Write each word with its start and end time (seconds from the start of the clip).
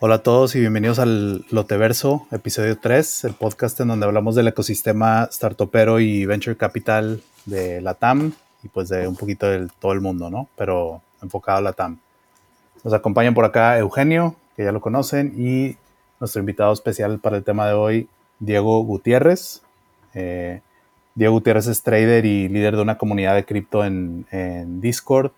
Hola 0.00 0.14
a 0.14 0.22
todos 0.22 0.54
y 0.54 0.60
bienvenidos 0.60 1.00
al 1.00 1.44
Loteverso, 1.50 2.28
episodio 2.30 2.78
3, 2.78 3.24
el 3.24 3.34
podcast 3.34 3.80
en 3.80 3.88
donde 3.88 4.06
hablamos 4.06 4.36
del 4.36 4.46
ecosistema 4.46 5.28
startupero 5.32 5.98
y 5.98 6.24
venture 6.24 6.56
capital 6.56 7.20
de 7.46 7.80
la 7.80 7.94
TAM 7.94 8.32
y 8.62 8.68
pues 8.68 8.90
de 8.90 9.08
un 9.08 9.16
poquito 9.16 9.46
de 9.46 9.66
todo 9.80 9.92
el 9.92 10.00
mundo, 10.00 10.30
¿no? 10.30 10.46
Pero 10.56 11.02
enfocado 11.20 11.58
a 11.58 11.62
la 11.62 11.72
TAM. 11.72 11.98
Nos 12.84 12.94
acompañan 12.94 13.34
por 13.34 13.44
acá 13.44 13.76
Eugenio, 13.76 14.36
que 14.56 14.62
ya 14.62 14.70
lo 14.70 14.80
conocen, 14.80 15.34
y 15.36 15.76
nuestro 16.20 16.38
invitado 16.38 16.72
especial 16.72 17.18
para 17.18 17.36
el 17.36 17.42
tema 17.42 17.66
de 17.66 17.72
hoy, 17.72 18.08
Diego 18.38 18.80
Gutiérrez. 18.84 19.62
Eh, 20.14 20.60
Diego 21.16 21.32
Gutiérrez 21.32 21.66
es 21.66 21.82
trader 21.82 22.24
y 22.24 22.48
líder 22.48 22.76
de 22.76 22.82
una 22.82 22.98
comunidad 22.98 23.34
de 23.34 23.44
cripto 23.44 23.84
en, 23.84 24.26
Discord, 24.80 25.32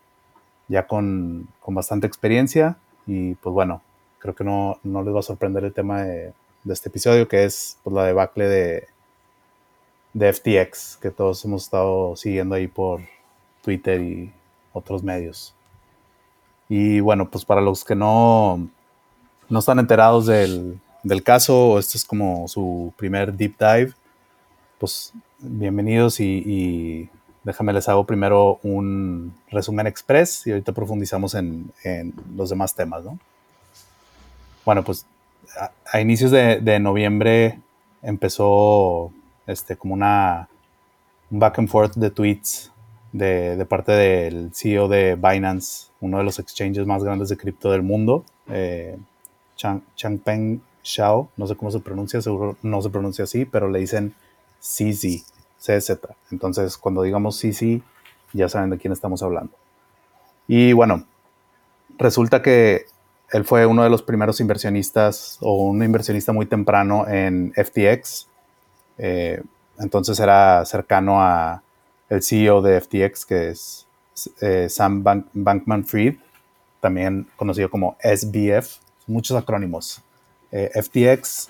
ya 0.69 0.87
con, 0.87 1.49
bastante 1.67 2.07
experiencia. 2.07 2.77
Y 3.07 3.37
pues 3.37 3.55
bueno, 3.55 3.81
creo 4.21 4.35
que 4.35 4.45
no, 4.45 4.79
les 4.85 5.15
va 5.15 5.19
a 5.19 5.23
sorprender 5.23 5.65
el 5.65 5.73
tema 5.73 6.03
de, 6.03 6.33
este 6.69 6.89
episodio, 6.89 7.27
que 7.27 7.45
es 7.45 7.79
pues, 7.83 7.95
la 7.95 8.05
debacle 8.05 8.47
de, 8.47 8.89
de 10.13 10.33
FTX, 10.33 10.99
que 11.01 11.11
todos 11.11 11.45
hemos 11.45 11.65
estado 11.65 12.15
siguiendo 12.15 12.55
ahí 12.55 12.69
por 12.69 13.01
Twitter 13.63 14.01
y 14.01 14.33
otros 14.73 15.03
medios. 15.03 15.55
Y 16.69 17.01
bueno, 17.01 17.29
pues 17.29 17.45
para 17.45 17.61
los 17.61 17.85
que 17.85 17.97
no, 17.97 18.69
no 19.49 19.59
están 19.59 19.81
enterados 19.81 20.27
del, 20.27 20.79
del 21.03 21.23
caso, 21.23 21.79
este 21.79 21.97
es 21.97 22.05
como 22.05 22.47
su 22.47 22.93
primer 22.97 23.35
deep 23.35 23.57
dive, 23.59 23.95
pues 24.79 25.13
bienvenidos 25.39 26.21
y, 26.21 27.09
déjame 27.43 27.73
les 27.73 27.89
hago 27.89 28.05
primero 28.05 28.61
un 28.63 29.33
resumen 29.51 29.87
express 29.87 30.47
y 30.47 30.51
ahorita 30.51 30.73
profundizamos 30.73 31.35
en, 31.35 31.73
los 32.37 32.51
demás 32.51 32.75
temas, 32.75 33.05
¿no? 33.05 33.19
Bueno, 34.65 34.85
pues 34.85 35.07
a, 35.93 36.01
inicios 36.01 36.31
de, 36.31 36.79
noviembre 36.81 37.61
empezó 38.03 39.13
este, 39.47 39.77
como 39.77 39.95
una, 39.95 40.49
un 41.31 41.39
back 41.39 41.59
and 41.59 41.69
forth 41.69 41.95
de 41.95 42.11
tweets 42.11 42.73
de, 43.13 43.67
parte 43.69 43.93
del 43.93 44.51
CEO 44.55 44.89
de 44.89 45.17
Binance, 45.17 45.89
uno 46.01 46.19
de 46.19 46.25
los 46.25 46.39
exchanges 46.39 46.87
más 46.87 47.03
grandes 47.03 47.29
de 47.29 47.37
cripto 47.37 47.71
del 47.71 47.83
mundo, 47.83 48.25
eh, 48.49 48.97
Changpeng 49.57 50.63
Xiao, 50.83 51.29
no 51.37 51.47
sé 51.47 51.57
cómo 51.57 51.71
se 51.71 51.81
pronuncia, 51.81 52.23
seguro 52.23 52.57
no 52.63 52.81
se 52.81 52.91
pronuncia 52.91 53.25
así, 53.25 53.45
pero 53.45 53.69
le 53.69 53.81
dicen 53.81 54.15
CZ, 54.61 55.25
CZ. 55.59 55.91
Entonces, 56.31 56.79
cuando 56.79 57.03
digamos 57.03 57.39
CZ, 57.41 57.83
ya 58.33 58.49
saben 58.49 58.71
de 58.71 58.79
quién 58.79 58.93
estamos 58.93 59.23
hablando. 59.23 59.53
Y 60.49 60.73
bueno, 60.73 61.05
resulta 61.99 62.43
que 62.43 62.87
él 63.33 63.45
fue 63.45 63.65
uno 63.67 63.85
de 63.85 63.91
los 63.91 64.03
primeros 64.03 64.41
inversionistas 64.41 65.39
o 65.41 65.63
un 65.63 65.83
inversionista 65.83 66.33
muy 66.33 66.47
temprano 66.47 67.07
en 67.07 67.53
FTX. 67.55 68.27
Eh, 68.99 69.43
entonces 69.79 70.19
era 70.19 70.65
cercano 70.65 71.21
a 71.23 71.63
el 72.09 72.23
CEO 72.23 72.61
de 72.61 72.81
FTX, 72.81 73.25
que 73.25 73.51
es 73.51 73.87
eh, 74.41 74.69
Sam 74.69 75.05
Bankman 75.33 75.85
Fried, 75.85 76.17
también 76.81 77.29
conocido 77.37 77.71
como 77.71 77.97
SBF, 78.03 78.79
muchos 79.07 79.37
acrónimos. 79.37 80.03
Eh, 80.51 80.71
FTX, 80.75 81.49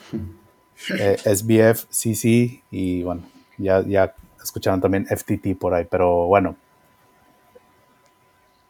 SBF, 0.77 1.87
CC 1.89 2.63
y 2.71 3.03
bueno, 3.03 3.23
ya, 3.57 3.83
ya 3.87 4.15
escucharon 4.43 4.83
también 4.83 5.07
FTT 5.07 5.59
por 5.59 5.73
ahí, 5.73 5.87
pero 5.91 6.27
bueno. 6.27 6.57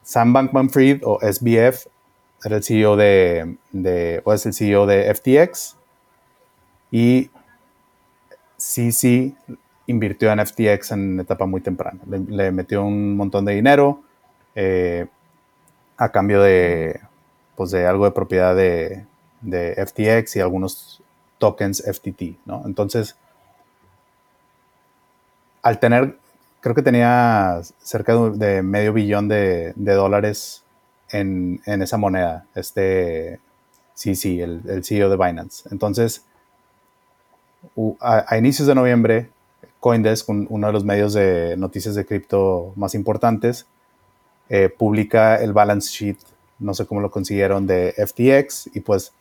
Sam 0.02 0.32
Bankman 0.32 0.70
Fried 0.70 1.02
o 1.04 1.18
SBF 1.20 1.86
era 2.44 2.56
el 2.56 2.64
CEO 2.64 2.96
de, 2.96 3.56
de, 3.72 4.22
o 4.24 4.32
es 4.32 4.46
el 4.46 4.54
CEO 4.54 4.86
de 4.86 5.14
FTX 5.14 5.76
y 6.90 7.30
CC 8.56 9.34
invirtió 9.86 10.30
en 10.32 10.44
FTX 10.44 10.92
en 10.92 11.20
etapa 11.20 11.46
muy 11.46 11.60
temprana. 11.60 12.00
Le, 12.06 12.52
metió 12.52 12.84
un 12.84 13.16
montón 13.16 13.44
de 13.44 13.54
dinero 13.54 14.02
eh, 14.54 15.06
a 15.96 16.10
cambio 16.10 16.42
de, 16.42 17.00
pues 17.56 17.70
de 17.70 17.86
algo 17.86 18.04
de 18.04 18.10
propiedad 18.12 18.54
de, 18.54 19.04
de 19.40 19.74
FTX 19.86 20.36
y 20.36 20.40
algunos 20.40 21.02
tokens 21.38 21.82
FTT, 21.82 22.38
¿no? 22.46 22.62
Entonces, 22.66 23.16
al 25.62 25.78
tener, 25.78 26.16
creo 26.60 26.74
que 26.74 26.82
tenía 26.82 27.60
cerca 27.78 28.14
de 28.14 28.62
medio 28.62 28.92
billón 28.92 29.28
de, 29.28 29.72
dólares 29.76 30.62
en, 31.12 31.60
esa 31.64 31.96
moneda, 31.96 32.46
este, 32.54 33.40
sí, 33.94 34.14
sí, 34.14 34.40
el, 34.40 34.62
el 34.68 34.84
CEO 34.84 35.10
de 35.10 35.16
Binance. 35.16 35.68
Entonces, 35.70 36.24
a, 38.00 38.36
inicios 38.36 38.66
de 38.66 38.74
noviembre, 38.74 39.30
Coindesk, 39.80 40.28
uno 40.28 40.66
de 40.66 40.72
los 40.72 40.84
medios 40.84 41.12
de 41.14 41.56
noticias 41.56 41.94
de 41.94 42.04
cripto 42.04 42.72
más 42.76 42.94
importantes, 42.94 43.66
eh, 44.48 44.68
publica 44.68 45.36
el 45.36 45.52
balance 45.52 45.90
sheet, 45.90 46.16
no 46.58 46.74
sé 46.74 46.86
cómo 46.86 47.00
lo 47.00 47.10
consiguieron, 47.10 47.66
de 47.66 47.94
FTX 47.96 48.70
y 48.74 48.80
pues 48.80 49.12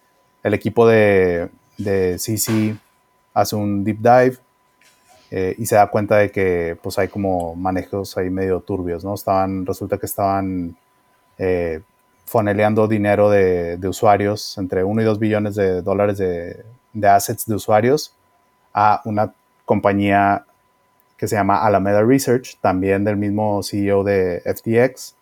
el 0.44 0.54
equipo 0.54 0.88
de, 0.88 1.50
de 1.78 2.18
CC 2.18 2.76
hace 3.34 3.56
un 3.56 3.84
deep 3.84 4.00
dive 4.00 4.38
eh, 5.32 5.56
y 5.58 5.66
se 5.66 5.76
da 5.76 5.88
cuenta 5.88 6.18
de 6.18 6.32
que 6.32 6.78
pues 6.82 6.98
hay 6.98 7.08
como 7.08 7.56
manejos 7.56 8.18
ahí 8.18 8.30
medio 8.30 8.60
turbios, 8.62 9.04
¿no? 9.04 9.14
Estaban, 9.14 9.66
resulta 9.66 9.98
que 9.98 10.08
estaban 10.08 10.76
eh, 11.40 11.82
foneleando 12.26 12.88
dinero 12.88 13.32
de, 13.32 13.80
usuarios, 13.88 14.58
entre 14.60 14.84
1 14.84 15.02
y 15.02 15.06
2 15.06 15.18
billones 15.18 15.56
de 15.56 15.82
dólares 15.82 16.20
de, 16.20 16.64
de, 16.94 17.08
assets 17.08 17.48
de 17.48 17.56
usuarios, 17.56 18.14
a 18.72 19.02
una 19.06 19.34
compañía 19.66 20.46
que 21.18 21.28
se 21.28 21.36
llama 21.36 21.66
Alameda 21.66 22.04
Research, 22.04 22.58
también 22.62 23.04
del 23.04 23.18
mismo 23.18 23.64
CEO 23.64 24.04
de 24.04 24.42
FTX. 24.46 25.16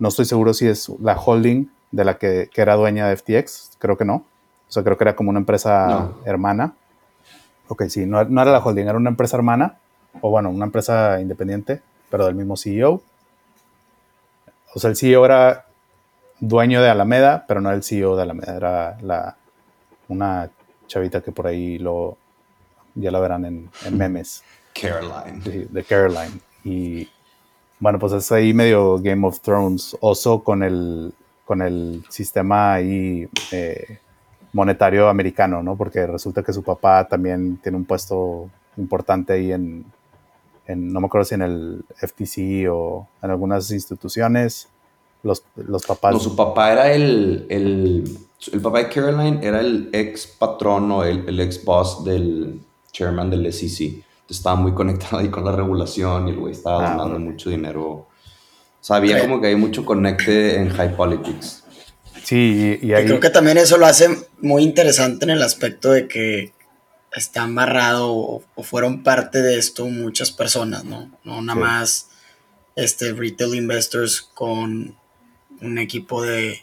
No 0.00 0.08
estoy 0.08 0.24
seguro 0.24 0.52
si 0.52 0.66
es 0.66 0.88
la 1.00 1.16
holding 1.16 1.66
de 1.92 2.04
la 2.04 2.18
que, 2.18 2.50
que 2.52 2.60
era 2.60 2.74
dueña 2.74 3.08
de 3.08 3.16
FTX, 3.16 3.76
creo 3.78 3.96
que 3.96 4.04
no. 4.04 4.24
O 4.68 4.72
sea, 4.72 4.82
creo 4.82 4.98
que 4.98 5.04
era 5.04 5.14
como 5.14 5.30
una 5.30 5.38
empresa 5.38 6.10
hermana. 6.24 6.74
Ok, 7.68 7.84
sí, 7.88 8.06
no, 8.06 8.24
no, 8.24 8.42
era 8.42 8.50
la 8.50 8.58
holding, 8.58 8.84
era 8.84 8.96
una 8.96 9.10
empresa 9.10 9.36
hermana, 9.36 9.78
o 10.20 10.30
bueno, 10.30 10.50
una 10.50 10.64
empresa 10.64 11.20
independiente, 11.20 11.80
pero 12.10 12.26
del 12.26 12.34
mismo 12.34 12.56
CEO. 12.56 13.00
O 14.74 14.80
sea, 14.80 14.90
el 14.90 14.96
CEO 14.96 15.24
era 15.24 15.66
dueño 16.40 16.82
de 16.82 16.90
Alameda, 16.90 17.44
pero 17.46 17.60
no 17.60 17.68
era 17.68 17.76
el 17.76 17.84
CEO 17.84 18.16
de 18.16 18.22
Alameda, 18.22 18.56
era 18.56 18.98
la, 19.00 19.36
una 20.08 20.50
chavita 20.86 21.20
que 21.20 21.32
por 21.32 21.46
ahí 21.46 21.78
lo, 21.78 22.16
ya 22.94 23.10
la 23.10 23.20
verán 23.20 23.44
en, 23.44 23.70
memes. 23.96 24.42
Caroline. 24.78 25.40
De, 25.44 25.66
de, 25.66 25.84
Caroline. 25.84 26.40
Y 26.64 27.08
bueno, 27.78 27.98
pues 27.98 28.12
es 28.14 28.30
ahí 28.32 28.52
medio 28.52 28.98
Game 28.98 29.26
of 29.26 29.40
Thrones, 29.40 29.96
oso 30.00 30.42
con 30.42 30.62
el, 30.62 31.12
con 31.44 31.62
el 31.62 32.04
sistema 32.08 32.74
ahí 32.74 33.28
eh, 33.52 33.98
monetario 34.52 35.08
americano, 35.08 35.62
¿no? 35.62 35.76
Porque 35.76 36.06
resulta 36.06 36.42
que 36.42 36.52
su 36.52 36.62
papá 36.62 37.06
también 37.06 37.58
tiene 37.58 37.78
un 37.78 37.84
puesto 37.84 38.50
importante 38.76 39.34
ahí 39.34 39.52
en, 39.52 39.84
no 40.68 41.00
me 41.00 41.06
acuerdo 41.06 41.24
si 41.24 41.34
en 41.34 41.42
el 41.42 41.84
FTC 41.96 42.70
o 42.70 43.08
en 43.22 43.30
algunas 43.30 43.70
instituciones. 43.70 44.68
Los, 45.22 45.42
los 45.56 45.84
papás... 45.86 46.12
No, 46.12 46.20
su 46.20 46.36
papá 46.36 46.72
era 46.72 46.92
el, 46.92 47.46
el, 47.48 48.18
el 48.52 48.60
papá 48.60 48.78
de 48.78 48.88
Caroline 48.88 49.40
era 49.42 49.60
el 49.60 49.88
ex 49.92 50.26
patrón 50.26 50.90
o 50.90 51.04
el, 51.04 51.26
el 51.28 51.40
ex 51.40 51.64
boss 51.64 52.04
del 52.04 52.60
chairman 52.92 53.30
del 53.30 53.50
SEC. 53.52 54.04
Estaba 54.28 54.56
muy 54.56 54.72
conectado 54.72 55.18
ahí 55.18 55.28
con 55.28 55.44
la 55.44 55.52
regulación 55.52 56.28
y 56.28 56.30
el 56.32 56.38
güey 56.38 56.52
estaba 56.52 56.92
ah, 56.92 56.96
donando 56.96 57.18
mucho 57.18 57.50
dinero. 57.50 58.06
Sabía 58.80 59.20
como 59.20 59.40
que 59.40 59.48
hay 59.48 59.56
mucho 59.56 59.84
conecte 59.84 60.56
en 60.56 60.70
high 60.70 60.96
politics. 60.96 61.64
Sí, 62.22 62.78
y, 62.80 62.88
creo 62.88 63.20
que 63.20 63.30
también 63.30 63.58
eso 63.58 63.76
lo 63.76 63.86
hace 63.86 64.08
muy 64.40 64.62
interesante 64.62 65.26
en 65.26 65.30
el 65.30 65.42
aspecto 65.42 65.90
de 65.90 66.08
que 66.08 66.52
está 67.14 67.42
amarrado 67.42 68.12
o, 68.12 68.42
fueron 68.62 69.02
parte 69.02 69.40
de 69.40 69.58
esto 69.58 69.86
muchas 69.86 70.30
personas, 70.30 70.84
¿no? 70.84 71.10
No 71.24 71.40
nada 71.40 71.58
más 71.58 72.10
este, 72.76 73.12
retail 73.12 73.54
investors 73.54 74.20
con 74.20 74.94
un 75.60 75.78
equipo 75.78 76.22
de, 76.22 76.60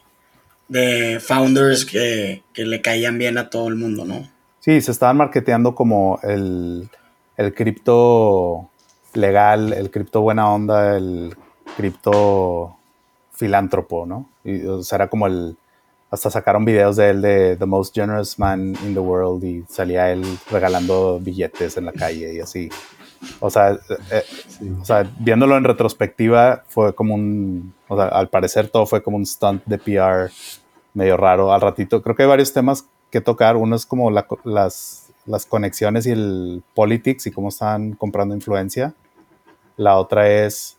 founders 1.20 1.86
que, 1.86 2.44
le 2.56 2.82
caían 2.82 3.18
bien 3.18 3.38
a 3.38 3.50
todo 3.50 3.68
el 3.68 3.76
mundo, 3.76 4.06
¿no? 4.06 4.30
Sí, 4.60 4.80
se 4.82 4.92
estaban 4.92 5.18
marketeando 5.18 5.74
como 5.74 6.20
el, 6.24 6.90
el 7.38 7.54
cripto 7.54 8.70
legal, 9.14 9.74
el 9.74 9.90
cripto 9.90 10.22
buena 10.22 10.50
onda, 10.50 10.96
el 10.96 11.36
cripto 11.76 12.78
filántropo, 13.34 14.06
¿no? 14.06 14.30
Y, 14.44 14.66
o 14.66 14.84
sea, 14.84 14.98
era 14.98 15.10
como 15.10 15.28
el... 15.28 15.58
Hasta 16.12 16.30
sacaron 16.30 16.66
videos 16.66 16.98
de 16.98 17.10
él 17.10 17.22
de 17.22 17.56
The 17.56 17.66
Most 17.66 17.96
Generous 17.96 18.38
Man 18.38 18.76
in 18.84 18.94
the 18.94 19.00
World 19.00 19.44
y 19.46 19.64
salía 19.70 20.12
él 20.12 20.24
regalando 20.52 21.20
billetes 21.22 21.78
en 21.78 21.86
la 21.86 21.94
calle 21.94 22.34
y 22.34 22.42
así. 22.42 22.70
O 23.40 23.50
sea, 23.50 23.72
eh, 23.72 23.78
eh, 24.12 24.24
o 24.80 24.84
sea, 24.84 25.10
viéndolo 25.20 25.56
en 25.56 25.64
retrospectiva 25.64 26.64
fue 26.68 26.94
como 26.94 27.16
un... 27.16 27.74
O 27.88 27.96
sea, 27.96 28.08
al 28.08 28.30
parecer 28.30 28.68
todo 28.68 28.86
fue 28.86 29.02
como 29.02 29.16
un 29.18 29.26
stunt 29.26 29.64
de 29.66 29.78
PR 29.78 30.30
medio 30.94 31.16
raro 31.16 31.54
al 31.54 31.62
ratito. 31.62 32.02
Creo 32.02 32.16
que 32.16 32.24
hay 32.24 32.30
varios 32.30 32.52
temas 32.52 32.86
que 33.10 33.22
tocar. 33.22 33.56
Uno 33.56 33.78
es 33.78 33.86
como 33.86 34.12
las, 34.12 35.14
las 35.26 35.46
conexiones 35.46 36.06
y 36.08 36.12
el 36.12 36.64
politics 36.74 37.28
y 37.28 37.32
cómo 37.32 37.50
están 37.50 37.94
comprando 37.94 38.36
influencia. 38.36 38.94
La 39.78 39.98
otra 39.98 40.28
es 40.30 40.78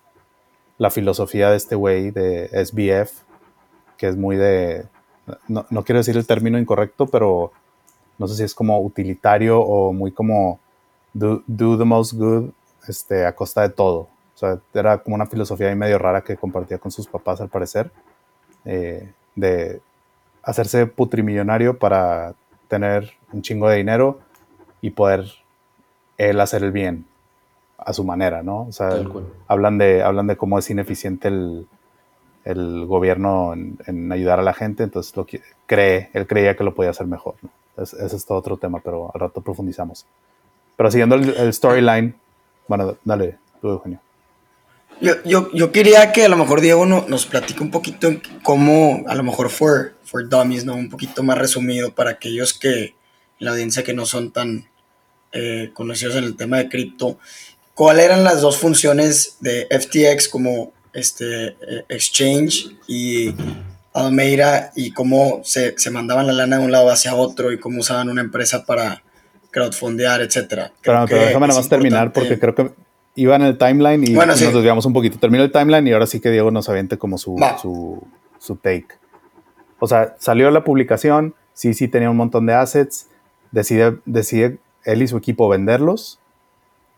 la 0.79 0.91
filosofía 0.91 1.51
de 1.51 1.57
este 1.57 1.75
güey 1.75 2.11
de 2.11 2.49
SBF, 2.65 3.23
que 3.97 4.09
es 4.09 4.17
muy 4.17 4.37
de, 4.37 4.87
no, 5.49 5.67
no, 5.71 5.85
quiero 5.85 5.99
decir 5.99 6.17
el 6.17 6.27
término 6.27 6.59
incorrecto, 6.59 7.07
pero 7.07 7.53
no 8.19 8.29
sé 8.29 8.37
si 8.37 8.43
es 8.43 8.55
como 8.55 8.81
utilitario 8.81 9.61
o 9.61 9.93
muy 9.93 10.13
como 10.13 10.61
do, 11.13 11.43
do 11.47 11.79
the 11.79 11.85
most 11.85 12.15
good 12.15 12.51
este, 12.89 13.25
a 13.27 13.35
costa 13.35 13.63
de 13.63 13.71
todo. 13.71 14.09
O 14.35 14.39
sea, 14.39 14.59
era 14.75 14.99
como 14.99 15.15
una 15.15 15.27
filosofía 15.27 15.69
ahí 15.69 15.77
medio 15.77 15.99
rara 15.99 16.23
que 16.23 16.37
compartía 16.37 16.79
con 16.79 16.91
sus 16.91 17.07
papás 17.07 17.41
al 17.41 17.49
parecer, 17.49 17.91
eh, 18.65 19.13
de 19.37 19.81
hacerse 20.43 20.87
putrimillonario 20.87 21.79
para 21.79 22.35
tener 22.69 23.13
un 23.33 23.43
chingo 23.43 23.69
de 23.69 23.77
dinero 23.77 24.21
y 24.81 24.91
poder 24.91 25.27
él 26.19 26.41
hacer 26.41 26.65
el 26.65 26.73
bien 26.73 27.07
a 27.79 27.93
su 27.93 28.05
manera, 28.05 28.43
¿no? 28.43 28.63
O 28.63 28.73
sea, 28.73 28.91
hablan 29.47 29.79
de, 29.79 30.03
hablan 30.03 30.27
de 30.27 30.37
cómo 30.37 30.59
es 30.59 30.71
ineficiente 30.71 31.29
el, 31.29 31.67
el 32.45 32.87
gobierno 32.87 33.55
en, 33.55 34.13
ayudar 34.13 34.41
a 34.41 34.43
la 34.43 34.55
gente, 34.55 34.83
entonces 34.83 35.17
lo 35.17 35.27
cree, 35.67 36.11
él 36.13 36.27
creía 36.27 36.57
que 36.57 36.65
lo 36.65 36.75
podía 36.75 36.91
hacer 36.91 37.07
mejor. 37.07 37.35
¿no? 37.43 37.51
ese 37.83 38.17
es 38.17 38.27
todo 38.27 38.39
otro 38.39 38.57
tema, 38.57 38.81
pero 38.83 39.11
al 39.15 39.21
rato 39.21 39.41
profundizamos. 39.41 40.05
Pero 40.77 40.91
siguiendo 40.91 41.17
el, 41.17 41.53
storyline, 41.53 42.15
bueno, 42.69 42.97
dale, 43.05 43.39
tú, 43.61 43.69
Eugenio. 43.69 44.01
Yo, 45.01 45.15
yo, 45.25 45.51
yo, 45.53 45.73
quería 45.73 46.13
que 46.13 46.25
a 46.25 46.29
lo 46.29 46.37
mejor 46.37 46.61
Diego 46.61 46.87
nos 46.87 47.27
platique 47.27 47.63
un 47.63 47.71
poquito 47.71 48.09
cómo, 48.43 49.03
a 49.09 49.15
lo 49.15 49.23
mejor 49.23 49.51
for, 49.51 49.95
for 50.05 50.29
Dummies, 50.29 50.65
¿no? 50.65 50.75
Un 50.75 50.91
poquito 50.91 51.23
más 51.23 51.39
resumido 51.39 51.93
para 51.93 52.11
aquellos 52.11 52.55
que, 52.55 52.95
la 53.43 53.51
audiencia 53.51 53.83
que 53.83 53.93
no 53.93 54.07
son 54.07 54.31
tan 54.31 54.69
eh, 55.33 55.71
conocidos 55.75 56.17
en 56.17 56.25
el 56.25 56.37
tema 56.37 56.59
de 56.59 56.69
cripto, 56.69 57.19
¿cuáles 57.75 58.05
eran 58.05 58.23
las 58.23 58.41
dos 58.41 58.57
funciones 58.59 59.37
de 59.41 59.67
FTX 59.71 60.29
como 60.29 60.73
este, 60.93 61.47
eh, 61.49 61.85
exchange 61.89 62.77
y 62.87 63.35
Almeida 63.95 64.73
y 64.75 64.93
cómo 64.93 65.41
se, 65.45 65.79
se, 65.79 65.91
mandaban 65.91 66.27
la 66.27 66.33
lana 66.33 66.59
de 66.59 66.65
un 66.65 66.73
lado 66.73 66.91
hacia 66.91 67.15
otro 67.15 67.53
y 67.53 67.59
cómo 67.59 67.81
usaban 67.81 68.09
una 68.09 68.23
empresa 68.23 68.65
para 68.65 69.03
crowdfundear, 69.51 70.23
etcétera. 70.23 70.73
Pero, 70.83 71.05
pero 71.09 71.23
déjame 71.23 71.47
nada 71.47 71.61
más 71.61 71.69
terminar 71.69 72.13
porque 72.13 72.39
creo 72.39 72.55
que 72.55 72.71
iba 73.15 73.37
en 73.37 73.43
el 73.43 73.59
timeline 73.59 74.05
y 74.07 74.13
nos 74.13 74.41
desviamos 74.41 74.87
un 74.87 74.93
poquito. 74.93 75.19
Termino 75.19 75.45
el 75.45 75.53
timeline 75.53 75.87
y 75.87 75.93
ahora 75.93 76.07
sí 76.07 76.21
que 76.21 76.31
Diego 76.31 76.51
nos 76.51 76.69
aviente 76.69 76.99
como 76.99 77.19
su, 77.19 77.37
su, 77.61 78.03
su, 78.39 78.57
take. 78.57 78.89
O 79.79 79.87
sea, 79.87 80.17
salió 80.19 80.51
la 80.51 80.65
publicación, 80.65 81.35
sí, 81.53 81.75
sí 81.75 81.89
tenía 81.89 82.11
un 82.11 82.17
montón 82.17 82.47
de 82.47 82.55
assets, 82.55 83.09
decide, 83.51 83.99
decide 84.07 84.59
él 84.85 85.03
y 85.03 85.09
su 85.09 85.17
equipo 85.17 85.49
venderlos 85.49 86.19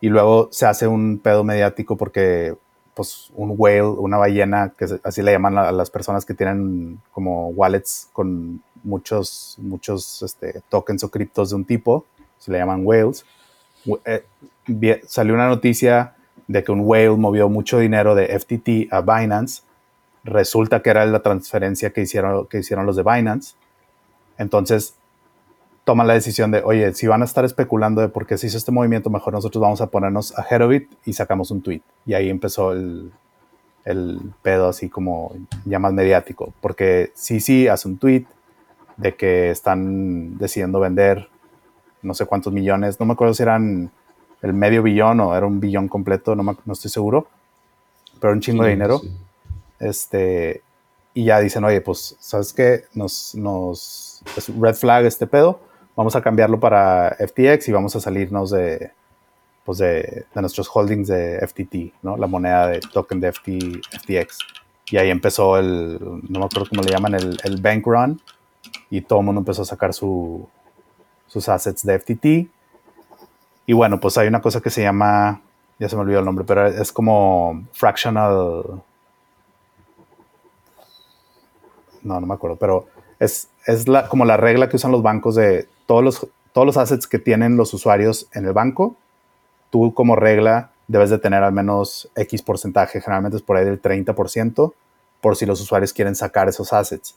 y 0.01 0.09
luego 0.09 0.49
se 0.51 0.65
hace 0.65 0.87
un 0.87 1.19
pedo 1.19 1.43
mediático 1.43 1.97
porque 1.97 2.55
pues 2.95 3.29
un 3.35 3.53
whale, 3.57 3.83
una 3.83 4.17
ballena, 4.17 4.73
que 4.75 4.85
así 5.03 5.21
le 5.21 5.33
llaman 5.33 5.57
a 5.57 5.71
las 5.71 5.89
personas 5.91 6.25
que 6.25 6.33
tienen 6.33 6.99
como 7.11 7.49
wallets 7.49 8.09
con 8.13 8.61
muchos, 8.83 9.57
muchos 9.59 10.23
este, 10.23 10.61
tokens 10.69 11.03
o 11.03 11.11
criptos 11.11 11.49
de 11.49 11.57
un 11.57 11.65
tipo, 11.65 12.05
se 12.39 12.51
le 12.51 12.57
llaman 12.57 12.85
whales. 12.85 13.25
Eh, 14.05 14.23
salió 15.07 15.33
una 15.33 15.47
noticia 15.47 16.15
de 16.47 16.63
que 16.63 16.71
un 16.71 16.81
whale 16.81 17.09
movió 17.09 17.49
mucho 17.49 17.79
dinero 17.79 18.15
de 18.15 18.27
FTT 18.39 18.91
a 18.93 19.01
Binance. 19.01 19.63
Resulta 20.23 20.81
que 20.81 20.89
era 20.89 21.05
la 21.05 21.21
transferencia 21.21 21.91
que 21.91 22.01
hicieron, 22.01 22.47
que 22.47 22.59
hicieron 22.59 22.85
los 22.85 22.95
de 22.95 23.03
Binance. 23.03 23.55
Entonces, 24.37 24.95
toman 25.85 26.07
la 26.07 26.13
decisión 26.13 26.51
de, 26.51 26.61
oye, 26.63 26.93
si 26.93 27.07
van 27.07 27.21
a 27.21 27.25
estar 27.25 27.45
especulando 27.45 28.01
de 28.01 28.09
por 28.09 28.25
qué 28.27 28.37
se 28.37 28.47
hizo 28.47 28.57
este 28.57 28.71
movimiento, 28.71 29.09
mejor 29.09 29.33
nosotros 29.33 29.61
vamos 29.61 29.81
a 29.81 29.87
ponernos 29.87 30.37
ahead 30.37 30.61
of 30.61 30.73
it 30.73 30.91
y 31.05 31.13
sacamos 31.13 31.51
un 31.51 31.61
tweet. 31.61 31.81
Y 32.05 32.15
ahí 32.15 32.29
empezó 32.29 32.73
el, 32.73 33.13
el 33.85 34.19
pedo 34.41 34.67
así 34.67 34.89
como 34.89 35.33
ya 35.63 35.79
más 35.79 35.93
mediático, 35.93 36.53
porque 36.59 37.11
sí, 37.13 37.39
sí, 37.39 37.67
hace 37.67 37.87
un 37.87 37.97
tweet 37.97 38.25
de 38.97 39.15
que 39.15 39.51
están 39.51 40.37
decidiendo 40.37 40.79
vender 40.79 41.29
no 42.01 42.13
sé 42.13 42.25
cuántos 42.25 42.53
millones, 42.53 42.99
no 42.99 43.05
me 43.05 43.13
acuerdo 43.13 43.33
si 43.33 43.43
eran 43.43 43.91
el 44.41 44.53
medio 44.53 44.83
billón 44.83 45.19
o 45.19 45.35
era 45.35 45.45
un 45.45 45.59
billón 45.59 45.87
completo, 45.87 46.35
no, 46.35 46.43
no 46.43 46.73
estoy 46.73 46.91
seguro, 46.91 47.27
pero 48.19 48.33
un 48.33 48.41
chingo 48.41 48.63
de 48.63 48.69
dinero. 48.71 49.01
Este, 49.79 50.61
y 51.13 51.25
ya 51.25 51.39
dicen, 51.39 51.63
oye, 51.63 51.81
pues, 51.81 52.15
¿sabes 52.19 52.53
qué? 52.53 52.85
Nos, 52.93 53.33
nos, 53.35 54.21
es 54.37 54.55
red 54.59 54.75
flag 54.75 55.05
este 55.05 55.27
pedo, 55.27 55.59
vamos 55.95 56.15
a 56.15 56.21
cambiarlo 56.21 56.59
para 56.59 57.15
FTX 57.19 57.69
y 57.69 57.71
vamos 57.71 57.95
a 57.95 57.99
salirnos 57.99 58.51
de, 58.51 58.91
pues 59.63 59.79
de, 59.79 60.25
nuestros 60.35 60.69
holdings 60.71 61.07
de 61.07 61.45
FTT, 61.47 62.03
¿no? 62.03 62.17
La 62.17 62.27
moneda 62.27 62.67
de 62.67 62.79
token 62.79 63.19
de 63.19 63.31
FTX. 63.31 64.39
Y 64.91 64.97
ahí 64.97 65.09
empezó 65.09 65.57
el, 65.57 65.99
no 65.99 66.39
me 66.39 66.45
acuerdo 66.45 66.69
cómo 66.69 66.83
le 66.83 66.91
llaman, 66.91 67.15
el, 67.15 67.61
bank 67.61 67.85
run. 67.87 68.21
Y 68.89 69.01
todo 69.01 69.19
el 69.19 69.25
mundo 69.25 69.41
empezó 69.41 69.63
a 69.63 69.65
sacar 69.65 69.93
su, 69.93 70.47
sus 71.27 71.49
assets 71.49 71.83
de 71.85 71.99
FTT. 71.99 72.25
Y 73.67 73.73
bueno, 73.73 73.99
pues 73.99 74.17
hay 74.17 74.27
una 74.27 74.41
cosa 74.41 74.61
que 74.61 74.69
se 74.69 74.83
llama, 74.83 75.41
ya 75.79 75.89
se 75.89 75.95
me 75.95 76.03
olvidó 76.03 76.19
el 76.19 76.25
nombre, 76.25 76.45
pero 76.45 76.67
es 76.67 76.91
como 76.91 77.65
fractional. 77.73 78.83
No, 82.03 82.19
no 82.19 82.27
me 82.27 82.33
acuerdo, 82.35 82.57
pero 82.57 82.87
es, 83.19 83.49
es 83.65 83.87
la, 83.87 84.07
como 84.07 84.25
la 84.25 84.37
regla 84.37 84.69
que 84.69 84.75
usan 84.77 84.91
los 84.91 85.03
bancos 85.03 85.35
de 85.35 85.67
todos 85.85 86.03
los, 86.03 86.27
todos 86.53 86.65
los 86.65 86.77
assets 86.77 87.07
que 87.07 87.19
tienen 87.19 87.57
los 87.57 87.73
usuarios 87.73 88.27
en 88.33 88.45
el 88.45 88.53
banco, 88.53 88.95
tú 89.69 89.93
como 89.93 90.15
regla 90.15 90.71
debes 90.87 91.09
de 91.09 91.17
tener 91.17 91.43
al 91.43 91.53
menos 91.53 92.09
X 92.15 92.41
porcentaje, 92.41 93.01
generalmente 93.01 93.37
es 93.37 93.43
por 93.43 93.57
ahí 93.57 93.65
del 93.65 93.81
30%, 93.81 94.73
por 95.21 95.35
si 95.35 95.45
los 95.45 95.59
usuarios 95.61 95.93
quieren 95.93 96.15
sacar 96.15 96.47
esos 96.47 96.71
assets. 96.73 97.15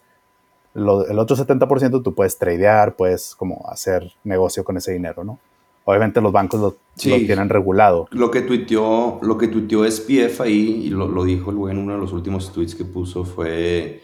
el 0.74 0.88
otro 1.18 1.36
70% 1.36 2.02
tú 2.02 2.14
puedes 2.14 2.38
tradear, 2.38 2.96
puedes 2.96 3.34
como 3.34 3.66
hacer 3.68 4.12
negocio 4.24 4.64
con 4.64 4.76
ese 4.76 4.92
dinero, 4.92 5.24
¿no? 5.24 5.38
Obviamente 5.84 6.20
los 6.20 6.32
bancos 6.32 6.60
lo, 6.60 6.76
tienen 6.96 7.48
regulado. 7.48 8.08
Lo 8.10 8.30
que 8.30 8.42
tuiteó, 8.42 9.18
lo 9.22 9.38
que 9.38 9.48
tuiteó 9.48 9.90
SPF 9.90 10.42
ahí, 10.42 10.82
y 10.84 10.90
lo, 10.90 11.08
lo 11.08 11.24
dijo 11.24 11.50
el 11.50 11.56
güey 11.56 11.72
en 11.72 11.78
uno 11.78 11.94
de 11.94 11.98
los 11.98 12.12
últimos 12.12 12.52
tweets 12.52 12.74
que 12.74 12.84
puso, 12.84 13.24
fue, 13.24 14.02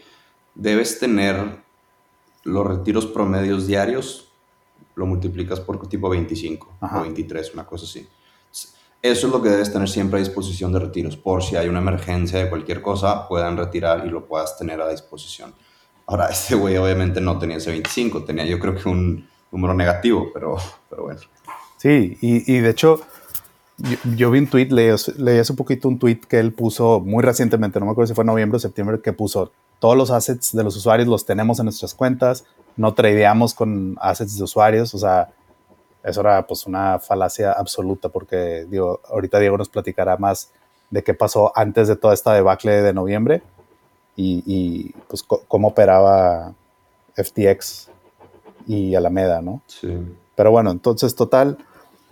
debes 0.55 0.97
tener 0.97 1.64
los 2.45 2.65
retiros 2.65 3.05
promedios 3.07 3.67
diarios 3.67 4.31
lo 4.95 5.05
multiplicas 5.05 5.59
por 5.59 5.85
tipo 5.89 6.07
25 6.09 6.77
o 6.79 7.01
23, 7.01 7.53
una 7.53 7.65
cosa 7.65 7.85
así. 7.85 8.07
Eso 9.01 9.27
es 9.27 9.33
lo 9.33 9.41
que 9.41 9.49
debes 9.49 9.71
tener 9.71 9.89
siempre 9.89 10.17
a 10.17 10.23
disposición 10.23 10.71
de 10.71 10.79
retiros, 10.79 11.17
por 11.17 11.43
si 11.43 11.55
hay 11.55 11.67
una 11.67 11.79
emergencia 11.79 12.39
de 12.39 12.49
cualquier 12.49 12.81
cosa, 12.81 13.27
puedan 13.27 13.57
retirar 13.57 14.05
y 14.07 14.09
lo 14.09 14.25
puedas 14.25 14.57
tener 14.57 14.81
a 14.81 14.89
disposición. 14.89 15.53
Ahora, 16.07 16.27
este 16.31 16.55
güey 16.55 16.77
obviamente 16.77 17.19
no 17.19 17.37
tenía 17.37 17.57
ese 17.57 17.71
25, 17.71 18.23
tenía 18.23 18.45
yo 18.45 18.57
creo 18.57 18.75
que 18.75 18.87
un 18.87 19.27
número 19.51 19.73
negativo, 19.73 20.29
pero, 20.33 20.55
pero 20.89 21.03
bueno. 21.03 21.19
Sí, 21.77 22.17
y, 22.21 22.51
y 22.51 22.59
de 22.59 22.69
hecho, 22.69 23.01
yo, 24.15 24.31
vi 24.31 24.39
un 24.39 24.47
tweet, 24.47 24.67
leí, 24.71 24.95
leí, 25.17 25.37
hace 25.37 25.51
un 25.51 25.57
poquito 25.57 25.87
un 25.87 25.99
tweet 25.99 26.21
que 26.27 26.39
él 26.39 26.53
puso 26.53 27.01
muy 27.01 27.21
recientemente, 27.23 27.79
no 27.79 27.85
me 27.85 27.91
acuerdo 27.91 28.07
si 28.07 28.13
fue 28.15 28.23
noviembre 28.23 28.57
o 28.57 28.59
septiembre, 28.59 29.01
que 29.01 29.13
puso 29.13 29.51
todos 29.79 29.97
los 29.97 30.11
assets 30.11 30.55
de 30.55 30.63
los 30.63 30.75
usuarios 30.75 31.07
los 31.07 31.25
tenemos 31.25 31.59
en 31.59 31.65
nuestras 31.65 31.93
cuentas, 31.93 32.45
no 32.77 32.93
tradeamos 32.93 33.53
con 33.53 33.97
assets 34.01 34.37
de 34.37 34.43
usuarios, 34.43 34.93
o 34.93 34.97
sea, 34.97 35.29
eso 36.03 36.21
era 36.21 36.45
pues 36.45 36.65
una 36.67 36.99
falacia 36.99 37.51
absoluta 37.51 38.09
porque 38.09 38.65
digo, 38.69 39.01
ahorita 39.09 39.39
Diego 39.39 39.57
nos 39.57 39.69
platicará 39.69 40.17
más 40.17 40.51
de 40.89 41.03
qué 41.03 41.13
pasó 41.13 41.51
antes 41.55 41.87
de 41.87 41.95
toda 41.95 42.13
esta 42.13 42.33
debacle 42.33 42.81
de 42.81 42.93
noviembre 42.93 43.41
y, 44.17 44.91
pues 45.09 45.23
cómo 45.23 45.69
operaba 45.69 46.53
FTX 47.15 47.89
y 48.67 48.95
Alameda, 48.95 49.41
¿no? 49.41 49.61
Sí. 49.67 49.97
Pero 50.35 50.51
bueno, 50.51 50.71
entonces 50.71 51.15
total, 51.15 51.57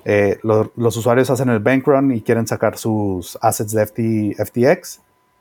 eh, 0.06 0.38
los 0.44 0.98
usuarios 0.98 1.30
hacen 1.30 1.50
el 1.50 1.60
bank 1.60 1.88
run 1.88 2.12
y 2.12 2.22
quieren 2.22 2.48
sacar 2.48 2.78
sus 2.78 3.38
assets 3.42 3.72
de 3.72 4.36
FTX 4.36 5.00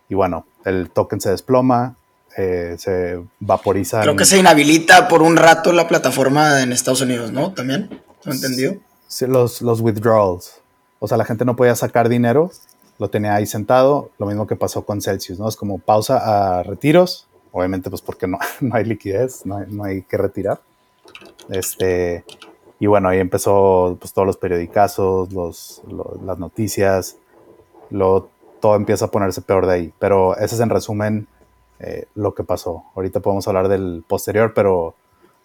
y 0.08 0.14
bueno, 0.14 0.46
el 0.64 0.90
token 0.90 1.20
se 1.20 1.30
desploma, 1.30 1.96
eh, 2.36 2.76
se 2.78 3.22
vaporiza. 3.40 4.00
Creo 4.02 4.16
que 4.16 4.24
se 4.24 4.38
inhabilita 4.38 5.08
por 5.08 5.22
un 5.22 5.36
rato 5.36 5.72
la 5.72 5.88
plataforma 5.88 6.62
en 6.62 6.72
Estados 6.72 7.00
Unidos, 7.00 7.32
¿no? 7.32 7.52
También, 7.52 8.00
¿lo 8.24 8.32
entendido? 8.32 8.76
Sí, 9.06 9.26
los, 9.26 9.60
los 9.62 9.80
withdrawals. 9.80 10.60
O 10.98 11.08
sea, 11.08 11.16
la 11.16 11.24
gente 11.24 11.44
no 11.44 11.56
podía 11.56 11.74
sacar 11.74 12.08
dinero, 12.08 12.50
lo 12.98 13.10
tenía 13.10 13.34
ahí 13.34 13.46
sentado, 13.46 14.10
lo 14.18 14.26
mismo 14.26 14.46
que 14.46 14.56
pasó 14.56 14.84
con 14.84 15.02
Celsius, 15.02 15.38
¿no? 15.38 15.48
Es 15.48 15.56
como 15.56 15.78
pausa 15.78 16.58
a 16.58 16.62
retiros, 16.62 17.26
obviamente 17.50 17.90
pues 17.90 18.00
porque 18.00 18.26
no, 18.26 18.38
no 18.60 18.74
hay 18.74 18.84
liquidez, 18.84 19.44
no 19.44 19.58
hay, 19.58 19.66
no 19.68 19.84
hay, 19.84 20.02
que 20.02 20.16
retirar. 20.16 20.60
Este, 21.50 22.24
y 22.78 22.86
bueno, 22.86 23.08
ahí 23.08 23.18
empezó 23.18 23.96
pues 24.00 24.12
todos 24.12 24.26
los 24.26 24.36
periodicazos, 24.36 25.32
los, 25.32 25.82
las 26.24 26.38
noticias, 26.38 27.16
lo, 27.90 28.30
todo 28.60 28.76
empieza 28.76 29.06
a 29.06 29.10
ponerse 29.10 29.42
peor 29.42 29.66
de 29.66 29.74
ahí. 29.74 29.92
Pero 29.98 30.36
ese 30.36 30.54
es 30.54 30.60
en 30.60 30.70
resumen 30.70 31.26
eh, 31.84 32.06
lo 32.14 32.32
que 32.32 32.44
pasó. 32.44 32.84
Ahorita 32.94 33.18
podemos 33.18 33.48
hablar 33.48 33.68
del 33.68 34.04
posterior, 34.06 34.52
pero 34.54 34.94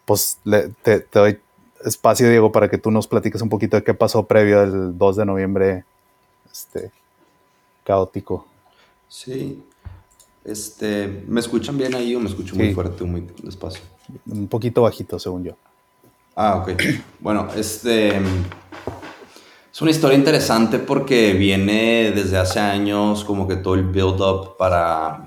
pues 0.06 0.38
te, 0.84 1.06
doy 1.12 1.39
espacio, 1.84 2.29
Diego, 2.29 2.51
para 2.51 2.70
que 2.70 2.77
tú 2.77 2.91
nos 2.91 3.08
platiques 3.08 3.41
un 3.41 3.50
poquito 3.50 3.75
de 3.75 3.84
qué 3.84 3.96
pasó 3.96 4.27
previo 4.27 4.62
al 4.62 4.96
2 4.96 5.15
de 5.15 5.25
noviembre 5.25 5.84
este, 6.51 6.91
caótico. 7.84 8.46
Sí. 9.10 9.63
Este, 10.46 11.24
¿Me 11.27 11.39
escuchan 11.39 11.75
bien 11.75 11.96
ahí 11.96 12.15
o 12.15 12.20
me 12.20 12.29
escucho 12.29 12.56
muy 12.56 12.72
fuerte 12.72 13.03
o 13.03 13.08
muy 13.08 13.27
despacio? 13.41 13.82
Un 14.27 14.48
poquito 14.48 14.84
bajito, 14.84 15.17
según 15.17 15.44
yo. 15.44 15.53
Ah, 16.36 16.58
ok. 16.58 16.70
Bueno, 17.20 17.48
este... 17.56 18.22
Es 19.74 19.82
una 19.82 19.91
historia 19.91 20.17
interesante 20.17 20.77
porque 20.79 21.34
viene 21.34 22.12
desde 22.12 22.38
hace 22.38 22.60
años 22.60 23.24
como 23.24 23.48
que 23.48 23.56
todo 23.56 23.75
el 23.75 23.84
build-up 23.84 24.56
para 24.58 25.26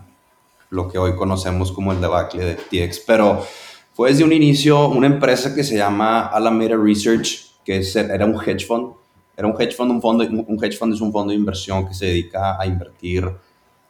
lo 0.71 0.89
que 0.89 0.99
hoy 0.99 1.15
conocemos 1.15 1.73
como 1.73 1.93
el 1.93 2.01
debacle 2.01 2.45
de 2.45 2.55
TX, 2.89 3.01
pero 3.07 3.45
fue 3.93 4.11
desde 4.11 4.25
un 4.25 4.33
inicio 4.33 4.89
una 4.89 5.07
empresa 5.07 5.55
que 5.55 5.63
se 5.63 5.77
llama 5.77 6.27
Alameda 6.29 6.77
Research, 6.77 7.51
que 7.65 7.83
era 7.95 8.25
un 8.25 8.41
hedge 8.41 8.67
fund. 8.67 8.95
Era 9.37 9.49
un 9.49 9.61
hedge 9.61 9.75
fund, 9.75 9.91
un 9.91 10.01
fondo, 10.01 10.25
un 10.25 10.65
hedge 10.65 10.77
fund 10.77 10.95
es 10.95 11.01
un 11.01 11.13
fondo 11.13 11.31
de 11.31 11.39
inversión 11.39 11.87
que 11.87 11.95
se 11.95 12.07
dedica 12.07 12.61
a 12.61 12.67
invertir, 12.67 13.31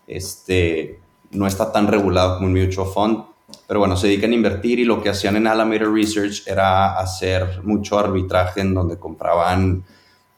este, 0.07 1.01
no 1.33 1.47
está 1.47 1.71
tan 1.71 1.87
regulado 1.87 2.37
como 2.37 2.49
un 2.49 2.55
mutual 2.55 2.87
fund, 2.87 3.25
pero 3.67 3.81
bueno, 3.81 3.97
se 3.97 4.07
dedican 4.07 4.31
a 4.31 4.35
invertir 4.35 4.79
y 4.79 4.85
lo 4.85 5.03
que 5.03 5.09
hacían 5.09 5.37
en 5.37 5.47
Alameda 5.47 5.87
Research 5.93 6.43
era 6.47 6.99
hacer 6.99 7.63
mucho 7.65 7.99
arbitraje 7.99 8.61
en 8.61 8.75
donde 8.75 8.99
compraban, 8.99 9.85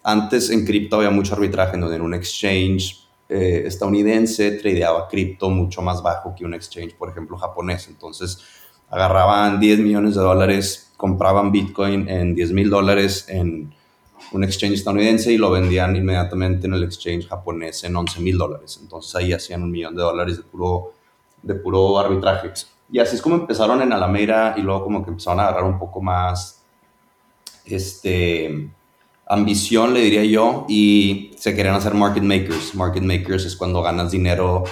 antes 0.03 0.51
en 0.51 0.65
cripto 0.65 0.97
había 0.97 1.11
mucho 1.11 1.35
arbitraje 1.35 1.75
en 1.75 1.83
donde 1.83 1.97
en 1.97 2.03
un 2.03 2.15
exchange 2.15 3.02
eh, 3.33 3.67
estadounidense 3.67 4.53
tradeaba 4.53 5.09
cripto 5.09 5.49
mucho 5.49 5.81
más 5.81 6.03
bajo 6.03 6.35
que 6.35 6.45
un 6.45 6.55
exchange, 6.55 6.95
por 6.95 7.09
ejemplo, 7.09 7.37
japonés. 7.37 7.89
Entonces, 7.89 8.39
agarraban 8.91 9.59
10 9.59 9.79
millones 9.81 10.15
de 10.15 10.21
dólares, 10.21 10.93
compraban 10.97 11.51
Bitcoin 11.51 12.09
en 12.09 12.35
10 12.35 12.53
mil 12.53 12.69
dólares 12.69 13.27
en 13.29 13.75
un 14.33 14.45
exchange 14.45 14.75
estadounidense 14.75 15.33
y 15.33 15.39
lo 15.39 15.51
vendían 15.51 15.97
inmediatamente 15.97 16.67
en 16.67 16.75
el 16.75 16.85
exchange 16.85 17.27
japonés 17.27 17.85
en 17.85 17.97
11 17.97 18.21
mil 18.21 18.37
dólares. 18.37 18.79
Entonces 18.83 19.15
ahí 19.15 19.33
hacían 19.33 19.63
un 19.63 19.71
millón 19.71 19.97
de 19.97 20.03
dólares 20.03 20.37
de 20.37 20.43
puro, 20.43 20.93
de 21.43 21.55
puro 21.55 21.99
arbitraje. 21.99 22.51
Y 22.91 22.99
así 22.99 23.17
es 23.17 23.23
como 23.23 23.37
empezaron 23.37 23.81
en 23.81 23.93
Alameda 23.93 24.55
y 24.57 24.61
luego 24.61 24.85
como 24.85 25.03
que 25.03 25.11
empezaron 25.11 25.41
a 25.41 25.45
agarrar 25.45 25.65
un 25.65 25.79
poco 25.79 26.03
más 26.03 26.63
este, 27.65 28.71
ambición, 29.33 29.95
le 29.95 30.01
diría 30.01 30.25
yo, 30.25 30.67
y 30.69 31.33
se 31.39 31.55
querían 31.55 31.75
hacer 31.75 31.95
market 31.95 32.23
makers. 32.23 32.75
Market 32.75 33.03
makers 33.03 33.47
es 33.47 33.57
cuando 33.57 33.83
ganas 33.83 34.11
dinero 34.11 34.65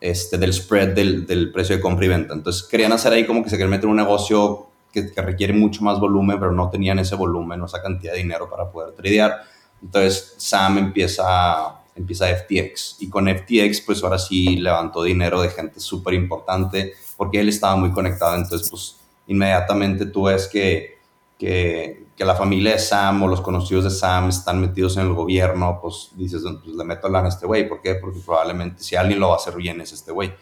este, 0.00 0.36
del 0.36 0.52
spread 0.52 0.94
del, 0.94 1.26
del, 1.26 1.50
precio 1.50 1.76
de 1.76 1.80
compra 1.80 2.04
y 2.04 2.08
venta. 2.08 2.34
Entonces 2.34 2.64
querían 2.64 2.92
hacer 2.92 3.12
ahí 3.14 3.24
como 3.24 3.42
que 3.42 3.48
se 3.48 3.56
querían 3.56 3.70
meter 3.70 3.88
un 3.88 3.96
negocio 3.96 4.68
que, 4.92 5.10
requiere 5.22 5.54
mucho 5.54 5.82
más 5.82 5.98
volumen, 5.98 6.38
pero 6.38 6.52
no 6.52 6.68
tenían 6.68 6.98
ese 6.98 7.16
volumen 7.16 7.60
o 7.62 7.66
esa 7.66 7.82
cantidad 7.82 8.12
de 8.12 8.18
dinero 8.18 8.48
para 8.48 8.70
poder 8.70 8.94
tradear. 8.94 9.40
Entonces 9.82 10.34
Sam 10.36 10.78
empieza, 10.78 11.80
empieza 11.96 12.26
FTX 12.28 12.96
y 13.00 13.08
con 13.08 13.26
FTX 13.26 13.80
pues 13.80 14.02
ahora 14.04 14.18
sí 14.18 14.56
levantó 14.56 15.02
dinero 15.02 15.40
de 15.40 15.48
gente 15.48 15.80
súper 15.80 16.14
importante 16.14 16.92
porque 17.16 17.40
él 17.40 17.48
estaba 17.48 17.76
muy 17.76 17.90
conectado. 17.90 18.36
Entonces 18.36 18.68
pues 18.68 18.96
inmediatamente 19.26 20.06
tú 20.06 20.24
ves 20.24 20.46
que, 20.46 20.98
que 21.38 22.04
que 22.16 22.24
la 22.24 22.34
familia 22.34 22.72
de 22.72 22.78
Sam 22.78 23.24
o 23.24 23.28
los 23.28 23.40
conocidos 23.40 23.84
de 23.84 23.90
Sam 23.90 24.28
están 24.28 24.60
metidos 24.60 24.96
en 24.96 25.06
el 25.06 25.14
gobierno, 25.14 25.78
pues 25.82 26.10
dices, 26.14 26.42
pues 26.42 26.76
le 26.76 26.84
meto 26.84 27.08
lana 27.08 27.26
a 27.26 27.30
este 27.30 27.46
güey. 27.46 27.68
¿Por 27.68 27.80
qué? 27.80 27.96
Porque 27.96 28.20
probablemente 28.24 28.82
si 28.82 28.94
alguien 28.94 29.18
lo 29.18 29.28
va 29.28 29.34
a 29.34 29.36
hacer 29.38 29.56
bien 29.56 29.80
es 29.80 29.92
este 29.92 30.12
güey. 30.12 30.32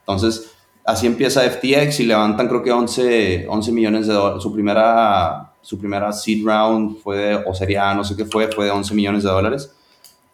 Entonces, 0.00 0.52
así 0.86 1.06
empieza 1.06 1.42
FTX 1.42 2.00
y 2.00 2.06
levantan 2.06 2.48
creo 2.48 2.62
que 2.62 2.72
11, 2.72 3.46
11 3.48 3.72
millones 3.72 4.06
de 4.06 4.14
dólares. 4.14 4.42
Su 4.42 4.52
primera, 4.52 5.52
su 5.60 5.78
primera 5.78 6.12
seed 6.12 6.46
round 6.46 6.98
fue, 7.02 7.36
o 7.46 7.54
sería, 7.54 7.92
no 7.94 8.04
sé 8.04 8.16
qué 8.16 8.24
fue, 8.24 8.50
fue 8.50 8.64
de 8.64 8.70
11 8.70 8.94
millones 8.94 9.22
de 9.22 9.30
dólares. 9.30 9.74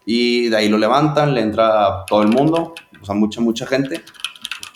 Y 0.06 0.48
de 0.48 0.56
ahí 0.56 0.68
lo 0.68 0.78
levantan, 0.78 1.34
le 1.34 1.40
entra 1.40 2.04
todo 2.06 2.22
el 2.22 2.28
mundo, 2.28 2.74
o 3.00 3.04
sea, 3.04 3.14
mucha, 3.14 3.40
mucha 3.40 3.66
gente 3.66 4.04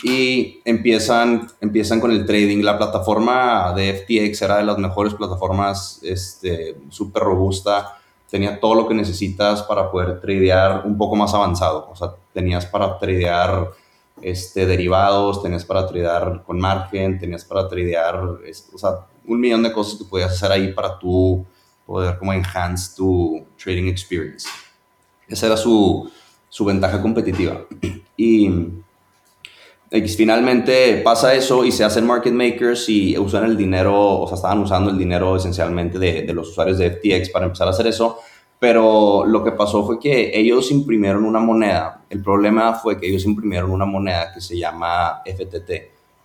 y 0.02 0.60
empiezan, 0.64 1.48
empiezan 1.60 2.00
con 2.00 2.10
el 2.12 2.24
trading. 2.24 2.62
La 2.62 2.78
plataforma 2.78 3.72
de 3.74 3.94
FTX 3.94 4.42
era 4.42 4.58
de 4.58 4.64
las 4.64 4.78
mejores 4.78 5.14
plataformas, 5.14 6.00
este, 6.02 6.76
súper 6.88 7.22
robusta, 7.24 7.98
tenía 8.30 8.60
todo 8.60 8.74
lo 8.74 8.88
que 8.88 8.94
necesitas 8.94 9.62
para 9.62 9.90
poder 9.90 10.20
tradear 10.20 10.84
un 10.84 10.96
poco 10.96 11.16
más 11.16 11.34
avanzado. 11.34 11.88
O 11.90 11.96
sea, 11.96 12.14
tenías 12.32 12.66
para 12.66 12.98
tradear 12.98 13.70
este, 14.22 14.66
derivados, 14.66 15.42
tenías 15.42 15.64
para 15.64 15.86
tradear 15.86 16.42
con 16.44 16.60
margen, 16.60 17.18
tenías 17.18 17.44
para 17.44 17.68
tradear, 17.68 18.16
o 18.16 18.78
sea, 18.78 19.06
un 19.26 19.40
millón 19.40 19.62
de 19.62 19.72
cosas 19.72 19.98
que 19.98 20.04
podías 20.04 20.32
hacer 20.32 20.52
ahí 20.52 20.72
para 20.72 20.98
tú 20.98 21.44
poder 21.86 22.18
como 22.18 22.32
enhance 22.32 22.94
tu 22.96 23.44
trading 23.62 23.88
experience. 23.88 24.48
Esa 25.26 25.46
era 25.46 25.56
su, 25.56 26.10
su 26.48 26.64
ventaja 26.64 27.02
competitiva. 27.02 27.62
Y 28.20 28.50
finalmente 29.90 31.00
pasa 31.02 31.34
eso 31.34 31.64
y 31.64 31.72
se 31.72 31.84
hacen 31.84 32.06
market 32.06 32.32
makers 32.32 32.88
y 32.88 33.16
usan 33.16 33.44
el 33.44 33.56
dinero, 33.56 34.20
o 34.20 34.26
sea, 34.26 34.36
estaban 34.36 34.58
usando 34.58 34.90
el 34.90 34.98
dinero 34.98 35.36
esencialmente 35.36 35.98
de, 35.98 36.22
de, 36.22 36.34
los 36.34 36.50
usuarios 36.50 36.78
de 36.78 36.90
FTX 36.90 37.30
para 37.30 37.46
empezar 37.46 37.66
a 37.66 37.70
hacer 37.70 37.86
eso. 37.86 38.18
Pero 38.58 39.24
lo 39.24 39.44
que 39.44 39.52
pasó 39.52 39.86
fue 39.86 40.00
que 40.00 40.36
ellos 40.38 40.70
imprimieron 40.72 41.24
una 41.24 41.38
moneda. 41.38 42.02
El 42.10 42.22
problema 42.22 42.74
fue 42.74 42.98
que 42.98 43.08
ellos 43.08 43.24
imprimieron 43.24 43.70
una 43.70 43.84
moneda 43.84 44.32
que 44.34 44.40
se 44.40 44.58
llama 44.58 45.22
FTT, 45.24 45.70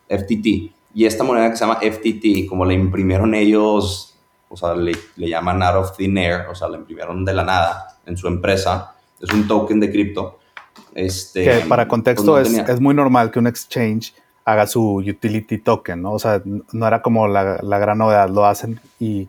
FTT. 0.09 0.47
Y 0.95 1.05
esta 1.05 1.23
moneda 1.23 1.51
que 1.51 1.57
se 1.57 1.65
llama 1.65 1.79
FTT, 1.79 2.47
como 2.49 2.65
la 2.65 2.73
imprimieron 2.73 3.35
ellos, 3.35 4.15
o 4.49 4.57
sea, 4.57 4.73
le, 4.75 4.93
le 5.15 5.29
llaman 5.29 5.61
out 5.61 5.75
of 5.75 5.95
thin 5.95 6.17
air, 6.17 6.47
o 6.51 6.55
sea, 6.55 6.67
la 6.69 6.77
imprimieron 6.77 7.23
de 7.23 7.33
la 7.33 7.43
nada 7.43 7.99
en 8.05 8.17
su 8.17 8.27
empresa. 8.27 8.95
Es 9.21 9.31
un 9.31 9.47
token 9.47 9.79
de 9.79 9.91
cripto 9.91 10.39
este, 10.95 11.43
que 11.43 11.65
para 11.67 11.87
contexto 11.87 12.33
pues 12.33 12.53
es, 12.53 12.69
es, 12.69 12.79
muy 12.79 12.93
normal 12.93 13.31
que 13.31 13.39
un 13.39 13.47
exchange 13.47 14.13
haga 14.45 14.67
su 14.67 14.97
utility 14.97 15.57
token, 15.59 16.01
¿no? 16.01 16.13
O 16.13 16.19
sea, 16.19 16.41
no 16.45 16.87
era 16.87 17.01
como 17.01 17.27
la, 17.27 17.59
la, 17.61 17.79
gran 17.79 17.97
novedad, 17.97 18.29
lo 18.29 18.45
hacen 18.45 18.79
y 18.99 19.27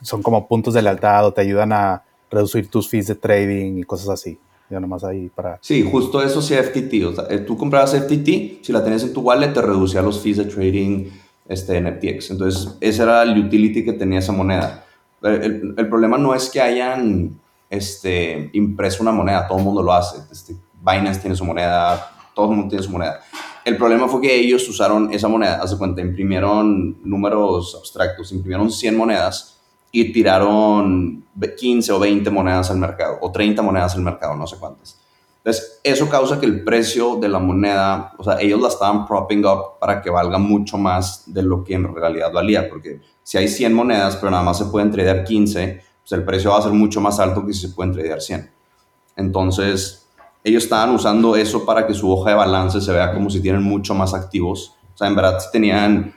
son 0.00 0.22
como 0.22 0.46
puntos 0.46 0.74
de 0.74 0.82
lealtad 0.82 1.26
o 1.26 1.32
te 1.32 1.40
ayudan 1.40 1.72
a 1.72 2.02
reducir 2.30 2.68
tus 2.68 2.88
fees 2.88 3.08
de 3.08 3.14
trading 3.14 3.78
y 3.78 3.82
cosas 3.84 4.08
así. 4.08 4.38
Ya 4.70 4.80
nomás 4.80 5.04
ahí 5.04 5.28
para... 5.28 5.58
Sí, 5.60 5.86
justo 5.88 6.22
eso 6.22 6.40
sí 6.40 6.54
FTT. 6.54 7.04
O 7.04 7.14
sea, 7.14 7.24
eh, 7.28 7.40
tú 7.40 7.58
comprabas 7.58 7.94
FTT, 7.94 8.64
si 8.64 8.72
la 8.72 8.82
tenías 8.82 9.02
en 9.02 9.12
tu 9.12 9.20
wallet 9.20 9.52
te 9.52 9.60
reducía 9.60 10.00
los 10.00 10.20
fees 10.20 10.38
de 10.38 10.46
trading 10.46 11.10
este, 11.46 11.76
en 11.76 11.86
FTX. 11.94 12.30
Entonces, 12.30 12.74
ese 12.80 13.02
era 13.02 13.22
el 13.22 13.38
utility 13.38 13.84
que 13.84 13.92
tenía 13.92 14.20
esa 14.20 14.32
moneda. 14.32 14.86
El, 15.22 15.74
el 15.76 15.88
problema 15.88 16.16
no 16.16 16.34
es 16.34 16.48
que 16.48 16.60
hayan 16.60 17.38
este, 17.72 18.50
impreso 18.52 19.02
una 19.02 19.12
moneda, 19.12 19.48
todo 19.48 19.56
el 19.56 19.64
mundo 19.64 19.82
lo 19.82 19.94
hace. 19.94 20.18
Este, 20.30 20.54
Binance 20.78 21.20
tiene 21.20 21.34
su 21.34 21.42
moneda, 21.42 22.12
todo 22.34 22.50
el 22.50 22.56
mundo 22.56 22.68
tiene 22.68 22.84
su 22.84 22.90
moneda. 22.90 23.20
El 23.64 23.78
problema 23.78 24.08
fue 24.08 24.20
que 24.20 24.34
ellos 24.34 24.68
usaron 24.68 25.10
esa 25.10 25.26
moneda, 25.26 25.58
hace 25.62 25.78
cuenta, 25.78 26.02
imprimieron 26.02 26.98
números 27.02 27.74
abstractos, 27.74 28.30
imprimieron 28.32 28.70
100 28.70 28.94
monedas 28.94 29.58
y 29.90 30.12
tiraron 30.12 31.24
15 31.58 31.92
o 31.92 31.98
20 31.98 32.28
monedas 32.30 32.70
al 32.70 32.76
mercado, 32.76 33.16
o 33.22 33.32
30 33.32 33.62
monedas 33.62 33.94
al 33.94 34.02
mercado, 34.02 34.36
no 34.36 34.46
sé 34.46 34.56
cuántas. 34.58 35.00
Entonces, 35.38 35.80
eso 35.82 36.10
causa 36.10 36.38
que 36.38 36.46
el 36.46 36.62
precio 36.64 37.16
de 37.16 37.28
la 37.28 37.38
moneda, 37.38 38.12
o 38.18 38.22
sea, 38.22 38.38
ellos 38.38 38.60
la 38.60 38.68
estaban 38.68 39.06
propping 39.06 39.46
up 39.46 39.78
para 39.80 40.02
que 40.02 40.10
valga 40.10 40.36
mucho 40.36 40.76
más 40.76 41.22
de 41.26 41.42
lo 41.42 41.64
que 41.64 41.74
en 41.74 41.94
realidad 41.94 42.30
valía, 42.32 42.68
porque 42.68 43.00
si 43.22 43.38
hay 43.38 43.48
100 43.48 43.72
monedas, 43.72 44.16
pero 44.16 44.30
nada 44.30 44.42
más 44.42 44.58
se 44.58 44.66
pueden 44.66 44.90
tradear 44.90 45.24
15, 45.24 45.91
pues 46.02 46.12
el 46.12 46.24
precio 46.24 46.50
va 46.50 46.58
a 46.58 46.62
ser 46.62 46.72
mucho 46.72 47.00
más 47.00 47.18
alto 47.18 47.46
que 47.46 47.52
si 47.52 47.68
se 47.68 47.74
pueden 47.74 47.92
tradear 47.92 48.20
100. 48.20 48.50
Entonces, 49.16 50.06
ellos 50.44 50.64
estaban 50.64 50.90
usando 50.90 51.36
eso 51.36 51.64
para 51.64 51.86
que 51.86 51.94
su 51.94 52.10
hoja 52.10 52.30
de 52.30 52.36
balance 52.36 52.80
se 52.80 52.92
vea 52.92 53.12
como 53.12 53.30
si 53.30 53.40
tienen 53.40 53.62
mucho 53.62 53.94
más 53.94 54.12
activos. 54.14 54.74
O 54.94 54.98
sea, 54.98 55.08
en 55.08 55.14
verdad, 55.14 55.38
si 55.38 55.50
tenían 55.52 56.14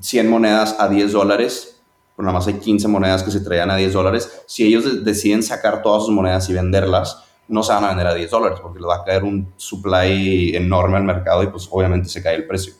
100 0.00 0.28
monedas 0.28 0.76
a 0.78 0.88
10 0.88 1.12
dólares, 1.12 1.80
pero 2.14 2.26
nada 2.26 2.38
más 2.38 2.46
hay 2.46 2.54
15 2.54 2.88
monedas 2.88 3.22
que 3.22 3.30
se 3.30 3.40
traían 3.40 3.70
a 3.70 3.76
10 3.76 3.92
dólares, 3.94 4.42
si 4.46 4.66
ellos 4.66 5.04
deciden 5.04 5.42
sacar 5.42 5.82
todas 5.82 6.04
sus 6.04 6.14
monedas 6.14 6.48
y 6.50 6.52
venderlas, 6.52 7.24
no 7.48 7.62
se 7.62 7.72
van 7.72 7.84
a 7.84 7.88
vender 7.88 8.06
a 8.06 8.14
10 8.14 8.30
dólares 8.30 8.58
porque 8.62 8.78
les 8.78 8.88
va 8.88 8.96
a 8.96 9.04
caer 9.04 9.24
un 9.24 9.52
supply 9.56 10.54
enorme 10.54 10.98
al 10.98 11.04
mercado 11.04 11.42
y 11.42 11.46
pues 11.46 11.68
obviamente 11.70 12.08
se 12.08 12.22
cae 12.22 12.36
el 12.36 12.46
precio. 12.46 12.74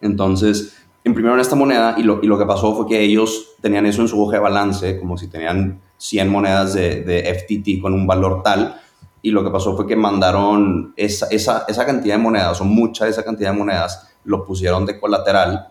Entonces, 0.00 0.74
imprimieron 1.04 1.38
esta 1.38 1.54
moneda 1.54 1.94
y 1.98 2.02
lo, 2.02 2.20
y 2.22 2.26
lo 2.26 2.38
que 2.38 2.46
pasó 2.46 2.74
fue 2.74 2.86
que 2.86 3.00
ellos 3.00 3.54
tenían 3.60 3.86
eso 3.86 4.02
en 4.02 4.08
su 4.08 4.20
hoja 4.22 4.36
de 4.36 4.42
balance, 4.42 4.98
como 4.98 5.16
si 5.16 5.28
tenían 5.28 5.80
100 5.98 6.28
monedas 6.28 6.74
de, 6.74 7.02
de 7.02 7.34
FTT 7.34 7.80
con 7.80 7.92
un 7.92 8.06
valor 8.06 8.42
tal, 8.42 8.80
y 9.22 9.30
lo 9.30 9.42
que 9.42 9.50
pasó 9.50 9.74
fue 9.76 9.86
que 9.86 9.96
mandaron 9.96 10.92
esa, 10.96 11.26
esa, 11.30 11.64
esa, 11.66 11.86
cantidad 11.86 12.16
de 12.16 12.22
monedas, 12.22 12.60
o 12.60 12.64
mucha 12.64 13.04
de 13.04 13.10
esa 13.10 13.24
cantidad 13.24 13.52
de 13.52 13.58
monedas, 13.58 14.10
lo 14.24 14.44
pusieron 14.44 14.84
de 14.84 15.00
colateral 15.00 15.68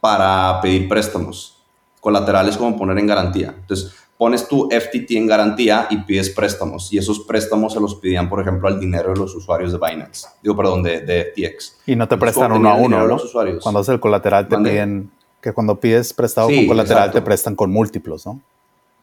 para 0.00 0.60
pedir 0.62 0.88
préstamos. 0.88 1.58
Colateral 2.00 2.48
es 2.48 2.56
como 2.56 2.76
poner 2.76 2.98
en 2.98 3.06
garantía. 3.06 3.54
Entonces, 3.58 3.94
pones 4.18 4.48
tu 4.48 4.68
FTT 4.68 5.12
en 5.12 5.26
garantía 5.28 5.86
y 5.88 5.98
pides 5.98 6.30
préstamos. 6.30 6.92
Y 6.92 6.98
esos 6.98 7.20
préstamos 7.20 7.72
se 7.72 7.80
los 7.80 7.94
pedían, 7.94 8.28
por 8.28 8.40
ejemplo, 8.40 8.68
al 8.68 8.78
dinero 8.78 9.14
de 9.14 9.20
los 9.20 9.34
usuarios 9.34 9.72
de 9.72 9.78
Binance. 9.78 10.26
Digo, 10.42 10.56
perdón, 10.56 10.82
de, 10.82 11.00
de 11.00 11.32
FTX. 11.32 11.76
Y 11.86 11.96
no 11.96 12.08
te 12.08 12.18
prestan 12.18 12.52
uno 12.52 12.68
a 12.68 12.74
uno, 12.74 13.06
¿no? 13.06 13.18
Cuando 13.62 13.80
haces 13.80 13.94
el 13.94 14.00
colateral 14.00 14.48
te 14.48 14.58
piden 14.58 15.10
que 15.40 15.52
cuando 15.52 15.78
pides 15.78 16.12
prestado 16.12 16.48
con 16.48 16.66
colateral 16.66 17.12
te 17.12 17.22
prestan 17.22 17.54
con 17.54 17.70
múltiplos, 17.70 18.26
¿no? 18.26 18.40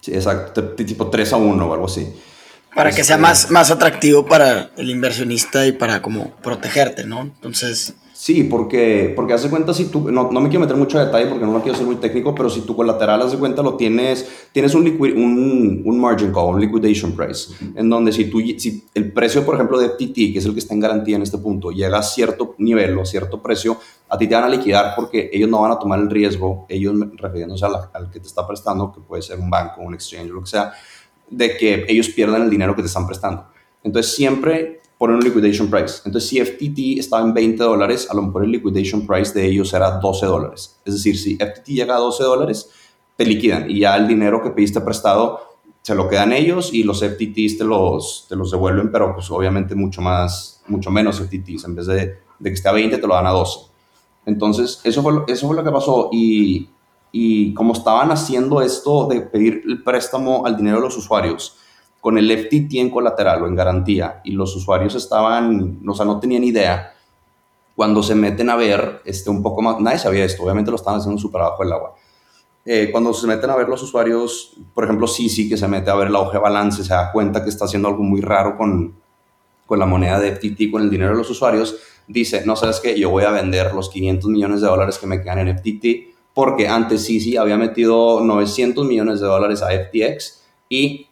Sí, 0.02 0.14
exacto. 0.14 0.62
Tipo 0.74 1.10
3 1.10 1.34
a 1.34 1.38
1 1.38 1.66
o 1.66 1.74
algo 1.74 1.86
así. 1.86 2.14
Para 2.76 2.92
que 2.92 3.06
sea 3.06 3.16
este, 3.16 3.22
más, 3.22 3.52
más 3.52 3.72
atractivo 3.72 4.26
para 4.26 4.72
el 4.76 4.90
inversionista 4.90 5.66
y 5.66 5.72
para 5.72 6.02
como 6.02 6.32
protegerte, 6.44 7.06
¿no? 7.06 7.22
Entonces... 7.22 7.96
Sí, 8.26 8.42
porque, 8.42 9.14
porque 9.16 9.34
hace 9.34 9.52
cuenta 9.52 9.72
si 9.72 9.86
tú, 9.86 10.10
no, 10.10 10.32
no, 10.32 10.42
me 10.42 10.50
quiero 10.50 10.62
meter 10.62 10.76
mucho 10.76 10.98
detalle 10.98 11.28
porque 11.28 11.46
no 11.46 11.54
lo 11.54 11.62
quiero 11.62 11.78
ser 11.78 11.86
muy 11.86 11.98
técnico, 11.98 12.34
pero 12.34 12.50
si 12.50 12.62
tu 12.62 12.76
colateral, 12.76 13.22
hace 13.22 13.38
cuenta, 13.38 13.62
lo 13.62 13.76
tienes, 13.76 14.48
tienes 14.52 14.74
un, 14.74 14.88
un, 14.88 15.84
un, 15.86 16.00
margin 16.00 16.34
call, 16.34 16.56
un 16.56 16.60
liquidation 16.60 17.12
price, 17.12 17.54
en 17.76 17.88
donde 17.88 18.12
si, 18.12 18.26
tú, 18.26 18.40
si 18.58 18.84
el 18.96 19.14
precio, 19.14 19.46
por 19.46 19.54
ejemplo, 19.54 19.78
de 19.78 19.90
FTT, 19.90 20.16
que 20.34 20.40
es 20.40 20.46
el 20.46 20.54
que 20.54 20.60
está 20.60 20.74
en 20.74 20.80
garantía 20.80 21.18
en 21.18 21.22
este 21.22 21.38
punto, 21.38 21.70
llega 21.70 22.00
a 22.00 22.02
cierto 22.02 22.56
nivel 22.58 22.98
o 22.98 23.06
cierto 23.06 23.44
precio, 23.44 23.78
a 24.10 24.18
ti 24.18 24.26
te 24.26 24.34
van 24.34 24.46
a 24.46 24.50
liquidar 24.50 24.96
porque 24.96 25.30
ellos 25.32 25.48
no 25.48 25.62
van 25.62 25.74
a 25.74 25.78
tomar 25.78 26.00
el 26.00 26.10
riesgo, 26.10 26.66
ellos 26.68 26.96
refiriéndose 27.18 27.64
al 27.64 28.10
que 28.10 28.20
te 28.20 28.26
está 28.26 28.48
prestando, 28.48 28.92
que 28.92 29.02
puede 29.02 29.22
ser 29.22 29.38
un 29.38 29.52
banco, 29.52 29.82
un 29.82 29.94
exchange, 29.94 30.32
lo 30.32 30.42
que 30.42 30.48
sea, 30.48 30.74
de 31.30 31.56
que 31.56 31.86
ellos 31.88 32.10
pierdan 32.10 32.42
el 32.42 32.50
dinero 32.50 32.76
que 32.76 32.82
te 32.82 32.88
están 32.88 33.06
prestando. 33.06 33.46
Entonces 33.84 34.16
siempre 34.16 34.82
ponen 35.06 35.18
un 35.18 35.24
liquidation 35.24 35.70
price. 35.70 36.02
Entonces, 36.04 36.30
si 36.30 36.40
FTT 36.44 37.00
estaba 37.00 37.24
en 37.24 37.34
20 37.34 37.64
dólares, 37.64 38.08
a 38.10 38.16
lo 38.16 38.24
mejor 38.24 38.44
el 38.44 38.52
liquidation 38.52 39.06
price 39.06 39.38
de 39.38 39.46
ellos 39.46 39.72
era 39.74 40.00
12 40.00 40.26
dólares. 40.26 40.80
Es 40.84 40.96
decir, 40.96 41.18
si 41.18 41.36
FTT 41.36 41.68
llega 41.68 41.96
a 41.96 42.00
12 42.00 42.24
dólares, 42.24 42.70
te 43.16 43.26
liquidan 43.26 43.70
y 43.70 43.82
ya 43.82 43.96
el 43.96 44.08
dinero 44.08 44.42
que 44.42 44.50
pediste 44.50 44.82
prestado 44.82 45.40
se 45.84 45.94
lo 45.94 46.10
quedan 46.10 46.34
ellos 46.34 46.74
y 46.74 46.82
los 46.84 47.02
FTTs 47.02 47.60
te 47.60 47.64
los, 47.64 48.26
te 48.28 48.36
los 48.36 48.50
devuelven, 48.50 48.92
pero 48.92 49.14
pues 49.14 49.30
obviamente 49.30 49.76
mucho 49.76 50.02
más, 50.02 50.64
mucho 50.68 50.90
menos 50.90 51.20
FTTs. 51.20 51.66
En 51.66 51.76
vez 51.76 51.86
de, 51.86 51.96
de 52.40 52.50
que 52.50 52.54
esté 52.54 52.68
a 52.68 52.72
20, 52.72 52.98
te 52.98 53.08
lo 53.08 53.14
dan 53.14 53.28
a 53.28 53.32
12. 53.32 53.60
Entonces, 54.26 54.82
eso 54.84 55.04
fue, 55.04 55.14
eso 55.28 55.46
fue 55.46 55.56
lo 55.56 55.64
que 55.64 55.72
pasó 55.72 56.10
y, 56.12 56.68
y 57.12 57.54
como 57.54 57.74
estaban 57.74 58.12
haciendo 58.12 58.64
esto 58.64 59.08
de 59.08 59.22
pedir 59.22 59.62
el 59.68 59.84
préstamo 59.84 60.48
al 60.48 60.58
dinero 60.58 60.78
de 60.78 60.82
los 60.82 60.98
usuarios, 60.98 61.58
con 62.06 62.20
el 62.20 62.30
FTT 62.30 62.76
en 62.76 62.92
colateral 62.92 63.42
o 63.42 63.48
en 63.48 63.56
garantía 63.56 64.22
y 64.24 64.34
los 64.34 64.56
usuarios 64.56 64.94
estaban, 64.94 65.82
o 65.88 65.96
sea, 65.96 66.06
no 66.06 66.20
tenían 66.20 66.44
idea, 66.44 66.94
cuando 67.76 68.04
se 68.04 68.14
meten 68.14 68.48
a 68.52 68.56
ver 68.56 69.02
este, 69.06 69.32
un 69.32 69.42
poco 69.42 69.64
más, 69.64 69.80
nadie 69.80 69.98
sabía 69.98 70.24
esto, 70.24 70.44
obviamente 70.44 70.70
lo 70.70 70.78
estaban 70.78 71.00
haciendo 71.00 71.20
súper 71.20 71.42
abajo 71.42 71.64
del 71.64 71.74
agua. 71.74 71.96
Eh, 72.64 72.90
cuando 72.92 73.12
se 73.12 73.26
meten 73.26 73.50
a 73.50 73.56
ver 73.56 73.68
los 73.68 73.82
usuarios, 73.82 74.54
por 74.76 74.84
ejemplo, 74.84 75.08
Sisi, 75.08 75.50
que 75.50 75.58
se 75.58 75.68
mete 75.68 75.90
a 75.90 75.96
ver 75.96 76.12
la 76.12 76.20
hoja 76.20 76.34
de 76.34 76.38
balance, 76.44 76.84
se 76.84 76.94
da 76.94 77.12
cuenta 77.12 77.44
que 77.44 77.50
está 77.50 77.66
haciendo 77.66 77.88
algo 77.88 78.04
muy 78.04 78.22
raro 78.22 78.56
con, 78.56 78.94
con 79.66 79.80
la 79.80 79.88
moneda 79.88 80.20
de 80.20 80.36
FTT, 80.36 80.70
con 80.72 80.84
el 80.84 80.92
dinero 80.92 81.10
de 81.10 81.18
los 81.18 81.32
usuarios, 81.32 81.76
dice, 82.08 82.44
no 82.46 82.56
sabes 82.56 82.82
qué, 82.82 83.00
yo 83.00 83.10
voy 83.10 83.24
a 83.24 83.32
vender 83.32 83.74
los 83.74 83.90
500 83.90 84.30
millones 84.30 84.62
de 84.62 84.68
dólares 84.68 85.00
que 85.00 85.08
me 85.08 85.24
quedan 85.24 85.40
en 85.40 85.58
FTT, 85.58 86.36
porque 86.36 86.68
antes 86.68 87.04
Sisi 87.04 87.36
había 87.36 87.58
metido 87.58 88.22
900 88.22 88.86
millones 88.86 89.22
de 89.22 89.26
dólares 89.26 89.64
a 89.64 89.70
FTX 89.72 90.44
y 90.70 91.05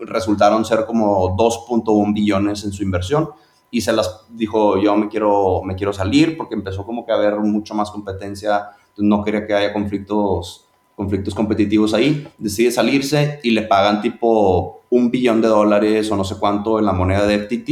resultaron 0.00 0.64
ser 0.64 0.86
como 0.86 1.36
2.1 1.36 2.14
billones 2.14 2.64
en 2.64 2.72
su 2.72 2.82
inversión. 2.82 3.30
Y 3.70 3.82
se 3.82 3.92
las 3.92 4.26
dijo 4.30 4.78
yo 4.78 4.96
me 4.96 5.08
quiero, 5.08 5.62
me 5.62 5.74
quiero 5.74 5.92
salir 5.92 6.36
porque 6.36 6.54
empezó 6.54 6.84
como 6.86 7.04
que 7.04 7.12
a 7.12 7.16
haber 7.16 7.38
mucho 7.40 7.74
más 7.74 7.90
competencia, 7.90 8.70
no 8.96 9.22
quería 9.22 9.46
que 9.46 9.54
haya 9.54 9.72
conflictos, 9.72 10.66
conflictos 10.96 11.34
competitivos 11.34 11.92
ahí, 11.94 12.26
decide 12.38 12.70
salirse 12.70 13.40
y 13.42 13.50
le 13.50 13.62
pagan 13.62 14.00
tipo 14.00 14.80
un 14.90 15.10
billón 15.10 15.42
de 15.42 15.48
dólares 15.48 16.10
o 16.10 16.16
no 16.16 16.24
sé 16.24 16.36
cuánto 16.38 16.78
en 16.78 16.86
la 16.86 16.92
moneda 16.92 17.26
de 17.26 17.38
FTT 17.40 17.68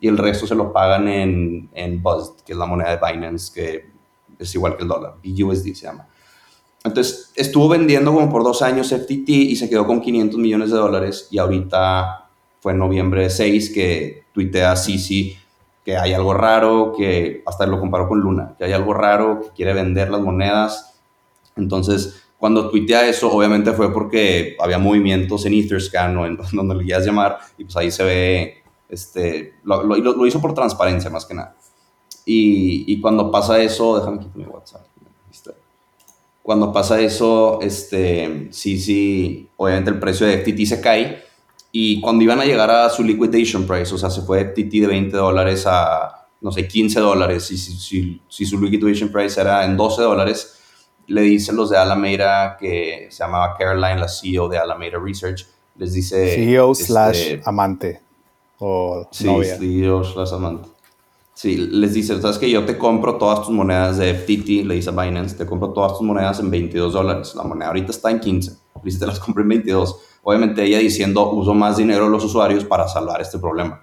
y 0.00 0.08
el 0.08 0.16
resto 0.16 0.46
se 0.46 0.54
lo 0.54 0.72
pagan 0.72 1.08
en, 1.08 1.68
en 1.74 2.02
BUZZ, 2.02 2.42
que 2.42 2.52
es 2.52 2.58
la 2.58 2.66
moneda 2.66 2.96
de 2.96 3.12
Binance, 3.12 3.52
que 3.52 3.90
es 4.38 4.54
igual 4.54 4.76
que 4.76 4.82
el 4.82 4.88
dólar, 4.88 5.16
BUSD 5.22 5.74
se 5.74 5.86
llama. 5.86 6.08
Entonces 6.82 7.32
estuvo 7.36 7.68
vendiendo 7.68 8.12
como 8.12 8.30
por 8.30 8.42
dos 8.42 8.62
años 8.62 8.88
FTT 8.88 9.28
y 9.28 9.56
se 9.56 9.68
quedó 9.68 9.86
con 9.86 10.00
500 10.00 10.38
millones 10.38 10.70
de 10.70 10.78
dólares 10.78 11.28
y 11.30 11.38
ahorita 11.38 12.30
fue 12.60 12.72
en 12.72 12.78
noviembre 12.78 13.28
6 13.28 13.70
que 13.70 14.24
tuitea 14.32 14.76
Sisi 14.76 15.36
que 15.84 15.96
hay 15.96 16.12
algo 16.12 16.34
raro, 16.34 16.92
que 16.96 17.42
hasta 17.46 17.66
lo 17.66 17.80
comparó 17.80 18.08
con 18.08 18.20
Luna, 18.20 18.54
que 18.58 18.64
hay 18.64 18.72
algo 18.72 18.92
raro, 18.92 19.40
que 19.40 19.48
quiere 19.50 19.72
vender 19.72 20.10
las 20.10 20.20
monedas. 20.20 20.94
Entonces, 21.56 22.22
cuando 22.38 22.68
tuitea 22.68 23.08
eso, 23.08 23.32
obviamente 23.32 23.72
fue 23.72 23.92
porque 23.92 24.56
había 24.60 24.78
movimientos 24.78 25.46
en 25.46 25.54
Etherscan 25.54 26.16
o 26.18 26.26
en 26.26 26.36
donde 26.52 26.74
le 26.74 26.84
quieras 26.84 27.06
llamar, 27.06 27.38
y 27.56 27.64
pues 27.64 27.76
ahí 27.76 27.90
se 27.90 28.04
ve, 28.04 28.62
este, 28.90 29.54
lo, 29.64 29.82
lo, 29.82 29.96
lo 29.96 30.26
hizo 30.26 30.40
por 30.40 30.52
transparencia 30.52 31.10
más 31.10 31.24
que 31.24 31.34
nada. 31.34 31.56
Y, 32.26 32.84
y 32.92 33.00
cuando 33.00 33.30
pasa 33.30 33.58
eso, 33.58 33.98
déjame 33.98 34.18
quitar 34.18 34.36
mi 34.36 34.44
WhatsApp 34.44 34.90
cuando 36.42 36.72
pasa 36.72 37.00
eso, 37.00 37.60
este, 37.60 38.48
sí, 38.50 38.78
sí, 38.78 39.48
obviamente 39.56 39.90
el 39.90 39.98
precio 39.98 40.26
de 40.26 40.38
FTT 40.38 40.66
se 40.66 40.80
cae. 40.80 41.22
Y 41.72 42.00
cuando 42.00 42.24
iban 42.24 42.40
a 42.40 42.44
llegar 42.44 42.70
a 42.70 42.90
su 42.90 43.04
liquidation 43.04 43.66
price, 43.66 43.94
o 43.94 43.98
sea, 43.98 44.10
se 44.10 44.22
fue 44.22 44.44
FTT 44.44 44.72
de 44.80 44.86
20 44.86 45.16
dólares 45.16 45.64
a, 45.66 46.28
no 46.40 46.50
sé, 46.50 46.66
15 46.66 46.98
dólares. 47.00 47.50
Y 47.52 47.58
si, 47.58 47.72
si, 47.72 48.20
si, 48.28 48.46
su 48.46 48.60
liquidation 48.60 49.10
price 49.10 49.40
era 49.40 49.64
en 49.64 49.76
12 49.76 50.02
dólares, 50.02 50.58
le 51.06 51.22
dicen 51.22 51.56
los 51.56 51.70
de 51.70 51.76
Alameda, 51.76 52.56
que 52.58 53.08
se 53.10 53.22
llamaba 53.22 53.54
Caroline, 53.56 54.00
la 54.00 54.08
CEO 54.08 54.48
de 54.48 54.58
Alameda 54.58 54.98
Research, 54.98 55.46
les 55.76 55.92
dice... 55.92 56.34
CEO 56.34 56.74
slash 56.74 57.18
este, 57.18 57.42
amante 57.44 58.00
o 58.58 59.08
sí, 59.10 59.26
CEO 59.58 60.04
slash 60.04 60.34
amante. 60.34 60.68
Sí, 61.34 61.56
les 61.56 61.94
dice, 61.94 62.20
sabes 62.20 62.38
que 62.38 62.50
yo 62.50 62.64
te 62.66 62.76
compro 62.76 63.16
todas 63.16 63.40
tus 63.40 63.50
monedas 63.50 63.96
de 63.96 64.14
FTT, 64.14 64.66
le 64.66 64.74
dice 64.74 64.90
a 64.90 64.92
Binance, 64.92 65.36
te 65.36 65.46
compro 65.46 65.70
todas 65.72 65.92
tus 65.92 66.02
monedas 66.02 66.38
en 66.40 66.50
22 66.50 66.92
dólares. 66.92 67.34
La 67.34 67.44
moneda 67.44 67.68
ahorita 67.68 67.92
está 67.92 68.10
en 68.10 68.20
15. 68.20 68.52
Dice, 68.82 68.98
te 68.98 69.06
las 69.06 69.18
compré 69.18 69.42
en 69.42 69.48
22. 69.48 69.96
Obviamente 70.22 70.62
ella 70.62 70.78
diciendo, 70.78 71.30
uso 71.30 71.54
más 71.54 71.78
dinero 71.78 72.06
a 72.06 72.08
los 72.08 72.24
usuarios 72.24 72.64
para 72.64 72.86
salvar 72.88 73.22
este 73.22 73.38
problema. 73.38 73.82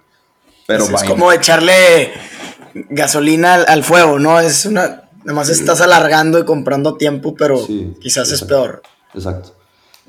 Pero 0.66 0.84
es, 0.84 1.02
como 1.04 1.32
echarle 1.32 2.12
gasolina 2.90 3.54
al, 3.54 3.82
fuego, 3.82 4.18
¿no? 4.18 4.38
Es 4.38 4.66
una... 4.66 5.04
Además 5.24 5.48
estás 5.48 5.80
alargando 5.80 6.38
y 6.38 6.44
comprando 6.44 6.96
tiempo, 6.96 7.34
pero 7.34 7.60
quizás 8.00 8.30
es 8.30 8.42
peor. 8.44 8.82
Exacto, 9.14 9.52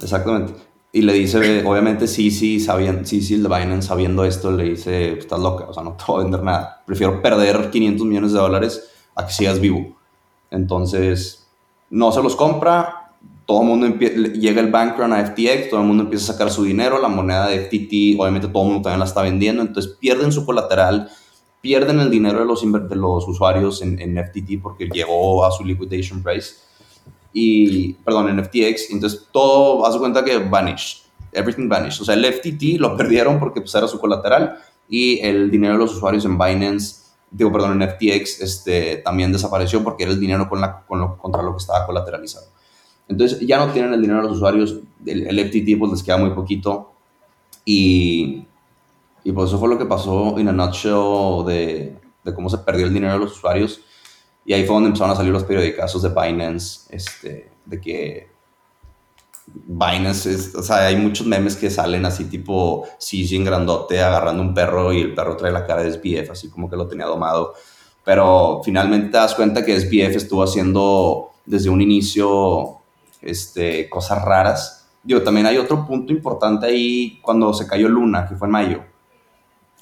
exactamente. 0.02 0.54
Y 0.92 1.04
le 1.04 1.14
dice, 1.14 1.64
obviamente, 1.66 2.08
sí, 2.08 2.32
sí, 2.32 2.60
sabiendo, 2.60 3.06
sí, 3.06 3.22
sí, 3.22 3.36
Binance 3.36 3.88
sabiendo 3.88 4.26
esto, 4.26 4.52
le 4.52 4.64
dice, 4.72 5.20
estás 5.20 5.40
loca, 5.40 5.66
o 5.70 5.74
sea, 5.74 5.84
no 5.84 5.94
te 5.94 6.04
voy 6.08 6.22
a 6.22 6.24
vender 6.24 6.44
nada. 6.44 6.84
Prefiero 6.86 7.22
perder 7.22 7.70
500 7.70 8.08
millones 8.08 8.34
de 8.34 8.40
dólares 8.40 8.90
a 9.16 9.28
que 9.28 9.32
sigas 9.32 9.60
vivo. 9.60 9.96
Entonces, 10.50 11.48
no 11.92 12.12
se 12.12 12.24
los 12.24 12.36
compra, 12.36 13.14
todo 13.46 13.62
el 13.62 13.68
mundo 13.68 13.88
llega 13.98 14.62
el 14.62 14.72
bank 14.72 14.98
run 14.98 15.14
a 15.14 15.26
FTX, 15.26 15.70
todo 15.70 15.82
el 15.82 15.88
mundo 15.88 16.04
empieza 16.04 16.32
a 16.32 16.34
sacar 16.34 16.52
su 16.52 16.64
dinero, 16.64 17.00
la 17.00 17.08
moneda 17.08 17.48
de 17.48 17.66
FTT, 17.66 18.20
obviamente 18.20 18.48
todo 18.48 18.64
el 18.64 18.70
mundo 18.70 18.84
también 18.84 19.00
la 19.00 19.06
está 19.06 19.22
vendiendo, 19.22 19.62
entonces 19.62 19.96
pierden 20.00 20.32
su 20.32 20.44
colateral, 20.44 21.10
pierden 21.62 22.00
el 22.00 22.10
dinero 22.10 22.40
de 22.40 22.46
los, 22.46 22.62
de 22.62 22.96
los 22.96 23.28
usuarios 23.28 23.82
en, 23.84 24.00
en 24.00 24.24
FTT 24.24 24.62
porque 24.62 24.88
llegó 24.88 25.46
a 25.46 25.52
su 25.52 25.64
liquidation 25.64 26.24
price 26.24 26.56
y, 27.34 27.94
perdón, 27.94 28.30
en 28.30 28.44
FTX, 28.44 28.92
entonces 28.92 29.28
todo, 29.32 29.86
haz 29.86 29.98
cuenta 29.98 30.24
que 30.24 30.38
vanish, 30.40 31.04
everything 31.32 31.68
vanish. 31.68 32.02
O 32.02 32.06
sea, 32.06 32.16
el 32.16 32.26
FTT 32.26 32.80
lo 32.80 32.98
perdieron 32.98 33.40
porque 33.40 33.62
pues, 33.62 33.74
era 33.76 33.88
su 33.88 34.00
colateral 34.00 34.58
y 34.88 35.20
el 35.20 35.52
dinero 35.52 35.74
de 35.74 35.80
los 35.80 35.96
usuarios 35.96 36.26
en 36.26 36.38
Binance, 36.38 37.04
digo, 37.30 37.52
perdón, 37.52 37.82
en 37.82 37.90
FTX, 37.90 38.42
este, 38.42 38.98
también 38.98 39.32
desapareció 39.32 39.84
porque 39.84 40.04
era 40.04 40.12
el 40.12 40.20
dinero 40.20 40.50
con 40.50 40.60
la, 40.60 40.84
con 40.86 41.00
lo, 41.00 41.18
contra 41.18 41.44
lo 41.44 41.52
que 41.52 41.60
estaba 41.60 41.86
colateralizado. 41.86 42.48
Entonces 43.08 43.40
ya 43.42 43.64
no 43.64 43.72
tienen 43.72 43.94
el 43.94 44.02
dinero 44.02 44.22
de 44.22 44.28
los 44.28 44.38
usuarios, 44.38 44.80
el, 45.06 45.28
el 45.28 45.48
FTT 45.48 45.78
pues 45.78 45.92
les 45.92 46.04
queda 46.04 46.18
muy 46.18 46.32
poquito 46.32 46.94
y, 47.66 48.46
y 49.24 49.32
pues 49.32 49.50
eso 49.50 49.60
fue 49.60 49.70
lo 49.70 49.78
que 49.78 49.86
pasó 49.86 50.38
en 50.40 50.48
a 50.48 50.52
nutshell 50.52 51.46
de, 51.46 51.96
de 52.24 52.34
cómo 52.34 52.50
se 52.50 52.60
perdió 52.60 52.86
el 52.86 52.94
dinero 52.94 53.14
de 53.14 53.20
los 53.20 53.34
usuarios 53.34 53.82
y 54.50 54.54
ahí 54.54 54.66
fue 54.66 54.74
donde 54.74 54.88
empezaron 54.88 55.12
a 55.14 55.16
salir 55.16 55.32
los 55.32 55.44
periodicazos 55.44 56.02
de 56.02 56.10
Binance, 56.10 56.88
este, 56.90 57.52
de 57.66 57.80
que 57.80 58.32
Binance 59.46 60.34
es, 60.34 60.56
o 60.56 60.64
sea, 60.64 60.88
hay 60.88 60.96
muchos 60.96 61.28
memes 61.28 61.56
que 61.56 61.70
salen 61.70 62.04
así 62.08 62.26
tipo 62.26 62.88
en 63.12 63.44
grandote 63.44 64.02
agarrando 64.02 64.42
un 64.42 64.56
perro 64.56 64.92
y 64.92 65.02
el 65.02 65.14
perro 65.14 65.38
trae 65.38 65.52
la 65.52 65.68
cara 65.68 65.84
de 65.84 65.92
SBF, 65.92 66.32
así 66.32 66.50
como 66.50 66.68
que 66.68 66.76
lo 66.76 66.88
tenía 66.88 67.06
domado. 67.06 67.54
Pero 68.04 68.62
finalmente 68.66 69.10
te 69.10 69.18
das 69.18 69.36
cuenta 69.36 69.64
que 69.64 69.80
SBF 69.80 70.16
estuvo 70.16 70.42
haciendo 70.42 71.30
desde 71.46 71.70
un 71.70 71.84
inicio 71.84 72.80
este, 73.22 73.88
cosas 73.88 74.20
raras. 74.26 74.90
Digo, 75.04 75.22
también 75.22 75.46
hay 75.46 75.58
otro 75.58 75.86
punto 75.86 76.12
importante 76.12 76.66
ahí 76.66 77.20
cuando 77.22 77.54
se 77.54 77.68
cayó 77.68 77.88
Luna, 77.88 78.28
que 78.28 78.34
fue 78.34 78.48
en 78.48 78.52
mayo. 78.52 78.84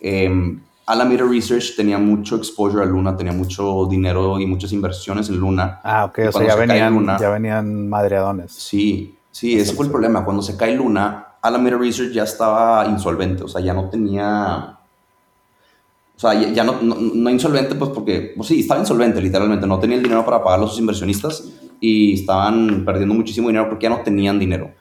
Eh, 0.01 0.60
Alameda 0.88 1.26
Research 1.30 1.76
tenía 1.76 1.97
mucho 1.97 2.38
exposure 2.38 2.82
a 2.82 2.86
Luna, 2.86 3.15
tenía 3.17 3.34
mucho 3.34 3.86
dinero 3.89 4.39
y 4.39 4.45
muchas 4.45 4.71
inversiones 4.71 5.28
en 5.28 5.38
Luna. 5.38 5.82
Ah, 5.84 6.06
ok, 6.06 6.19
o 6.30 6.32
sea, 6.32 6.47
ya 6.47 6.56
venían, 6.56 7.17
ya 7.19 7.30
venían 7.30 7.89
madreadones. 7.89 8.54
Sí, 8.54 9.17
sí, 9.30 9.60
ese 9.60 9.73
fue 9.73 9.86
el 9.86 9.91
problema. 9.91 10.23
Cuando 10.23 10.41
se 10.41 10.56
cae 10.56 10.73
Luna, 10.78 11.36
Alameda 11.41 11.78
Research 11.78 12.13
ya 12.13 12.23
estaba 12.23 12.86
insolvente, 12.88 13.43
o 13.43 13.50
sea, 13.50 13.62
ya 13.62 13.73
no 13.73 13.89
tenía... 13.89 14.78
O 16.15 16.19
sea, 16.19 16.34
ya, 16.34 16.63
no, 16.63 16.80
no, 16.82 17.30
insolvente, 17.30 17.76
pues 17.76 17.91
porque, 17.91 18.34
pues 18.36 18.47
sí, 18.47 18.62
estaba 18.62 18.80
insolvente 18.80 19.21
literalmente, 19.21 19.67
no 19.67 19.80
tenía 19.80 19.97
el 19.97 20.04
dinero 20.04 20.23
para 20.26 20.41
pagar 20.41 20.63
a 20.63 20.67
sus 20.67 20.80
inversionistas 20.80 21.50
y 21.82 22.13
estaban 22.13 22.86
perdiendo 22.86 23.13
muchísimo 23.13 23.50
dinero 23.50 23.67
porque 23.69 23.84
ya 23.84 23.89
no 23.89 24.02
tenían 24.02 24.39
dinero. 24.39 24.71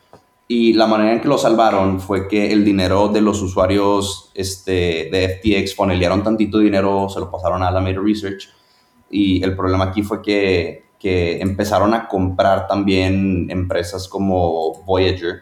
Y 0.48 0.74
la 0.74 0.86
manera 0.86 1.12
en 1.12 1.20
que 1.20 1.28
lo 1.28 1.38
salvaron 1.38 2.00
fue 2.00 2.28
que 2.28 2.52
el 2.52 2.64
dinero 2.64 3.08
de 3.08 3.20
los 3.20 3.42
usuarios 3.42 4.30
este, 4.34 5.08
de 5.10 5.40
FTX 5.40 5.74
fonelearon 5.74 6.22
tantito 6.22 6.58
dinero, 6.58 7.08
se 7.08 7.18
lo 7.18 7.30
pasaron 7.30 7.62
a 7.62 7.68
Alameda 7.68 8.00
Research. 8.00 8.48
Y 9.10 9.42
el 9.42 9.56
problema 9.56 9.86
aquí 9.86 10.02
fue 10.02 10.22
que, 10.22 10.90
que 11.00 11.40
empezaron 11.40 11.94
a 11.94 12.06
comprar 12.06 12.68
también 12.68 13.50
empresas 13.50 14.06
como 14.06 14.84
Voyager 14.84 15.40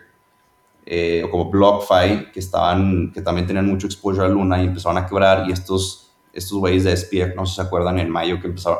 eh, 0.87 1.23
o 1.25 1.31
como 1.31 1.51
BlockFi, 1.51 2.33
que, 2.33 2.40
estaban, 2.40 3.12
que 3.12 3.21
también 3.21 3.47
tenían 3.47 3.67
mucho 3.67 3.87
exposure 3.87 4.25
a 4.25 4.29
Luna 4.29 4.62
y 4.62 4.67
empezaron 4.67 4.97
a 4.97 5.07
quebrar. 5.07 5.49
Y 5.49 5.53
estos, 5.53 6.14
estos 6.33 6.57
güeyes 6.57 6.85
de 6.85 6.97
SPF, 6.97 7.37
no 7.37 7.45
sé 7.45 7.51
si 7.51 7.57
se 7.57 7.62
acuerdan, 7.62 7.99
en 7.99 8.09
mayo 8.09 8.40
que 8.40 8.47
empezaron, 8.47 8.79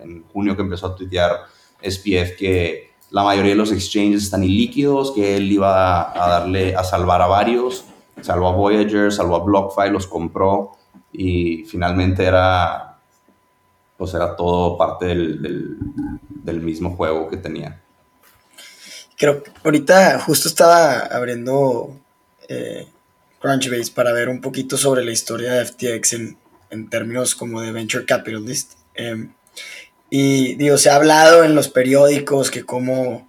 en, 0.00 0.04
en 0.04 0.24
junio 0.32 0.56
que 0.56 0.62
empezó 0.62 0.88
a 0.88 0.96
tuitear 0.96 1.44
SPF 1.80 2.36
que 2.36 2.93
la 3.10 3.22
mayoría 3.22 3.52
de 3.52 3.56
los 3.56 3.72
exchanges 3.72 4.24
están 4.24 4.44
ilíquidos, 4.44 5.12
que 5.12 5.36
él 5.36 5.50
iba 5.50 6.12
a 6.12 6.28
darle 6.28 6.74
a 6.74 6.82
salvar 6.84 7.22
a 7.22 7.26
varios, 7.26 7.84
salvó 8.20 8.48
a 8.48 8.52
Voyager, 8.52 9.12
salvó 9.12 9.36
a 9.36 9.44
BlockFi, 9.44 9.90
los 9.90 10.06
compró 10.06 10.72
y 11.12 11.64
finalmente 11.64 12.24
era, 12.24 12.98
pues 13.96 14.14
era 14.14 14.34
todo 14.34 14.76
parte 14.76 15.06
del, 15.06 15.78
del, 16.28 16.60
mismo 16.60 16.96
juego 16.96 17.28
que 17.28 17.36
tenía. 17.36 17.80
Creo 19.16 19.42
que 19.42 19.52
ahorita 19.62 20.18
justo 20.20 20.48
estaba 20.48 20.98
abriendo 20.98 21.96
eh, 22.48 22.88
Crunchbase 23.40 23.92
para 23.92 24.12
ver 24.12 24.28
un 24.28 24.40
poquito 24.40 24.76
sobre 24.76 25.04
la 25.04 25.12
historia 25.12 25.52
de 25.52 25.66
FTX 25.66 26.12
en, 26.14 26.36
en 26.70 26.88
términos 26.88 27.34
como 27.34 27.60
de 27.60 27.70
venture 27.70 28.04
capitalist. 28.04 28.72
Eh, 28.94 29.28
y 30.16 30.54
digo, 30.54 30.78
se 30.78 30.90
ha 30.90 30.94
hablado 30.94 31.42
en 31.42 31.56
los 31.56 31.66
periódicos 31.66 32.52
que 32.52 32.62
como 32.62 33.28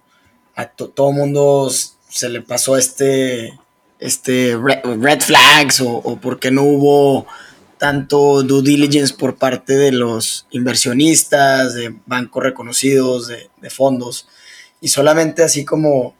a 0.54 0.68
todo 0.68 1.10
mundo 1.10 1.68
se 1.68 2.28
le 2.28 2.42
pasó 2.42 2.76
este, 2.76 3.58
este 3.98 4.56
red, 4.56 5.20
flags 5.20 5.80
o, 5.80 6.16
porque 6.22 6.52
no 6.52 6.62
hubo 6.62 7.26
tanto 7.76 8.44
due 8.44 8.62
diligence 8.62 9.12
por 9.12 9.34
parte 9.34 9.74
de 9.74 9.90
los 9.90 10.46
inversionistas, 10.52 11.74
de 11.74 11.92
bancos 12.06 12.44
reconocidos, 12.44 13.26
de, 13.26 13.50
fondos. 13.68 14.28
Y 14.80 14.86
solamente 14.86 15.42
así 15.42 15.64
como, 15.64 16.14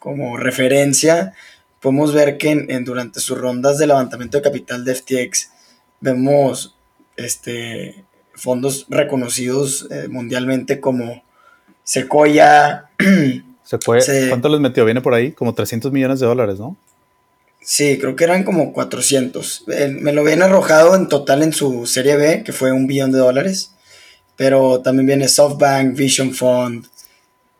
como 0.00 0.36
referencia, 0.36 1.32
podemos 1.78 2.12
ver 2.12 2.38
que 2.38 2.50
en, 2.50 2.84
durante 2.84 3.20
sus 3.20 3.38
rondas 3.38 3.78
de 3.78 3.86
levantamiento 3.86 4.38
de 4.38 4.42
capital 4.42 4.84
de 4.84 4.96
FTX, 4.96 5.52
vemos 6.00 6.74
este, 7.16 8.04
fondos 8.38 8.86
reconocidos 8.88 9.86
eh, 9.90 10.08
mundialmente 10.08 10.80
como 10.80 11.22
Sequoia. 11.84 12.90
Sequoia 13.64 14.02
¿Cuánto 14.28 14.48
les 14.48 14.60
metió? 14.60 14.84
Viene 14.84 15.00
por 15.00 15.14
ahí, 15.14 15.32
como 15.32 15.54
300 15.54 15.92
millones 15.92 16.20
de 16.20 16.26
dólares, 16.26 16.58
¿no? 16.58 16.76
Sí, 17.60 17.98
creo 17.98 18.16
que 18.16 18.24
eran 18.24 18.44
como 18.44 18.72
400. 18.72 19.64
Eh, 19.68 19.88
me 19.88 20.12
lo 20.12 20.22
habían 20.22 20.42
arrojado 20.42 20.94
en 20.94 21.08
total 21.08 21.42
en 21.42 21.52
su 21.52 21.86
serie 21.86 22.16
B, 22.16 22.44
que 22.44 22.52
fue 22.52 22.72
un 22.72 22.86
billón 22.86 23.12
de 23.12 23.18
dólares. 23.18 23.72
Pero 24.36 24.80
también 24.80 25.06
viene 25.06 25.28
SoftBank, 25.28 25.96
Vision 25.96 26.32
Fund, 26.32 26.86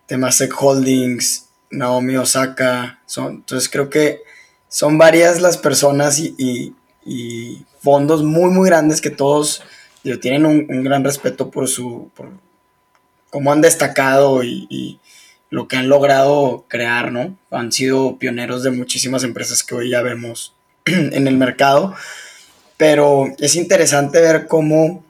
Temasek 0.07 0.55
Holdings, 0.59 1.47
Naomi 1.71 2.17
Osaka. 2.17 3.01
Son, 3.05 3.35
entonces 3.35 3.69
creo 3.69 3.91
que 3.91 4.21
son 4.69 4.97
varias 4.97 5.41
las 5.41 5.59
personas 5.59 6.19
y 6.19 6.75
fondos 7.81 8.23
muy, 8.23 8.51
muy 8.51 8.69
grandes 8.69 9.01
que 9.01 9.11
todos 9.11 9.63
tienen 10.17 10.47
un, 10.47 10.85
gran 10.85 11.05
respeto 11.05 11.51
por 11.51 11.69
su, 11.69 12.11
por 12.15 12.31
cómo 13.31 13.53
han 13.53 13.61
destacado 13.61 14.43
y, 14.43 14.99
lo 15.51 15.67
que 15.67 15.79
han 15.79 15.89
logrado 15.89 16.67
crear, 16.69 17.11
¿no? 17.11 17.35
Han 17.51 17.73
sido 17.73 18.19
pioneros 18.19 18.63
de 18.63 18.71
muchísimas 18.71 19.25
empresas 19.25 19.63
que 19.63 19.75
hoy 19.75 19.89
ya 19.89 20.03
vemos 20.03 20.55
en 20.85 21.27
el 21.27 21.39
mercado, 21.39 21.95
pero 22.77 23.33
es 23.39 23.57
interesante 23.57 24.21
ver 24.21 24.47
cómo, 24.47 25.03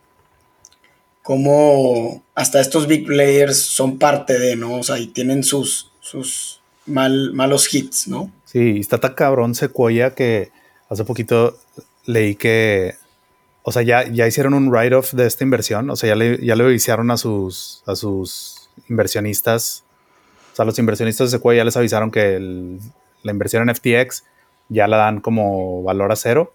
cómo 1.22 2.22
hasta 2.36 2.60
estos 2.60 2.86
big 2.86 3.04
players 3.04 3.58
son 3.58 3.98
parte 3.98 4.38
de, 4.38 4.54
¿no? 4.54 4.74
O 4.74 4.82
sea, 4.84 5.00
y 5.00 5.08
tienen 5.08 5.42
sus, 5.42 5.90
sus 6.00 6.60
mal, 6.86 7.32
malos 7.32 7.74
hits, 7.74 8.06
¿no? 8.06 8.30
Sí, 8.44 8.78
está 8.78 8.98
tan 8.98 9.14
cabrón 9.14 9.56
Sequoia 9.56 10.14
que 10.14 10.52
hace 10.88 11.04
poquito 11.04 11.58
leí 12.06 12.34
que 12.34 12.94
o 13.68 13.72
sea, 13.72 13.82
ya, 13.82 14.08
ya 14.08 14.26
hicieron 14.26 14.54
un 14.54 14.70
write-off 14.70 15.12
de 15.12 15.26
esta 15.26 15.44
inversión, 15.44 15.90
o 15.90 15.96
sea, 15.96 16.08
ya 16.08 16.16
le, 16.16 16.42
ya 16.42 16.56
le 16.56 16.72
hicieron 16.72 17.10
a 17.10 17.18
sus, 17.18 17.82
a 17.84 17.94
sus 17.96 18.70
inversionistas, 18.88 19.84
o 20.54 20.56
sea, 20.56 20.64
los 20.64 20.78
inversionistas 20.78 21.30
de 21.30 21.36
Sequoia 21.36 21.58
ya 21.58 21.64
les 21.66 21.76
avisaron 21.76 22.10
que 22.10 22.40
la 23.22 23.30
inversión 23.30 23.68
en 23.68 23.74
FTX 23.74 24.24
ya 24.70 24.88
la 24.88 24.96
dan 24.96 25.20
como 25.20 25.82
valor 25.82 26.10
a 26.12 26.16
cero 26.16 26.50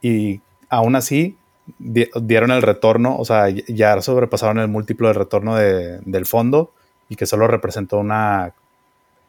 y 0.00 0.40
aún 0.70 0.96
así 0.96 1.36
dieron 1.78 2.52
el 2.52 2.62
retorno, 2.62 3.18
o 3.18 3.26
sea, 3.26 3.50
ya 3.50 4.00
sobrepasaron 4.00 4.60
el 4.60 4.68
múltiplo 4.68 5.08
de 5.08 5.14
retorno 5.14 5.56
del 5.56 6.24
fondo 6.24 6.72
y 7.10 7.16
que 7.16 7.26
solo 7.26 7.48
representó 7.48 7.98
una 7.98 8.54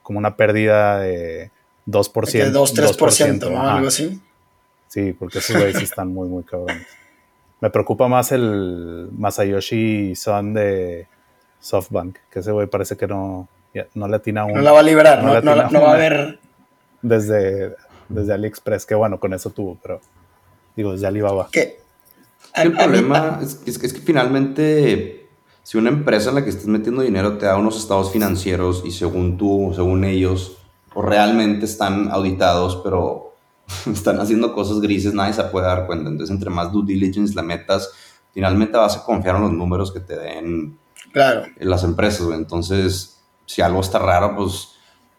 como 0.02 0.18
una 0.18 0.38
pérdida 0.38 1.00
de 1.00 1.52
2%. 1.88 2.32
De 2.32 2.52
2, 2.52 2.74
3%, 2.74 3.52
¿no? 3.52 3.70
Algo 3.70 3.90
así. 3.90 4.22
Sí, 4.94 5.12
porque 5.12 5.40
esos 5.40 5.58
güeyes 5.58 5.82
están 5.82 6.14
muy, 6.14 6.30
muy 6.30 6.44
cabrones. 6.44 6.86
Me 7.60 7.72
preocupa 7.72 8.08
más 8.08 8.32
el 8.32 9.10
Masayoshi 9.18 10.16
Son 10.16 10.54
de 10.54 11.08
SoftBank, 11.62 12.16
que 12.30 12.42
ese 12.42 12.52
güey 12.52 12.68
parece 12.68 12.96
que 12.96 13.08
no, 13.08 13.48
no 13.96 14.08
le 14.08 14.16
atina 14.18 14.46
No 14.46 14.62
la 14.62 14.72
va 14.72 14.82
a 14.82 14.84
librar, 14.84 15.24
no, 15.24 15.42
no, 15.42 15.82
va 15.82 15.90
a 15.90 15.94
haber. 15.96 16.40
Desde, 17.02 17.76
desde 18.08 18.34
AliExpress, 18.34 18.86
que 18.86 18.94
bueno, 18.94 19.20
con 19.20 19.34
eso 19.34 19.50
tuvo, 19.50 19.80
pero 19.82 20.00
digo, 20.76 20.92
desde 20.92 21.08
Alibaba. 21.08 21.50
¿Qué? 21.52 21.80
El 22.54 22.74
problema 22.74 23.40
es, 23.42 23.64
es, 23.66 23.80
que 23.80 24.00
finalmente, 24.00 25.28
si 25.64 25.80
una 25.80 25.90
empresa 25.90 26.30
en 26.30 26.36
la 26.36 26.44
que 26.44 26.52
estás 26.52 26.68
metiendo 26.68 27.02
dinero 27.02 27.40
te 27.40 27.48
da 27.48 27.58
unos 27.58 27.80
estados 27.80 28.12
financieros 28.12 28.84
y 28.86 28.92
según 28.92 29.40
tú, 29.40 29.72
según 29.74 30.04
ellos, 30.04 30.60
o 30.94 31.02
realmente 31.02 31.66
están 31.66 32.12
auditados, 32.12 32.80
pero 32.84 33.33
están 33.92 34.20
haciendo 34.20 34.54
cosas 34.54 34.82
grises, 34.82 35.14
nadie 35.14 35.34
se 35.34 35.44
puede 35.46 35.68
dar 35.68 35.86
cuenta. 35.86 36.10
Entonces, 36.10 36.34
entre 36.34 36.50
más 36.50 36.72
due 36.72 36.86
diligence 36.86 37.34
la 37.34 37.42
metas, 37.42 37.92
finalmente 38.34 38.78
vas 38.78 38.98
a 38.98 39.04
confiar 39.04 39.36
en 39.38 39.44
los 39.44 39.54
números 39.54 39.92
que 39.92 40.00
te 40.00 40.18
den 40.18 40.78
claro. 41.12 41.44
las 41.60 41.84
empresas. 41.84 42.28
Entonces, 42.34 43.22
si 43.46 43.62
algo 43.62 43.82
está 43.82 44.00
raro, 44.00 44.36
pues 44.36 44.70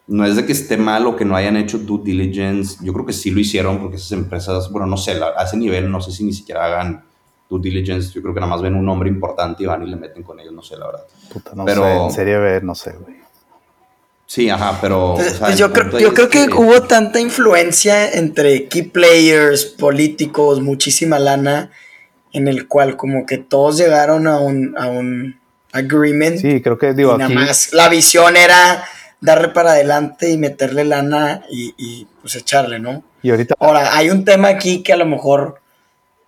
no 0.06 0.24
es 0.24 0.36
de 0.36 0.44
que 0.44 0.52
esté 0.52 0.76
mal 0.76 1.06
o 1.06 1.16
que 1.16 1.24
no 1.24 1.36
hayan 1.36 1.56
hecho 1.56 1.78
due 1.78 2.02
diligence. 2.04 2.84
Yo 2.84 2.92
creo 2.92 3.06
que 3.06 3.12
sí 3.12 3.30
lo 3.30 3.40
hicieron 3.40 3.78
porque 3.78 3.96
esas 3.96 4.12
empresas, 4.12 4.70
bueno, 4.70 4.86
no 4.86 4.96
sé, 4.96 5.12
a 5.12 5.42
ese 5.42 5.56
nivel 5.56 5.90
no 5.90 6.00
sé 6.00 6.12
si 6.12 6.24
ni 6.24 6.32
siquiera 6.32 6.66
hagan 6.66 7.04
due 7.48 7.60
diligence. 7.60 8.12
Yo 8.12 8.20
creo 8.20 8.34
que 8.34 8.40
nada 8.40 8.50
más 8.50 8.62
ven 8.62 8.74
un 8.74 8.84
nombre 8.84 9.08
importante 9.08 9.62
y 9.62 9.66
van 9.66 9.82
y 9.82 9.90
le 9.90 9.96
meten 9.96 10.22
con 10.22 10.38
ellos, 10.40 10.52
no 10.52 10.62
sé, 10.62 10.76
la 10.76 10.86
verdad. 10.86 11.04
Puta, 11.32 11.52
no 11.54 11.64
Pero, 11.64 11.82
sé, 11.82 11.96
en 11.96 12.10
serie 12.10 12.38
B, 12.38 12.60
no 12.62 12.74
sé, 12.74 12.92
güey. 12.92 13.23
Sí, 14.26 14.48
ajá, 14.48 14.78
pero... 14.80 15.16
Pues 15.38 15.58
yo 15.58 15.72
creo, 15.72 15.98
yo 15.98 16.14
creo 16.14 16.28
que, 16.28 16.48
hubo 16.54 16.82
tanta 16.82 17.20
influencia 17.20 18.12
entre 18.12 18.68
key 18.68 18.82
players, 18.82 19.64
políticos, 19.64 20.60
muchísima 20.60 21.18
lana, 21.18 21.70
en 22.32 22.48
el 22.48 22.66
cual 22.66 22.96
como 22.96 23.26
que 23.26 23.38
todos 23.38 23.76
llegaron 23.76 24.26
a 24.26 24.38
un, 24.38 24.74
a 24.78 24.86
un 24.86 25.38
agreement. 25.72 26.38
Sí, 26.38 26.60
creo 26.62 26.78
que 26.78 26.94
digo, 26.94 27.16
nada 27.18 27.32
más 27.32 27.72
la 27.72 27.88
visión 27.88 28.36
era 28.36 28.84
darle 29.20 29.48
para 29.48 29.72
adelante 29.72 30.30
y 30.30 30.36
meterle 30.36 30.84
lana 30.84 31.42
y, 31.50 31.74
y, 31.76 32.06
pues 32.20 32.34
echarle, 32.34 32.78
¿no? 32.78 33.04
Y 33.22 33.30
ahorita... 33.30 33.54
Ahora, 33.58 33.96
hay 33.96 34.10
un 34.10 34.24
tema 34.24 34.48
aquí 34.48 34.82
que 34.82 34.92
a 34.92 34.96
lo 34.96 35.06
mejor 35.06 35.60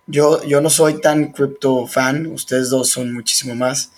yo, 0.07 0.43
yo 0.45 0.61
no 0.61 0.69
soy 0.69 1.01
tan 1.01 1.31
crypto 1.31 1.85
fan, 1.85 2.27
ustedes 2.27 2.69
dos 2.69 2.89
son 2.89 3.13
muchísimo 3.13 3.53
más. 3.53 3.91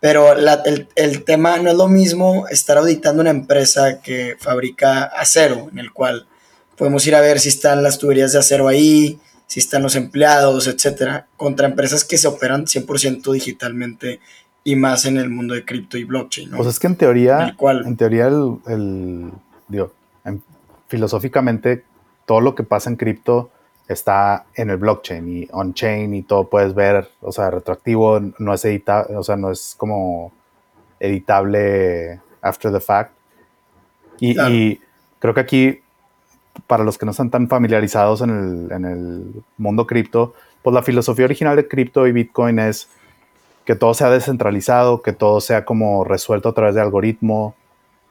Pero 0.00 0.32
el, 0.34 1.24
tema 1.24 1.58
no 1.58 1.70
es 1.70 1.76
lo 1.76 1.86
mismo 1.86 2.48
estar 2.48 2.78
auditando 2.78 3.20
una 3.20 3.30
empresa 3.30 4.00
que 4.00 4.36
fabrica 4.38 5.04
acero, 5.04 5.68
en 5.70 5.78
el 5.78 5.92
cual 5.92 6.26
podemos 6.76 7.06
ir 7.06 7.14
a 7.14 7.20
ver 7.20 7.38
si 7.38 7.50
están 7.50 7.82
las 7.82 7.98
tuberías 7.98 8.32
de 8.32 8.38
acero 8.38 8.66
ahí, 8.66 9.18
si 9.46 9.60
están 9.60 9.82
los 9.82 9.96
empleados, 9.96 10.68
etcétera, 10.68 11.26
contra 11.36 11.66
empresas 11.66 12.04
que 12.04 12.16
se 12.16 12.28
operan 12.28 12.64
100% 12.64 13.30
digitalmente 13.32 14.20
y 14.64 14.76
más 14.76 15.04
en 15.04 15.18
el 15.18 15.28
mundo 15.28 15.52
de 15.52 15.66
cripto 15.66 15.98
y 15.98 16.04
blockchain. 16.04 16.50
¿no? 16.50 16.56
Pues 16.56 16.68
es 16.70 16.78
que 16.78 16.86
en 16.86 16.96
teoría, 16.96 17.54
en 17.60 17.96
teoría, 17.96 18.28
el, 18.28 19.32
digo, 19.68 19.92
filosóficamente, 20.88 21.84
todo 22.24 22.40
lo 22.40 22.54
que 22.54 22.62
pasa 22.62 22.88
en 22.88 22.96
cripto 22.96 23.50
está 23.92 24.46
en 24.54 24.70
el 24.70 24.76
blockchain 24.76 25.28
y 25.28 25.48
on-chain 25.50 26.14
y 26.14 26.22
todo 26.22 26.48
puedes 26.48 26.74
ver, 26.74 27.10
o 27.20 27.32
sea, 27.32 27.50
retroactivo, 27.50 28.20
no 28.38 28.54
es 28.54 28.64
editable, 28.64 29.16
o 29.16 29.22
sea, 29.24 29.36
no 29.36 29.50
es 29.50 29.74
como 29.76 30.32
editable 31.00 32.20
after 32.40 32.72
the 32.72 32.80
fact. 32.80 33.12
Y, 34.20 34.80
creo 35.18 35.34
que 35.34 35.40
aquí 35.40 35.80
para 36.66 36.84
los 36.84 36.98
que 36.98 37.04
no 37.04 37.10
están 37.10 37.30
tan 37.30 37.48
familiarizados 37.48 38.20
en 38.20 38.30
el, 38.30 38.72
en 38.72 38.84
el 38.84 39.42
mundo 39.56 39.86
cripto, 39.86 40.34
pues 40.62 40.72
la 40.72 40.82
filosofía 40.82 41.24
original 41.24 41.56
de 41.56 41.66
cripto 41.66 42.06
y 42.06 42.12
Bitcoin 42.12 42.58
es 42.60 42.88
que 43.64 43.74
todo 43.74 43.92
sea 43.94 44.10
descentralizado, 44.10 45.02
que 45.02 45.12
todo 45.12 45.40
sea 45.40 45.64
como 45.64 46.04
resuelto 46.04 46.50
a 46.50 46.54
través 46.54 46.74
de 46.76 46.80
algoritmo. 46.80 47.56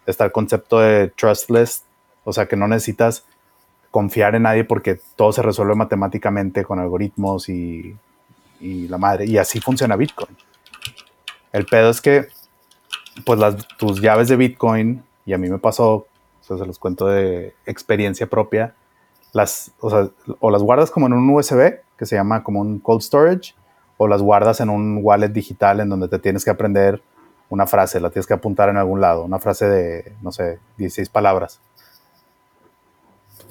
Está 0.06 0.26
el 0.26 0.32
concepto 0.32 0.80
de 0.80 1.08
trustless, 1.08 1.84
o 2.26 2.34
sea 2.34 2.48
que 2.48 2.58
no 2.58 2.68
necesitas 2.68 3.26
confiar 3.92 4.36
en 4.36 4.44
nadie 4.44 4.64
porque 4.64 5.00
todo 5.16 5.32
se 5.32 5.42
resuelve 5.42 5.76
matemáticamente 5.76 6.64
con 6.64 6.80
algoritmos 6.80 7.50
y, 7.50 7.96
y 8.60 8.88
la 8.88 8.98
madre. 8.98 9.26
Y 9.26 9.38
así 9.38 9.60
funciona 9.60 9.96
Bitcoin. 9.96 10.36
El 11.52 11.66
pedo 11.66 11.90
es 11.90 12.02
que, 12.02 12.28
pues 13.26 13.40
las, 13.40 13.68
tus 13.78 14.02
llaves 14.02 14.28
de 14.30 14.36
Bitcoin, 14.36 15.04
y 15.26 15.34
a 15.34 15.38
mí 15.38 15.50
me 15.50 15.58
pasó, 15.58 16.08
o 16.48 16.58
se 16.58 16.66
los 16.66 16.80
cuento 16.80 17.08
de 17.08 17.54
experiencia 17.66 18.28
propia, 18.28 18.76
las, 19.34 19.72
o, 19.80 20.52
las 20.52 20.64
guardas 20.64 20.90
como 20.92 21.08
en 21.08 21.14
un 21.14 21.30
USB, 21.30 21.80
que 21.98 22.06
se 22.06 22.16
llama 22.16 22.44
como 22.44 22.62
un 22.62 22.80
cold 22.80 23.02
storage, 23.02 23.54
o 23.98 24.08
las 24.08 24.22
guardas 24.22 24.62
en 24.62 24.70
un 24.70 25.00
wallet 25.04 25.30
digital 25.30 25.80
en 25.80 25.90
donde 25.90 26.08
te 26.08 26.20
tienes 26.20 26.46
que 26.46 26.52
aprender 26.52 27.02
una 27.50 27.68
frase, 27.68 28.00
la 28.00 28.10
tienes 28.10 28.28
que 28.28 28.34
apuntar 28.34 28.70
en 28.70 28.78
algún 28.78 29.02
lado, 29.02 29.24
una 29.24 29.40
frase 29.40 29.68
de, 29.68 30.14
no 30.22 30.32
sé, 30.32 30.60
16 30.78 31.10
palabras. 31.10 31.60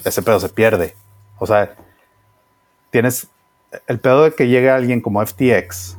Ese 0.03 0.21
pedo 0.21 0.39
se 0.39 0.49
pierde. 0.49 0.95
O 1.37 1.47
sea, 1.47 1.75
tienes 2.91 3.27
el 3.87 3.99
pedo 3.99 4.25
de 4.25 4.31
que 4.33 4.47
llegue 4.47 4.69
alguien 4.69 5.01
como 5.01 5.25
FTX, 5.25 5.97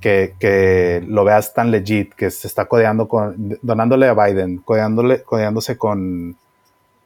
que, 0.00 0.34
que, 0.38 1.02
lo 1.06 1.24
veas 1.24 1.54
tan 1.54 1.70
legit, 1.70 2.14
que 2.14 2.30
se 2.30 2.46
está 2.46 2.66
codeando 2.66 3.08
con, 3.08 3.58
donándole 3.62 4.08
a 4.08 4.14
Biden, 4.14 4.58
codeándole, 4.58 5.22
codeándose 5.22 5.76
con, 5.76 6.36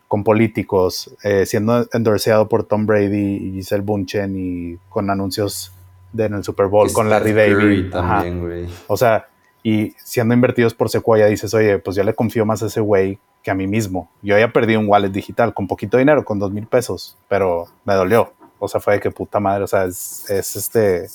con 0.08 0.24
políticos, 0.24 1.10
eh, 1.22 1.46
siendo 1.46 1.88
endorseado 1.92 2.48
por 2.48 2.64
Tom 2.64 2.86
Brady 2.86 3.36
y 3.36 3.52
Giselle 3.52 3.82
Bunchen 3.82 4.34
y 4.36 4.78
con 4.88 5.10
anuncios 5.10 5.72
de, 6.12 6.26
en 6.26 6.34
el 6.34 6.44
Super 6.44 6.66
Bowl 6.66 6.92
con 6.92 7.10
Larry 7.10 7.32
David. 7.32 7.90
También, 7.90 8.68
o 8.86 8.96
sea, 8.96 9.28
y 9.66 9.94
siendo 10.04 10.34
invertidos 10.34 10.74
por 10.74 10.90
Sequoia, 10.90 11.26
dices, 11.26 11.54
oye, 11.54 11.78
pues 11.78 11.96
yo 11.96 12.04
le 12.04 12.14
confío 12.14 12.44
más 12.44 12.62
a 12.62 12.66
ese 12.66 12.80
güey 12.80 13.18
que 13.42 13.50
a 13.50 13.54
mí 13.54 13.66
mismo. 13.66 14.10
Yo 14.22 14.38
ya 14.38 14.52
perdí 14.52 14.76
un 14.76 14.86
wallet 14.86 15.08
digital 15.08 15.54
con 15.54 15.66
poquito 15.66 15.96
dinero, 15.96 16.22
con 16.22 16.38
dos 16.38 16.52
mil 16.52 16.66
pesos, 16.66 17.16
pero 17.28 17.66
me 17.86 17.94
dolió. 17.94 18.34
O 18.58 18.68
sea, 18.68 18.80
fue 18.80 18.94
de 18.94 19.00
que 19.00 19.10
puta 19.10 19.40
madre, 19.40 19.64
o 19.64 19.66
sea, 19.66 19.84
es, 19.84 20.28
es 20.28 20.54
este, 20.54 21.06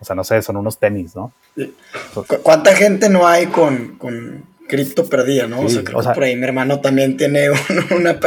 o 0.00 0.04
sea, 0.04 0.14
no 0.14 0.22
sé, 0.22 0.40
son 0.42 0.56
unos 0.56 0.78
tenis, 0.78 1.16
¿no? 1.16 1.32
¿Cuánta 2.44 2.74
gente 2.76 3.08
no 3.08 3.26
hay 3.26 3.46
con, 3.46 3.96
con 3.98 4.44
cripto 4.68 5.08
perdida, 5.08 5.48
no? 5.48 5.60
o 5.60 5.68
sea, 5.68 5.82
creo 5.82 6.00
que 6.00 6.08
por 6.08 6.22
ahí 6.22 6.36
mi 6.36 6.44
hermano 6.44 6.80
también 6.80 7.16
tiene 7.16 7.48
una, 7.96 8.18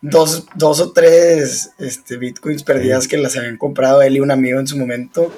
dos, 0.00 0.46
dos, 0.56 0.80
o 0.80 0.92
tres 0.92 1.70
este, 1.78 2.16
bitcoins 2.16 2.64
perdidas 2.64 3.06
que 3.06 3.18
las 3.18 3.36
habían 3.36 3.56
comprado 3.56 4.02
él 4.02 4.16
y 4.16 4.20
un 4.20 4.32
amigo 4.32 4.58
en 4.58 4.66
su 4.66 4.76
momento. 4.76 5.32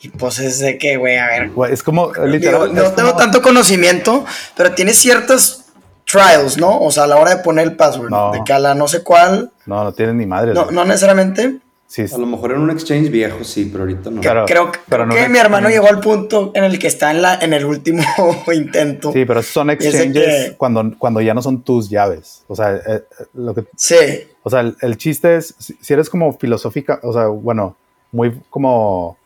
Y 0.00 0.08
pues 0.10 0.38
es 0.38 0.60
de 0.60 0.78
que, 0.78 0.96
güey, 0.96 1.16
a 1.16 1.26
ver. 1.26 1.50
es 1.70 1.82
como, 1.82 2.12
literal, 2.14 2.74
no 2.74 2.92
tengo 2.92 3.14
tanto 3.16 3.42
conocimiento, 3.42 4.24
pero 4.56 4.72
tiene 4.72 4.92
ciertas 4.92 5.66
trials, 6.04 6.56
¿no? 6.56 6.80
O 6.80 6.90
sea, 6.90 7.04
a 7.04 7.06
la 7.06 7.16
hora 7.16 7.36
de 7.36 7.42
poner 7.42 7.66
el 7.66 7.76
password, 7.76 8.32
de 8.32 8.44
que 8.44 8.52
a 8.52 8.58
la 8.58 8.74
no 8.74 8.86
sé 8.88 9.02
cuál. 9.02 9.50
No, 9.66 9.84
no 9.84 9.92
tiene 9.92 10.14
ni 10.14 10.26
madre. 10.26 10.54
No, 10.54 10.70
no 10.70 10.84
necesariamente 10.84 11.60
a 11.96 12.18
lo 12.18 12.26
mejor 12.26 12.52
en 12.52 12.60
un 12.60 12.70
exchange 12.70 13.10
viejo 13.10 13.42
sí, 13.44 13.64
pero 13.72 13.84
ahorita 13.84 14.10
no. 14.10 14.20
creo, 14.20 14.70
que 14.70 15.28
mi 15.30 15.38
hermano 15.38 15.70
llegó 15.70 15.88
al 15.88 16.00
punto 16.00 16.52
en 16.54 16.64
el 16.64 16.78
que 16.78 16.86
está 16.86 17.10
en, 17.10 17.22
la, 17.22 17.38
en 17.40 17.54
el 17.54 17.64
último 17.64 18.02
intento. 18.52 19.10
Sí, 19.10 19.24
pero 19.24 19.42
son 19.42 19.70
exchanges 19.70 20.54
cuando, 20.58 20.92
cuando 20.98 21.22
ya 21.22 21.32
no 21.32 21.40
son 21.40 21.62
tus 21.62 21.88
llaves. 21.88 22.44
O 22.46 22.54
sea, 22.54 22.76
eh, 22.76 22.82
eh, 22.86 23.02
lo 23.34 23.54
que... 23.54 23.64
Sí. 23.74 23.96
O 24.42 24.50
sea, 24.50 24.70
el, 24.80 24.96
chiste 24.98 25.36
es, 25.36 25.54
si 25.58 25.92
eres 25.92 26.10
como 26.10 26.30
filosófica, 26.34 27.00
o 27.02 27.12
sea, 27.12 27.28
bueno, 27.28 27.76
muy 28.12 28.38
como 28.50 29.16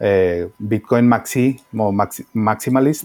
eh, 0.00 0.48
Bitcoin 0.58 1.08
maxi, 1.08 1.60
como 1.70 1.92
maximalist, 2.32 3.04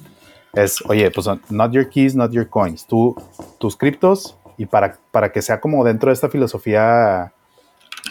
es, 0.54 0.82
oye, 0.86 1.10
pues 1.12 1.28
not 1.50 1.72
your 1.72 1.90
keys, 1.90 2.16
not 2.16 2.32
your 2.32 2.48
coins. 2.48 2.86
Tú, 2.86 3.16
tus 3.60 3.76
criptos 3.76 4.38
y 4.58 4.66
para, 4.66 4.98
para 5.12 5.32
que 5.32 5.42
sea 5.42 5.60
como 5.60 5.84
dentro 5.84 6.10
de 6.10 6.14
esta 6.14 6.30
filosofía 6.30 7.34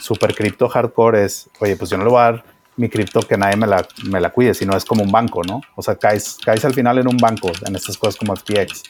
super 0.01 0.35
cripto 0.35 0.67
hardcore 0.67 1.23
es, 1.23 1.49
oye, 1.59 1.75
pues 1.77 1.89
yo 1.89 1.97
no 1.97 2.03
le 2.03 2.09
voy 2.09 2.19
a 2.19 2.23
dar 2.23 2.43
mi 2.75 2.89
cripto 2.89 3.21
que 3.21 3.37
nadie 3.37 3.55
me 3.55 3.67
la, 3.67 3.87
me 4.05 4.19
la 4.19 4.31
cuide, 4.31 4.53
sino 4.53 4.75
es 4.75 4.83
como 4.83 5.03
un 5.03 5.11
banco, 5.11 5.43
¿no? 5.43 5.61
O 5.75 5.81
sea, 5.81 5.95
caes, 5.95 6.37
caes 6.43 6.65
al 6.65 6.73
final 6.73 6.97
en 6.97 7.07
un 7.07 7.17
banco, 7.17 7.51
en 7.65 7.75
estas 7.75 7.97
cosas 7.97 8.15
como 8.15 8.35
FTX, 8.35 8.83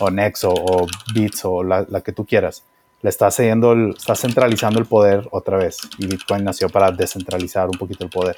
o 0.00 0.10
Nexo, 0.10 0.52
o 0.52 0.86
Bits, 1.14 1.44
o 1.44 1.62
la, 1.62 1.86
la 1.88 2.00
que 2.00 2.12
tú 2.12 2.26
quieras. 2.26 2.64
Le 3.00 3.10
estás 3.10 3.36
cediendo, 3.36 3.72
el, 3.72 3.94
estás 3.96 4.20
centralizando 4.20 4.80
el 4.80 4.86
poder 4.86 5.28
otra 5.30 5.56
vez. 5.56 5.78
Y 5.98 6.06
Bitcoin 6.06 6.42
nació 6.42 6.68
para 6.68 6.90
descentralizar 6.90 7.68
un 7.68 7.78
poquito 7.78 8.04
el 8.04 8.10
poder. 8.10 8.36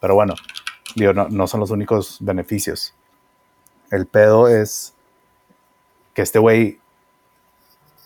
Pero 0.00 0.14
bueno, 0.14 0.34
digo, 0.94 1.12
no, 1.12 1.28
no 1.28 1.46
son 1.46 1.60
los 1.60 1.70
únicos 1.70 2.18
beneficios. 2.20 2.94
El 3.90 4.06
pedo 4.06 4.48
es 4.48 4.94
que 6.14 6.22
este 6.22 6.38
güey 6.38 6.78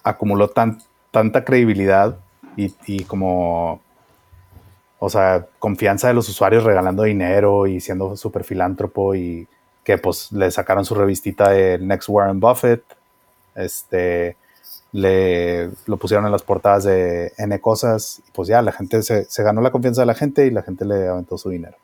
acumuló 0.02 0.48
tan, 0.48 0.82
tanta 1.10 1.44
credibilidad 1.44 2.18
y, 2.56 3.04
como, 3.04 3.80
o 4.98 5.08
sea, 5.08 5.46
confianza 5.58 6.08
de 6.08 6.14
los 6.14 6.28
usuarios 6.28 6.64
regalando 6.64 7.04
dinero 7.04 7.66
y 7.66 7.80
siendo 7.80 8.16
súper 8.16 8.44
filántropo 8.44 9.14
y 9.14 9.48
que 9.82 9.96
pues 9.96 10.30
le 10.32 10.50
sacaron 10.50 10.84
su 10.84 10.94
revistita 10.94 11.50
de 11.50 11.78
Next 11.78 12.08
Warren 12.10 12.38
Buffett, 12.38 12.84
este, 13.54 14.36
le 14.92 15.70
lo 15.86 15.96
pusieron 15.96 16.26
en 16.26 16.32
las 16.32 16.42
portadas 16.42 16.84
de 16.84 17.32
N 17.38 17.60
cosas, 17.60 18.22
y 18.26 18.30
pues 18.32 18.48
ya, 18.48 18.62
la 18.62 18.72
gente 18.72 19.02
se, 19.02 19.42
ganó 19.42 19.60
la 19.60 19.70
confianza 19.70 20.02
de 20.02 20.06
la 20.06 20.14
gente 20.14 20.46
y 20.46 20.50
la 20.50 20.62
gente 20.62 20.84
le 20.84 21.08
aventó 21.08 21.38
su 21.38 21.50
dinero. 21.50 21.76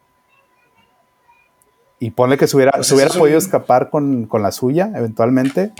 Y 1.98 2.10
ponle 2.10 2.36
que 2.36 2.46
se 2.46 2.56
hubiera, 2.56 2.72
pues 2.72 2.92
hubiera 2.92 3.12
podido 3.12 3.38
escapar 3.38 3.90
con, 3.90 4.26
con, 4.26 4.42
la 4.42 4.52
suya 4.52 4.92
eventualmente, 4.94 5.72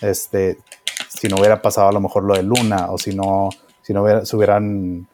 este, 0.00 0.58
si 1.08 1.28
no 1.28 1.36
hubiera 1.36 1.62
pasado 1.62 1.88
a 1.88 1.92
lo 1.92 2.00
mejor 2.00 2.22
lo 2.22 2.34
de 2.34 2.42
Luna 2.42 2.90
o 2.90 2.98
si 2.98 3.14
no 3.14 3.50
si 3.86 3.94
no 3.94 4.04
se 4.26 4.36
hubieran 4.36 5.06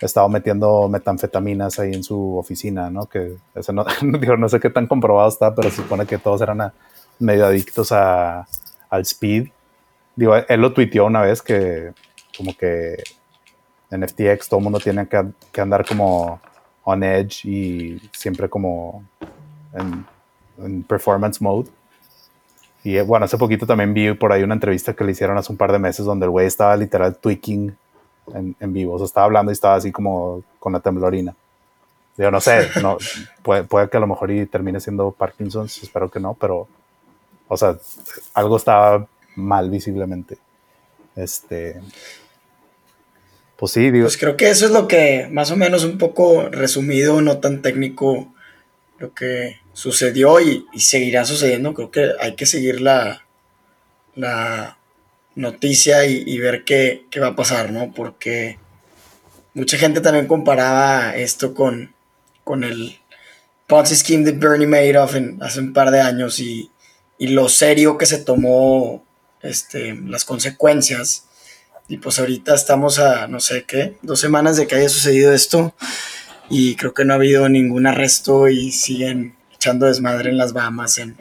estado 0.00 0.30
metiendo 0.30 0.88
metanfetaminas 0.88 1.78
ahí 1.78 1.92
en 1.92 2.02
su 2.02 2.38
oficina, 2.38 2.88
¿no? 2.88 3.04
Que 3.04 3.36
eso 3.54 3.72
no, 3.74 3.84
digo, 4.18 4.38
no 4.38 4.48
sé 4.48 4.60
qué 4.60 4.70
tan 4.70 4.86
comprobado 4.86 5.28
está, 5.28 5.54
pero 5.54 5.68
se 5.68 5.76
supone 5.76 6.06
que 6.06 6.16
todos 6.16 6.40
eran 6.40 6.72
medio 7.18 7.44
adictos 7.44 7.92
a, 7.92 8.46
al 8.88 9.02
speed. 9.02 9.48
Digo, 10.16 10.36
él 10.36 10.60
lo 10.60 10.72
tuiteó 10.72 11.06
una 11.06 11.22
vez 11.22 11.42
que 11.42 11.92
como 12.36 12.56
que 12.56 13.02
en 13.90 14.08
FTX 14.08 14.48
todo 14.48 14.58
el 14.58 14.64
mundo 14.64 14.80
tiene 14.80 15.06
que, 15.06 15.24
que, 15.52 15.60
andar 15.60 15.84
como 15.86 16.40
on 16.84 17.02
edge 17.02 17.44
y 17.44 18.00
siempre 18.12 18.48
como 18.48 19.04
en, 19.72 20.04
en 20.58 20.82
performance 20.82 21.40
mode. 21.40 21.70
Y 22.82 23.00
bueno, 23.00 23.24
hace 23.24 23.38
poquito 23.38 23.66
también 23.66 23.94
vi 23.94 24.12
por 24.12 24.32
ahí 24.32 24.42
una 24.42 24.54
entrevista 24.54 24.94
que 24.94 25.04
le 25.04 25.12
hicieron 25.12 25.38
hace 25.38 25.50
un 25.50 25.56
par 25.56 25.72
de 25.72 25.78
meses 25.78 26.04
donde 26.04 26.26
el 26.26 26.30
güey 26.30 26.46
estaba 26.46 26.76
literal 26.76 27.16
tweaking 27.16 27.74
en, 28.32 28.72
vivo. 28.72 28.94
O 28.94 28.98
sea, 28.98 29.06
estaba 29.06 29.24
hablando 29.24 29.50
y 29.50 29.54
estaba 29.54 29.76
así 29.76 29.90
como 29.90 30.42
con 30.58 30.72
la 30.72 30.80
temblorina. 30.80 31.34
Yo 32.16 32.30
no 32.30 32.40
sé, 32.40 32.68
no, 32.82 32.98
puede, 33.42 33.64
puede 33.64 33.88
que 33.88 33.96
a 33.96 34.00
lo 34.00 34.06
mejor 34.06 34.30
y 34.30 34.46
termine 34.46 34.80
siendo 34.80 35.10
Parkinson's, 35.10 35.82
espero 35.82 36.10
que 36.10 36.20
no, 36.20 36.34
pero, 36.34 36.68
o 37.48 37.56
sea, 37.56 37.76
algo 38.34 38.56
estaba 38.56 39.06
mal 39.34 39.70
visiblemente. 39.70 40.38
Este, 41.16 41.80
pues 43.56 43.72
sí, 43.72 43.90
digo. 43.90 44.04
Pues 44.04 44.18
creo 44.18 44.36
que 44.36 44.50
eso 44.50 44.66
es 44.66 44.72
lo 44.72 44.88
que, 44.88 45.28
más 45.30 45.50
o 45.50 45.56
menos 45.56 45.84
un 45.84 45.98
poco 45.98 46.48
resumido, 46.48 47.20
no 47.20 47.38
tan 47.38 47.62
técnico, 47.62 48.32
lo 48.98 49.14
que 49.14 49.60
sucedió 49.72 50.40
y, 50.40 50.66
y 50.72 50.80
seguirá 50.80 51.24
sucediendo. 51.24 51.74
Creo 51.74 51.90
que 51.90 52.10
hay 52.20 52.34
que 52.36 52.46
seguir 52.46 52.80
la, 52.80 53.24
la 54.14 54.78
noticia 55.34 56.06
y, 56.06 56.38
ver 56.38 56.64
qué, 56.64 57.06
va 57.20 57.28
a 57.28 57.36
pasar, 57.36 57.72
¿no? 57.72 57.92
Porque 57.92 58.58
mucha 59.54 59.76
gente 59.78 60.00
también 60.00 60.26
comparaba 60.26 61.16
esto 61.16 61.54
con, 61.54 61.94
con 62.44 62.64
el 62.64 62.98
Ponzi 63.66 63.96
Scheme 63.96 64.24
de 64.24 64.32
Bernie 64.32 64.66
Madoff 64.66 65.16
hace 65.40 65.60
un 65.60 65.72
par 65.72 65.90
de 65.90 66.00
años 66.00 66.40
y, 66.40 66.70
lo 67.18 67.48
serio 67.48 67.96
que 67.96 68.06
se 68.06 68.18
tomó 68.18 69.02
este, 69.44 69.94
las 69.94 70.24
consecuencias. 70.24 71.24
Y 71.86 71.98
pues 71.98 72.18
ahorita 72.18 72.54
estamos 72.54 72.98
a, 72.98 73.28
no 73.28 73.40
sé 73.40 73.64
qué, 73.64 73.96
dos 74.02 74.18
semanas 74.18 74.56
de 74.56 74.66
que 74.66 74.74
haya 74.74 74.88
sucedido 74.88 75.32
esto 75.32 75.74
y 76.48 76.76
creo 76.76 76.94
que 76.94 77.04
no 77.04 77.12
ha 77.12 77.16
habido 77.16 77.48
ningún 77.48 77.86
arresto 77.86 78.48
y 78.48 78.72
siguen 78.72 79.34
echando 79.54 79.86
desmadre 79.86 80.30
en 80.30 80.38
las 80.38 80.54
Bahamas 80.54 80.98
en 80.98 81.16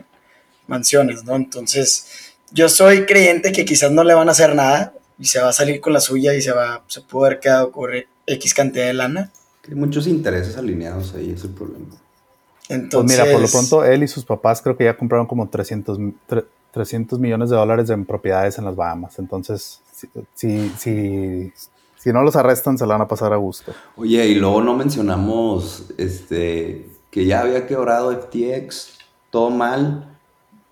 mansiones, 0.67 1.25
¿no? 1.25 1.35
Entonces, 1.35 2.07
yo 2.51 2.69
soy 2.69 3.05
creyente 3.05 3.51
que 3.51 3.65
quizás 3.65 3.91
no 3.91 4.05
le 4.05 4.13
van 4.13 4.29
a 4.29 4.31
hacer 4.31 4.55
nada 4.55 4.93
y 5.19 5.25
se 5.25 5.41
va 5.41 5.49
a 5.49 5.53
salir 5.53 5.81
con 5.81 5.91
la 5.91 5.99
suya 5.99 6.33
y 6.33 6.41
se 6.41 6.51
va 6.51 6.83
se 6.87 7.01
puede 7.01 7.27
haber 7.27 7.39
quedado 7.41 7.71
con 7.71 7.91
X 8.25 8.53
cantidad 8.53 8.85
de 8.85 8.93
lana. 8.93 9.31
Hay 9.67 9.75
muchos 9.75 10.07
intereses 10.07 10.57
alineados 10.57 11.13
ahí, 11.13 11.31
es 11.31 11.43
el 11.43 11.51
problema. 11.51 11.85
Entonces, 12.69 13.17
pues 13.17 13.27
mira, 13.27 13.33
por 13.33 13.41
lo 13.41 13.47
pronto 13.49 13.83
él 13.83 14.03
y 14.03 14.07
sus 14.07 14.23
papás 14.23 14.61
creo 14.61 14.77
que 14.77 14.85
ya 14.85 14.95
compraron 14.95 15.27
como 15.27 15.49
300, 15.49 15.99
300 16.73 17.19
millones 17.19 17.51
de 17.51 17.55
dólares 17.55 17.89
en 17.91 18.03
propiedades 18.03 18.57
en 18.57 18.65
las 18.65 18.75
Bahamas. 18.75 19.19
Entonces, 19.19 19.79
si, 20.33 20.69
si, 20.69 21.53
si 21.95 22.11
no 22.11 22.23
los 22.23 22.35
arrestan, 22.35 22.77
se 22.79 22.85
la 22.87 22.95
van 22.95 23.03
a 23.03 23.07
pasar 23.07 23.31
a 23.31 23.37
gusto. 23.37 23.73
Oye, 23.95 24.25
y 24.25 24.35
luego 24.35 24.59
no 24.61 24.75
mencionamos 24.75 25.85
este, 25.97 26.89
que 27.11 27.25
ya 27.25 27.41
había 27.41 27.67
quebrado 27.67 28.11
FTX, 28.11 28.97
todo 29.29 29.51
mal, 29.51 30.17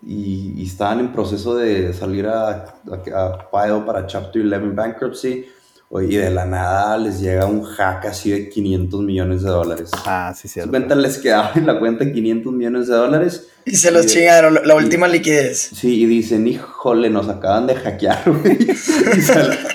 y, 0.03 0.63
estaban 0.63 0.99
en 0.99 1.11
proceso 1.11 1.55
de 1.55 1.93
salir 1.93 2.27
a, 2.27 2.75
a, 3.15 3.51
para 3.85 4.07
Chapter 4.07 4.41
11 4.41 4.75
Bankruptcy. 4.75 5.45
Y 5.93 6.15
de 6.15 6.29
la 6.29 6.45
nada 6.45 6.97
les 6.97 7.19
llega 7.19 7.45
un 7.45 7.63
hack 7.63 8.05
así 8.05 8.31
de 8.31 8.47
500 8.47 9.01
millones 9.01 9.43
de 9.43 9.49
dólares. 9.49 9.91
Ah, 10.05 10.33
sí, 10.33 10.47
sí. 10.47 10.61
Su 10.61 10.69
cuenta 10.69 10.95
les 10.95 11.17
quedaba 11.17 11.51
en 11.55 11.65
la 11.67 11.79
cuenta 11.79 12.09
500 12.09 12.53
millones 12.53 12.87
de 12.87 12.95
dólares. 12.95 13.49
Y 13.65 13.75
se 13.75 13.91
los 13.91 14.05
chingaron, 14.05 14.57
la 14.63 14.73
última 14.73 15.09
liquidez. 15.09 15.71
Sí, 15.75 16.01
y 16.01 16.05
dicen, 16.05 16.47
híjole, 16.47 17.09
nos 17.09 17.27
acaban 17.27 17.67
de 17.67 17.75
hackear, 17.75 18.23
güey. 18.25 18.57
y 18.71 19.21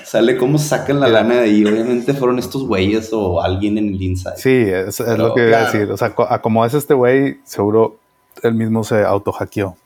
sale, 0.05 0.37
cómo 0.37 0.57
sacan 0.57 0.99
la 0.99 1.07
lana 1.07 1.35
de 1.35 1.41
ahí. 1.41 1.63
Obviamente 1.63 2.15
fueron 2.15 2.39
estos 2.39 2.63
güeyes 2.63 3.09
o 3.13 3.39
alguien 3.39 3.77
en 3.77 3.89
el 3.89 4.01
inside. 4.01 4.37
Sí, 4.37 4.49
es, 4.49 4.99
lo 4.99 5.35
que 5.35 5.47
iba 5.47 5.59
a 5.59 5.71
decir. 5.71 5.91
O 5.91 5.97
sea, 5.97 6.15
como 6.15 6.65
es 6.65 6.73
este 6.73 6.95
güey, 6.95 7.39
seguro 7.43 7.97
él 8.41 8.55
mismo 8.55 8.83
se 8.83 9.03
auto-hackeó. 9.03 9.77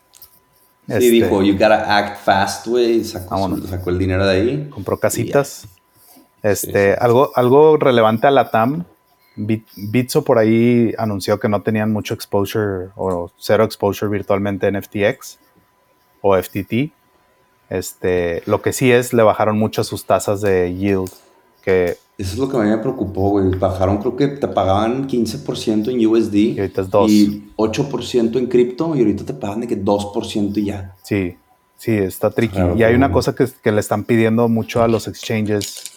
Sí, 0.88 0.94
este, 0.94 1.10
dijo, 1.12 1.44
you 1.44 1.54
gotta 1.54 1.98
act 1.98 2.24
fast, 2.24 2.68
güey. 2.68 3.04
Sacó, 3.04 3.58
sacó, 3.68 3.90
el 3.90 4.00
dinero 4.00 4.26
de 4.26 4.32
ahí. 4.32 4.70
Compró 4.70 4.98
casitas. 4.98 5.68
Este, 6.44 6.94
Algo, 6.96 7.32
algo 7.36 7.78
relevante 7.78 8.28
a 8.28 8.32
la 8.32 8.50
TAM. 8.50 8.86
Bitso 9.36 10.24
por 10.24 10.38
ahí 10.38 10.94
anunció 10.98 11.40
que 11.40 11.48
no 11.48 11.62
tenían 11.62 11.92
mucho 11.92 12.14
exposure 12.14 12.90
o 12.96 13.32
cero 13.38 13.64
exposure 13.64 14.12
virtualmente 14.12 14.68
en 14.68 14.82
FTX 14.82 15.40
o 16.22 16.36
FTT. 16.36 16.92
Este, 17.70 18.44
lo 18.46 18.62
que 18.62 18.74
sí 18.74 18.92
es, 18.92 19.14
le 19.14 19.24
bajaron 19.24 19.58
mucho 19.58 19.84
sus 19.84 20.06
tasas 20.06 20.42
de 20.42 20.76
yield. 20.76 21.10
Que 21.64 21.98
Eso 22.18 22.34
es 22.34 22.38
lo 22.38 22.50
que 22.50 22.58
a 22.58 22.60
mí 22.60 22.70
me 22.70 22.78
preocupó, 22.80 23.30
güey. 23.30 23.50
Bajaron, 23.58 24.00
creo 24.00 24.18
que 24.18 24.28
te 24.28 24.48
pagaban 24.48 25.08
15% 25.08 25.90
en 25.90 26.06
USD. 26.06 26.36
Y 26.36 26.60
ahorita 26.60 26.82
es 26.82 26.90
2. 26.90 27.12
Y 27.12 27.52
8% 27.56 28.38
en 28.38 28.48
cripto. 28.48 28.96
Y 28.96 29.00
ahorita 29.00 29.26
te 29.26 29.34
pagan 29.34 29.62
de 29.62 29.68
que 29.68 29.82
2% 29.82 30.58
y 30.58 30.66
ya. 30.66 30.96
Sí, 31.04 31.38
sí, 31.78 31.94
está 31.94 32.30
tricky. 32.32 32.58
y 32.76 32.84
hay 32.84 32.94
una 32.94 33.12
cosa 33.12 33.34
que, 33.34 33.48
que 33.64 33.72
le 33.72 33.80
están 33.80 34.04
pidiendo 34.04 34.50
mucho 34.50 34.84
a 34.84 34.90
los 34.90 35.08
exchanges 35.08 35.91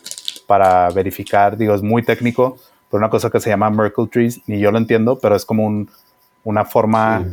para 0.46 0.88
verificar, 0.90 1.56
digo, 1.56 1.74
es 1.74 1.82
muy 1.82 2.02
técnico, 2.02 2.56
pero 2.90 2.98
una 2.98 3.10
cosa 3.10 3.30
que 3.30 3.40
se 3.40 3.50
llama 3.50 3.70
Merkle 3.70 4.06
Trees, 4.06 4.40
ni 4.46 4.58
yo 4.58 4.70
lo 4.70 4.78
entiendo, 4.78 5.18
pero 5.18 5.34
es 5.34 5.44
como 5.44 5.64
un, 5.66 5.90
una 6.44 6.64
forma 6.64 7.24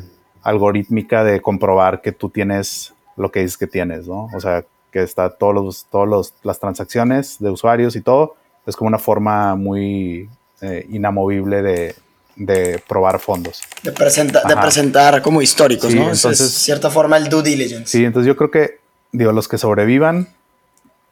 algorítmica 0.41 1.24
de 1.24 1.41
comprobar 1.41 2.02
que 2.02 2.12
tú 2.12 2.30
tienes 2.30 2.93
lo 3.17 3.32
que 3.32 3.41
dices 3.41 3.58
que 3.58 3.67
tienes, 3.67 4.08
¿no? 4.08 4.30
O 4.34 4.39
sea, 4.39 4.63
que 4.91 5.04
está 5.04 5.30
todos 5.30 5.54
los, 5.54 5.86
todos 5.89 6.34
las 6.43 6.60
transacciones 6.60 7.38
de 7.39 7.50
usuarios 7.50 7.95
y 7.95 8.02
todo, 8.02 8.36
es 8.65 8.76
como 8.76 8.88
una 8.88 9.00
forma 9.00 9.56
muy 9.56 10.30
eh, 10.62 10.86
inamovible 10.89 11.62
de, 11.62 11.95
de, 12.36 12.82
probar 12.88 13.19
fondos. 13.19 13.62
De, 13.84 13.91
de 13.91 14.56
presentar 14.58 15.21
como 15.21 15.41
históricos, 15.41 15.93
¿no? 15.93 16.04
Entonces, 16.04 16.41
es 16.41 16.54
cierta 16.54 16.89
forma 16.89 17.17
el 17.17 17.30
due 17.30 17.43
diligence. 17.43 17.86
Sí, 17.86 18.04
entonces 18.04 18.28
yo 18.28 18.36
creo 18.36 18.52
que, 18.52 18.80
digo, 19.12 19.32
los 19.32 19.47
que 19.47 19.58
sobrevivan 19.58 20.28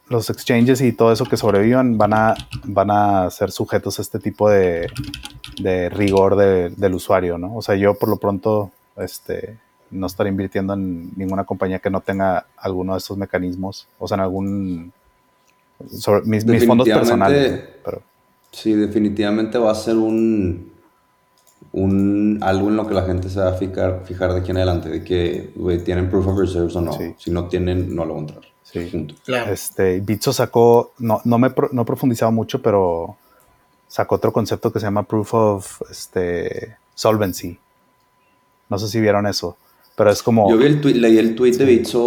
los 0.10 0.30
exchanges 0.30 0.82
y 0.82 0.92
todo 0.92 1.12
eso 1.12 1.26
que 1.26 1.38
sobrevivan 1.38 1.98
van 1.98 2.14
a, 2.14 2.36
van 2.64 2.90
a 2.92 3.30
ser 3.30 3.52
sujetos 3.52 4.00
a 4.00 4.02
este 4.02 4.20
tipo 4.20 4.50
de, 4.50 4.90
rigor 5.92 6.36
del 6.36 6.94
usuario, 6.94 7.38
¿no? 7.38 7.56
O 7.56 7.62
sea, 7.62 7.76
yo 7.76 7.94
por 7.94 8.10
lo 8.10 8.18
pronto 8.18 8.72
este, 8.98 9.58
no 9.92 10.08
estaré 10.08 10.30
invirtiendo 10.30 10.74
en 10.74 11.12
ninguna 11.16 11.44
compañía 11.44 11.80
que 11.80 11.90
no 11.90 12.02
tenga 12.02 12.48
alguno 12.58 12.94
de 12.94 13.00
estos 13.00 13.18
mecanismos, 13.18 13.88
o 14.00 14.08
sea, 14.08 14.16
en 14.16 14.22
algún... 14.22 14.94
mis, 16.26 16.66
fondos 16.66 16.90
personales. 16.90 17.64
Pero. 17.86 18.02
Sí, 18.52 18.74
definitivamente 18.74 19.60
va 19.60 19.72
a 19.72 19.76
ser 19.76 19.96
un, 19.96 20.72
un 21.72 22.40
algo 22.42 22.70
en 22.70 22.78
lo 22.78 22.88
que 22.88 22.96
la 22.96 23.04
gente 23.04 23.30
se 23.30 23.40
va 23.40 23.50
a 23.50 23.54
fijar, 23.54 24.02
fijar 24.06 24.34
de 24.34 24.40
aquí 24.40 24.50
en 24.50 24.58
adelante, 24.58 24.90
de 24.90 25.04
que 25.04 25.54
tienen 25.86 26.10
proof 26.10 26.28
of 26.28 26.40
reserves 26.40 26.76
o 26.76 26.82
no. 26.82 26.98
Si 27.18 27.30
no 27.30 27.48
tienen, 27.48 27.96
no 27.96 28.06
lo 28.06 28.16
van 28.16 28.26
a 28.26 28.28
entrar. 28.28 28.49
Sí. 28.72 29.16
Claro. 29.26 29.52
Este, 29.52 30.00
Bitso 30.00 30.32
sacó, 30.32 30.94
no, 31.00 31.22
no 31.24 31.40
me 31.40 31.52
no 31.72 31.82
he 31.82 31.86
profundizado 31.86 32.32
mucho, 32.32 32.62
pero 32.62 33.18
sacó 33.88 34.16
otro 34.16 34.32
concepto 34.32 34.72
que 34.72 34.80
se 34.80 34.86
llama 34.86 35.04
Proof 35.04 35.34
of 35.34 35.82
este, 35.90 36.78
Solvency. 36.94 37.58
No 38.70 38.78
sé 38.78 38.88
si 38.88 39.02
vieron 39.02 39.26
eso, 39.26 39.58
pero 39.96 40.12
es 40.12 40.22
como... 40.22 40.50
Yo 40.50 40.58
vi 40.58 40.66
el 40.66 40.80
tweet, 40.80 40.94
leí 40.94 41.18
el 41.18 41.36
tweet 41.36 41.54
de 41.54 41.66
Bitso 41.66 42.02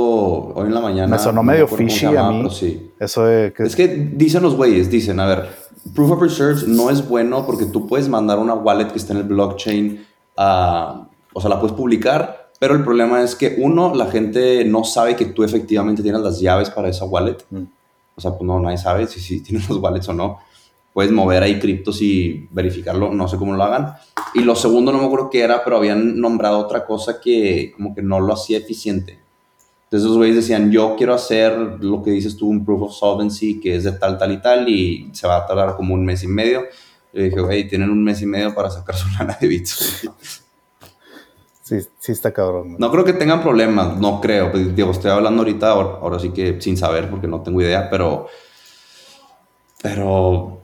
hoy 0.55 0.69
en 0.69 0.75
la 0.75 0.81
mañana. 0.81 1.09
Me 1.09 1.19
sonó 1.19 1.43
medio 1.43 1.67
fishy 1.67 2.07
a 2.07 2.31
mí. 2.31 2.49
Sí. 2.51 2.93
Eso 3.01 3.25
de 3.25 3.53
que... 3.53 3.65
Es 3.65 3.75
que 3.75 3.89
dicen 3.89 4.43
los 4.43 4.55
güeyes, 4.55 4.89
dicen, 4.89 5.19
a 5.19 5.27
ver, 5.27 5.49
Proof 5.93 6.13
of 6.13 6.23
Reserves 6.23 6.69
no 6.69 6.89
es 6.91 7.07
bueno 7.07 7.45
porque 7.45 7.67
tú 7.67 7.89
puedes 7.89 8.09
mandar 8.09 8.39
una 8.39 8.55
wallet 8.55 8.93
que 8.93 8.99
está 8.99 9.13
en 9.13 9.19
el 9.19 9.25
blockchain 9.25 10.07
a... 10.37 11.09
O 11.35 11.41
sea, 11.41 11.51
la 11.51 11.59
puedes 11.59 11.77
publicar, 11.77 12.42
pero 12.63 12.77
el 12.77 12.85
problema 12.85 13.21
es 13.25 13.35
que, 13.35 13.57
uno, 13.59 13.93
la 13.93 14.07
gente 14.07 14.65
no 14.65 14.85
sabe 14.85 15.17
que 15.17 15.25
tú 15.25 15.43
efectivamente 15.43 16.01
tienes 16.01 16.21
las 16.21 16.39
llaves 16.39 16.71
para 16.71 16.89
esa 16.91 17.05
wallet. 17.05 17.39
Mm. 17.51 17.65
O 18.15 18.21
sea, 18.21 18.31
pues 18.31 18.43
no, 18.43 18.61
nadie 18.61 18.79
sabe 18.79 19.09
si, 19.09 19.19
si 19.19 19.41
tienes 19.41 19.69
las 19.69 19.79
wallets 19.79 20.09
o 20.09 20.13
no. 20.13 20.39
Puedes 20.93 21.11
mover 21.11 21.43
ahí 21.43 21.59
criptos 21.59 22.01
y 22.01 22.47
verificarlo, 22.53 23.13
no 23.13 23.27
sé 23.27 23.37
cómo 23.37 23.57
lo 23.57 23.65
hagan. 23.65 23.95
Y 24.35 24.43
lo 24.43 24.55
segundo, 24.55 24.93
no 24.93 24.99
me 24.99 25.07
acuerdo 25.07 25.29
qué 25.29 25.41
era, 25.41 25.65
pero 25.65 25.79
habían 25.79 26.21
nombrado 26.21 26.61
otra 26.61 26.87
cosa 26.87 27.21
que 27.21 27.73
como 27.75 27.97
que 27.97 28.03
no 28.03 28.21
lo 28.21 28.33
hacía 28.33 28.59
eficiente. 28.59 29.19
Entonces 29.87 30.09
los 30.09 30.19
güeyes 30.19 30.37
decían, 30.37 30.71
yo 30.71 30.95
quiero 30.97 31.15
hacer 31.15 31.59
lo 31.81 32.01
que 32.01 32.13
dices 32.13 32.37
tú, 32.37 32.47
un 32.47 32.65
proof 32.65 32.83
of 32.83 32.93
solvency, 32.93 33.59
que 33.59 33.75
es 33.75 33.83
de 33.83 33.91
tal, 33.91 34.19
tal 34.19 34.31
y 34.31 34.41
tal, 34.41 34.69
y 34.69 35.11
se 35.13 35.27
va 35.27 35.39
a 35.39 35.47
tardar 35.49 35.75
como 35.75 35.95
un 35.95 36.05
mes 36.05 36.23
y 36.23 36.29
medio. 36.29 36.63
Y 37.13 37.25
dije, 37.25 37.41
güey, 37.41 37.67
tienen 37.67 37.91
un 37.91 38.05
mes 38.05 38.23
y 38.23 38.27
medio 38.27 38.55
para 38.55 38.71
sacar 38.71 38.95
su 38.95 39.09
lana 39.19 39.37
de 39.41 39.49
bits. 39.49 40.09
Sí, 41.81 41.89
sí 41.99 42.13
está 42.13 42.33
cabrón. 42.33 42.77
No 42.79 42.91
creo 42.91 43.03
que 43.03 43.15
tengan 43.15 43.41
problemas, 43.41 43.97
no 43.97 44.21
creo. 44.21 44.51
Pues, 44.51 44.77
digo, 44.77 44.91
estoy 44.91 45.11
hablando 45.11 45.41
ahorita, 45.41 45.71
ahora, 45.71 46.19
sí 46.19 46.29
que 46.29 46.61
sin 46.61 46.77
saber 46.77 47.09
porque 47.09 47.27
no 47.27 47.41
tengo 47.41 47.63
idea, 47.63 47.89
pero... 47.89 48.27
Pero 49.83 50.61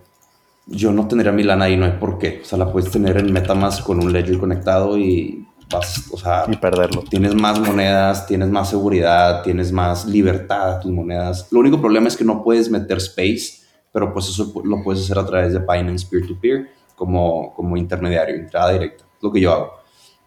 yo 0.67 0.93
no 0.93 1.09
tendría 1.09 1.33
mi 1.33 1.45
lana 1.45 1.65
ahí, 1.65 1.79
no 1.79 1.87
hay 1.87 1.93
por 1.93 2.19
qué. 2.19 2.41
O 2.43 2.45
sea, 2.45 2.59
la 2.59 2.71
puedes 2.71 2.91
tener 2.91 3.17
en 3.17 3.33
Metamask 3.33 3.83
con 3.83 4.05
un 4.05 4.13
Ledger 4.13 4.39
conectado 4.39 4.99
y 4.99 5.47
vas, 5.73 6.11
o 6.13 6.19
sea... 6.19 6.45
Y 6.47 6.57
perderlo. 6.57 7.03
Tienes 7.09 7.35
más 7.35 7.59
monedas, 7.59 8.27
tienes 8.27 8.51
más 8.51 8.69
seguridad, 8.69 9.43
tienes 9.43 9.73
más 9.73 10.05
libertad 10.05 10.73
a 10.75 10.81
tus 10.81 10.93
monedas. 10.93 11.49
Lo 11.51 11.61
único 11.61 11.81
problema 11.81 12.09
es 12.09 12.19
que 12.19 12.25
no 12.25 12.45
puedes 12.45 12.71
meter 12.71 12.99
space, 12.99 13.63
pero 13.93 14.13
pues 14.13 14.29
eso 14.29 14.53
lo 14.63 14.83
puedes 14.83 15.03
hacer 15.05 15.19
a 15.19 15.25
través 15.25 15.55
de 15.55 15.61
Binance 15.61 16.07
Peer-to-Peer 16.07 16.69
como, 16.95 17.55
como 17.55 17.79
intermediario, 17.79 18.35
entrada 18.35 18.73
directa. 18.73 19.05
Lo 19.23 19.33
que 19.33 19.41
yo 19.41 19.53
hago 19.53 19.78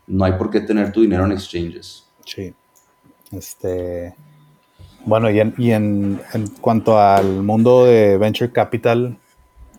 no 0.08 0.26
hay 0.26 0.34
por 0.34 0.50
qué 0.50 0.62
tener 0.62 0.92
tu 0.92 1.02
dinero 1.02 1.26
en 1.26 1.32
exchanges. 1.32 2.06
Sí. 2.26 2.54
Este, 3.32 4.14
bueno, 5.06 5.30
y, 5.30 5.72
en, 5.72 6.22
cuanto 6.60 7.00
al 7.00 7.44
mundo 7.44 7.86
de 7.86 8.18
venture 8.18 8.52
capital, 8.52 9.18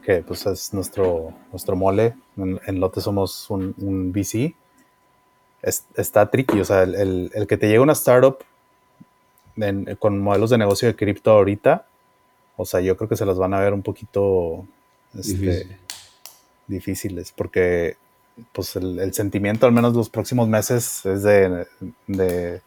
que 0.02 0.22
pues 0.22 0.46
es 0.46 0.72
nuestro, 0.74 1.32
nuestro 1.50 1.76
mole, 1.76 2.14
en, 2.36 2.80
Lote 2.80 3.00
somos 3.00 3.48
un, 3.50 4.12
VC, 4.12 4.54
está 5.62 6.30
tricky. 6.30 6.60
O 6.60 6.64
sea, 6.64 6.82
el, 6.82 7.30
que 7.48 7.56
te 7.56 7.66
llegue 7.66 7.78
una 7.78 7.92
startup 7.92 8.38
con 9.98 10.18
modelos 10.18 10.50
de 10.50 10.58
negocio 10.58 10.88
de 10.88 10.96
cripto 10.96 11.30
ahorita, 11.30 11.86
o 12.56 12.64
sea, 12.64 12.80
yo 12.80 12.96
creo 12.96 13.08
que 13.08 13.16
se 13.16 13.26
las 13.26 13.38
van 13.38 13.54
a 13.54 13.60
ver 13.60 13.74
un 13.74 13.82
poquito 13.82 14.66
este, 15.14 15.78
difíciles, 16.66 17.32
porque 17.32 17.96
pues 18.52 18.76
el, 18.76 19.12
sentimiento, 19.12 19.66
al 19.66 19.72
menos 19.72 19.94
los 19.94 20.08
próximos 20.08 20.48
meses, 20.48 21.04
es 21.04 21.22
de, 21.22 22.60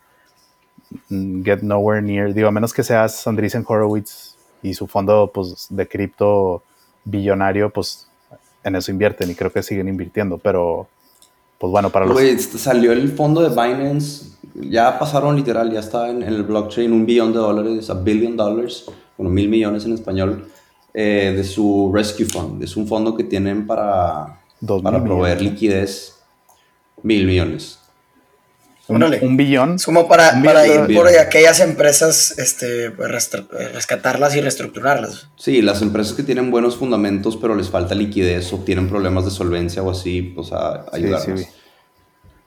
get 1.44 1.62
nowhere 1.62 2.02
near. 2.02 2.34
Digo, 2.34 2.48
a 2.48 2.52
menos 2.52 2.74
que 2.74 2.84
seas 2.84 3.26
Andreessen 3.28 3.66
Horowitz 3.68 4.36
y 4.62 4.74
su 4.74 4.88
fondo 4.88 5.32
pues, 5.34 5.68
de 5.70 5.88
cripto 5.88 6.64
billonario, 7.04 7.70
pues 7.70 8.08
en 8.64 8.76
eso 8.76 8.92
invierten 8.92 9.30
y 9.30 9.36
creo 9.36 9.52
que 9.52 9.62
siguen 9.62 9.88
invirtiendo, 9.88 10.38
pero 10.38 10.88
pues 11.60 11.72
bueno, 11.72 11.90
para 11.90 12.06
los... 12.06 12.20
Este, 12.20 12.58
salió 12.58 12.92
el 12.92 13.12
fondo 13.12 13.42
de 13.42 13.50
Binance, 13.50 14.32
ya 14.56 14.98
pasaron 14.98 15.36
literal, 15.36 15.72
ya 15.72 15.80
está 15.80 16.10
en, 16.10 16.24
el 16.24 16.44
blockchain 16.44 16.92
un 16.92 17.06
billón 17.06 17.32
de 17.32 17.40
dólares, 17.40 17.90
a 17.90 17.94
billion 17.94 18.36
dollars, 18.36 18.86
bueno, 19.18 19.32
mil 19.32 19.48
millones 19.50 19.86
en 19.86 19.94
español, 19.94 20.48
eh, 20.94 21.34
de 21.36 21.44
su 21.44 21.92
Rescue 21.94 22.26
Fund. 22.26 22.64
Es 22.64 22.76
un 22.76 22.88
fondo 22.88 23.16
que 23.16 23.24
tienen 23.24 23.68
para 23.68 24.42
para 24.84 25.04
proveer 25.04 25.42
liquidez, 25.42 26.16
mil 27.04 27.26
millones. 27.26 27.80
Un, 28.88 29.36
billón. 29.36 29.76
Es 29.76 29.86
como 29.86 30.08
para, 30.08 30.38
ir 30.68 30.96
por 30.96 31.08
aquellas 31.08 31.60
empresas, 31.60 32.38
este, 32.38 32.92
pues, 32.92 33.10
rescatarlas 33.74 34.36
y 34.36 34.42
reestructurarlas. 34.42 35.28
Sí, 35.38 35.64
las 35.64 35.82
empresas 35.82 36.14
que 36.14 36.22
tienen 36.22 36.52
buenos 36.52 36.78
fundamentos, 36.78 37.36
pero 37.36 37.56
les 37.56 37.70
falta 37.70 37.96
liquidez 37.96 38.54
o 38.54 38.60
tienen 38.60 38.88
problemas 38.88 39.26
de 39.26 39.32
solvencia 39.32 39.82
o 39.82 39.90
así, 39.90 40.22
pues 40.22 40.52
a 40.52 40.86
ayudarlas. 40.92 41.48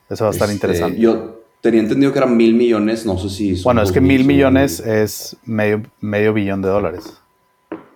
Eso 0.09 0.25
va 0.25 0.31
a 0.31 0.33
estar 0.33 0.49
este, 0.49 0.55
interesante. 0.55 1.01
Yo 1.01 1.43
tenía 1.61 1.81
entendido 1.81 2.13
que 2.13 2.19
eran 2.19 2.37
mil 2.37 2.55
millones, 2.55 3.05
no 3.05 3.19
sé 3.19 3.31
si... 3.31 3.63
Bueno, 3.63 3.83
es 3.83 3.91
que 3.91 4.01
mil 4.01 4.25
millones 4.25 4.79
es 4.79 5.37
medio, 5.45 5.83
medio 6.01 6.33
billón 6.33 6.63
de 6.63 6.69
dólares. 6.69 7.15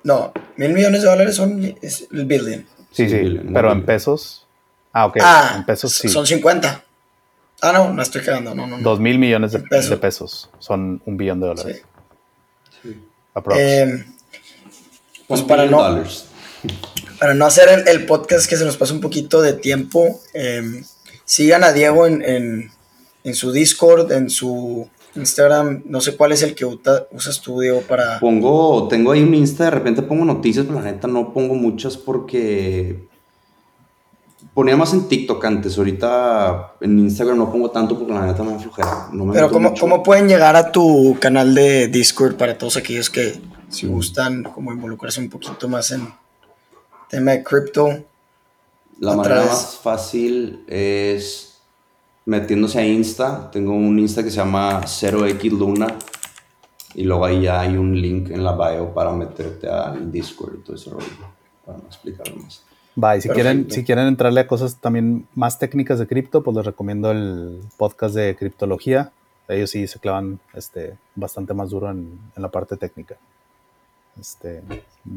No, 0.03 0.33
mil 0.57 0.73
millones 0.73 1.03
de 1.03 1.09
dólares 1.09 1.37
son 1.37 1.77
es 1.81 2.09
el 2.11 2.27
billion. 2.27 2.67
Sí, 2.93 3.09
sí, 3.09 3.41
pero 3.53 3.73
en 3.73 3.85
pesos. 3.85 4.47
Ah, 4.93 5.07
ok. 5.07 5.17
Ah, 5.23 5.55
en 5.57 5.65
pesos 5.65 5.95
sí. 5.95 6.09
son 6.09 6.27
50. 6.27 6.85
Ah, 7.63 7.73
no, 7.73 7.93
no 7.93 8.03
estoy 8.03 8.23
cagando, 8.23 8.55
no, 8.55 8.67
no. 8.67 8.77
no. 8.79 8.83
Dos 8.83 9.01
mil 9.01 9.19
millones 9.19 9.53
de, 9.53 9.59
En 9.59 9.69
pesos. 9.69 9.91
de 9.91 9.97
pesos. 9.97 10.51
Son 10.59 11.01
un 11.07 11.17
billón 11.17 11.41
de 11.41 11.47
dólares. 11.47 11.83
Sí. 12.83 13.01
Aprox. 13.35 13.59
Eh, 13.61 14.05
pues 15.27 15.43
para 15.43 15.63
billion 15.63 15.81
no, 15.81 15.89
dollars. 15.91 16.27
para 17.19 17.35
no 17.35 17.47
hacer 17.47 17.69
el, 17.69 17.89
el 17.89 18.05
podcast 18.07 18.49
que 18.49 18.57
se 18.57 18.65
nos 18.65 18.77
pasa 18.77 18.93
un 18.93 19.01
poquito 19.01 19.41
de 19.41 19.53
tiempo, 19.55 20.21
eh, 20.35 20.83
sigan 21.25 21.65
a 21.65 21.73
Diego 21.73 22.07
en, 22.07 22.23
en- 22.23 22.73
en 23.25 23.35
su 23.37 23.53
Discord, 23.53 24.11
en 24.11 24.29
su 24.29 24.91
Instagram. 25.15 25.83
No 25.87 26.01
sé 26.01 26.17
cuál 26.17 26.33
es 26.33 26.43
el 26.43 26.55
que 26.55 26.65
usas 26.65 27.41
tú, 27.41 27.61
Diego, 27.61 27.81
para. 27.83 28.19
Pongo, 28.21 28.89
tengo 28.89 29.13
ahí 29.13 29.23
un 29.23 29.35
Insta, 29.35 29.65
de 29.65 29.71
repente 29.71 30.03
pongo 30.03 30.25
noticias, 30.25 30.67
pero 30.67 30.81
la 30.81 30.91
neta 30.91 31.09
no 31.09 31.33
pongo 31.33 31.55
muchas 31.55 31.97
porque 31.97 33.09
ponía 34.55 34.77
más 34.77 34.93
en 34.93 35.09
TikTok 35.09 35.45
antes. 35.45 35.79
Ahorita 35.79 36.75
en 36.81 36.99
Instagram 36.99 37.39
no 37.39 37.51
pongo 37.51 37.71
tanto 37.71 37.99
porque 37.99 38.13
la 38.13 38.27
neta 38.27 38.43
me 38.43 38.59
flojera. 38.59 39.09
No 39.13 39.25
me 39.25 39.35
Pero 39.35 39.51
¿cómo, 39.51 39.71
mucho. 39.71 39.81
¿cómo 39.81 40.03
pueden 40.03 40.29
llegar 40.29 40.57
a 40.57 40.73
tu 40.73 41.17
canal 41.21 41.55
de 41.55 41.89
Discord 41.89 42.37
para 42.37 42.57
todos 42.57 42.77
aquellos 42.77 43.11
que 43.11 43.41
si 43.69 43.87
gustan 43.87 44.43
como 44.43 44.73
involucrarse 44.73 45.21
un 45.21 45.31
poquito 45.31 45.69
más 45.69 45.91
en 45.93 46.09
tema 47.09 47.33
de 47.33 47.43
cripto? 47.43 48.05
La 48.99 49.17
manera 49.17 49.45
más 49.47 49.79
fácil 49.83 50.65
es 50.69 51.52
metiéndose 52.27 52.79
a 52.79 52.87
Insta. 52.87 53.51
Tengo 53.51 53.73
un 53.73 53.99
Insta 53.99 54.23
que 54.23 54.31
se 54.31 54.37
llama 54.37 54.83
0x 54.83 55.51
Luna. 55.51 55.87
Y 56.95 57.05
luego 57.05 57.25
ahí 57.25 57.43
ya 57.43 57.61
hay 57.61 57.77
un 57.77 58.01
link 58.01 58.31
en 58.31 58.45
la 58.45 58.53
bio 58.53 58.93
para 58.93 59.13
meterte 59.13 59.69
al 59.69 60.13
Discord 60.13 60.57
y 60.59 60.63
todo 60.63 60.77
ese 60.77 60.91
rollo. 60.91 61.07
Para 61.65 61.79
no 61.79 61.85
explicarlo 61.87 62.37
más. 62.37 62.63
Va, 63.03 63.17
y 63.17 63.23
si 63.23 63.29
quieren, 63.31 63.71
si 63.71 63.85
quieren 63.85 64.07
entrarle 64.07 64.41
a 64.41 64.47
cosas 64.47 64.77
también 64.77 65.27
más 65.35 65.59
técnicas 65.59 65.99
de 65.99 66.07
cripto, 66.07 66.43
pues 66.43 66.57
les 66.57 66.67
recomiendo 66.67 67.11
el 67.11 67.61
podcast 67.79 68.15
de 68.15 68.37
criptología. 68.37 69.13
Ellos 69.49 69.71
sí 69.71 69.87
se 69.87 69.99
clavan 69.99 70.39
este, 70.55 70.97
bastante 71.15 71.55
más 71.55 71.71
duro 71.71 71.91
en, 71.91 72.19
en 72.37 72.43
la 72.43 72.51
parte 72.51 72.77
técnica. 72.77 73.17
Este, 74.21 74.63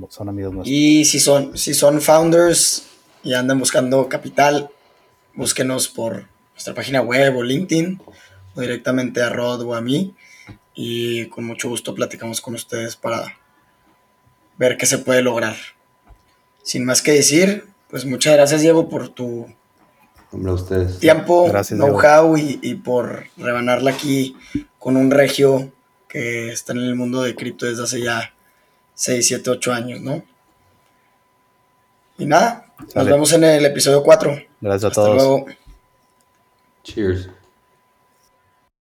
son 0.09 0.29
amigos 0.29 0.53
nuestros. 0.53 0.73
Y 0.73 1.03
si 1.03 1.19
son, 1.19 1.57
si 1.57 1.73
son 1.73 1.99
founders 2.01 2.87
y 3.23 3.33
andan 3.33 3.59
buscando 3.59 4.07
capital, 4.07 4.69
búsquenos 5.33 5.89
por 5.89 6.27
nuestra 6.55 6.73
página 6.73 7.01
web 7.01 7.35
o 7.37 7.43
LinkedIn 7.43 8.01
o 8.55 8.61
directamente 8.61 9.21
a 9.21 9.29
Rod 9.29 9.61
o 9.61 9.75
a 9.75 9.81
mí. 9.81 10.15
Y 10.73 11.27
con 11.27 11.45
mucho 11.45 11.69
gusto 11.69 11.93
platicamos 11.95 12.41
con 12.41 12.55
ustedes 12.55 12.95
para 12.95 13.37
ver 14.57 14.77
qué 14.77 14.85
se 14.85 14.97
puede 14.97 15.21
lograr. 15.21 15.55
Sin 16.63 16.83
más 16.85 17.01
que 17.01 17.11
decir, 17.11 17.67
pues 17.89 18.05
muchas 18.05 18.33
gracias 18.33 18.61
Diego 18.61 18.89
por 18.89 19.09
tu 19.09 19.45
Hombre, 20.31 20.51
a 20.51 20.55
ustedes. 20.55 20.99
tiempo, 20.99 21.49
know-how 21.69 22.35
y, 22.37 22.59
y 22.61 22.75
por 22.75 23.27
rebanarla 23.37 23.91
aquí 23.91 24.35
con 24.79 24.97
un 24.97 25.11
regio 25.11 25.71
que 26.09 26.49
está 26.51 26.73
en 26.73 26.79
el 26.79 26.95
mundo 26.95 27.21
de 27.21 27.35
cripto 27.35 27.65
desde 27.65 27.83
hace 27.83 28.01
ya 28.01 28.33
6, 28.95 29.25
7, 29.27 29.49
8 29.49 29.73
años, 29.73 30.01
¿no? 30.01 30.23
Y 32.17 32.25
nada, 32.25 32.65
nos 32.95 33.05
vemos 33.05 33.33
en 33.33 33.43
el 33.43 33.65
episodio 33.65 34.01
4. 34.03 34.41
Gracias 34.61 34.83
a 34.83 34.87
Hasta 34.87 35.01
todos. 35.01 35.15
luego. 35.15 35.45
Cheers. 36.85 37.27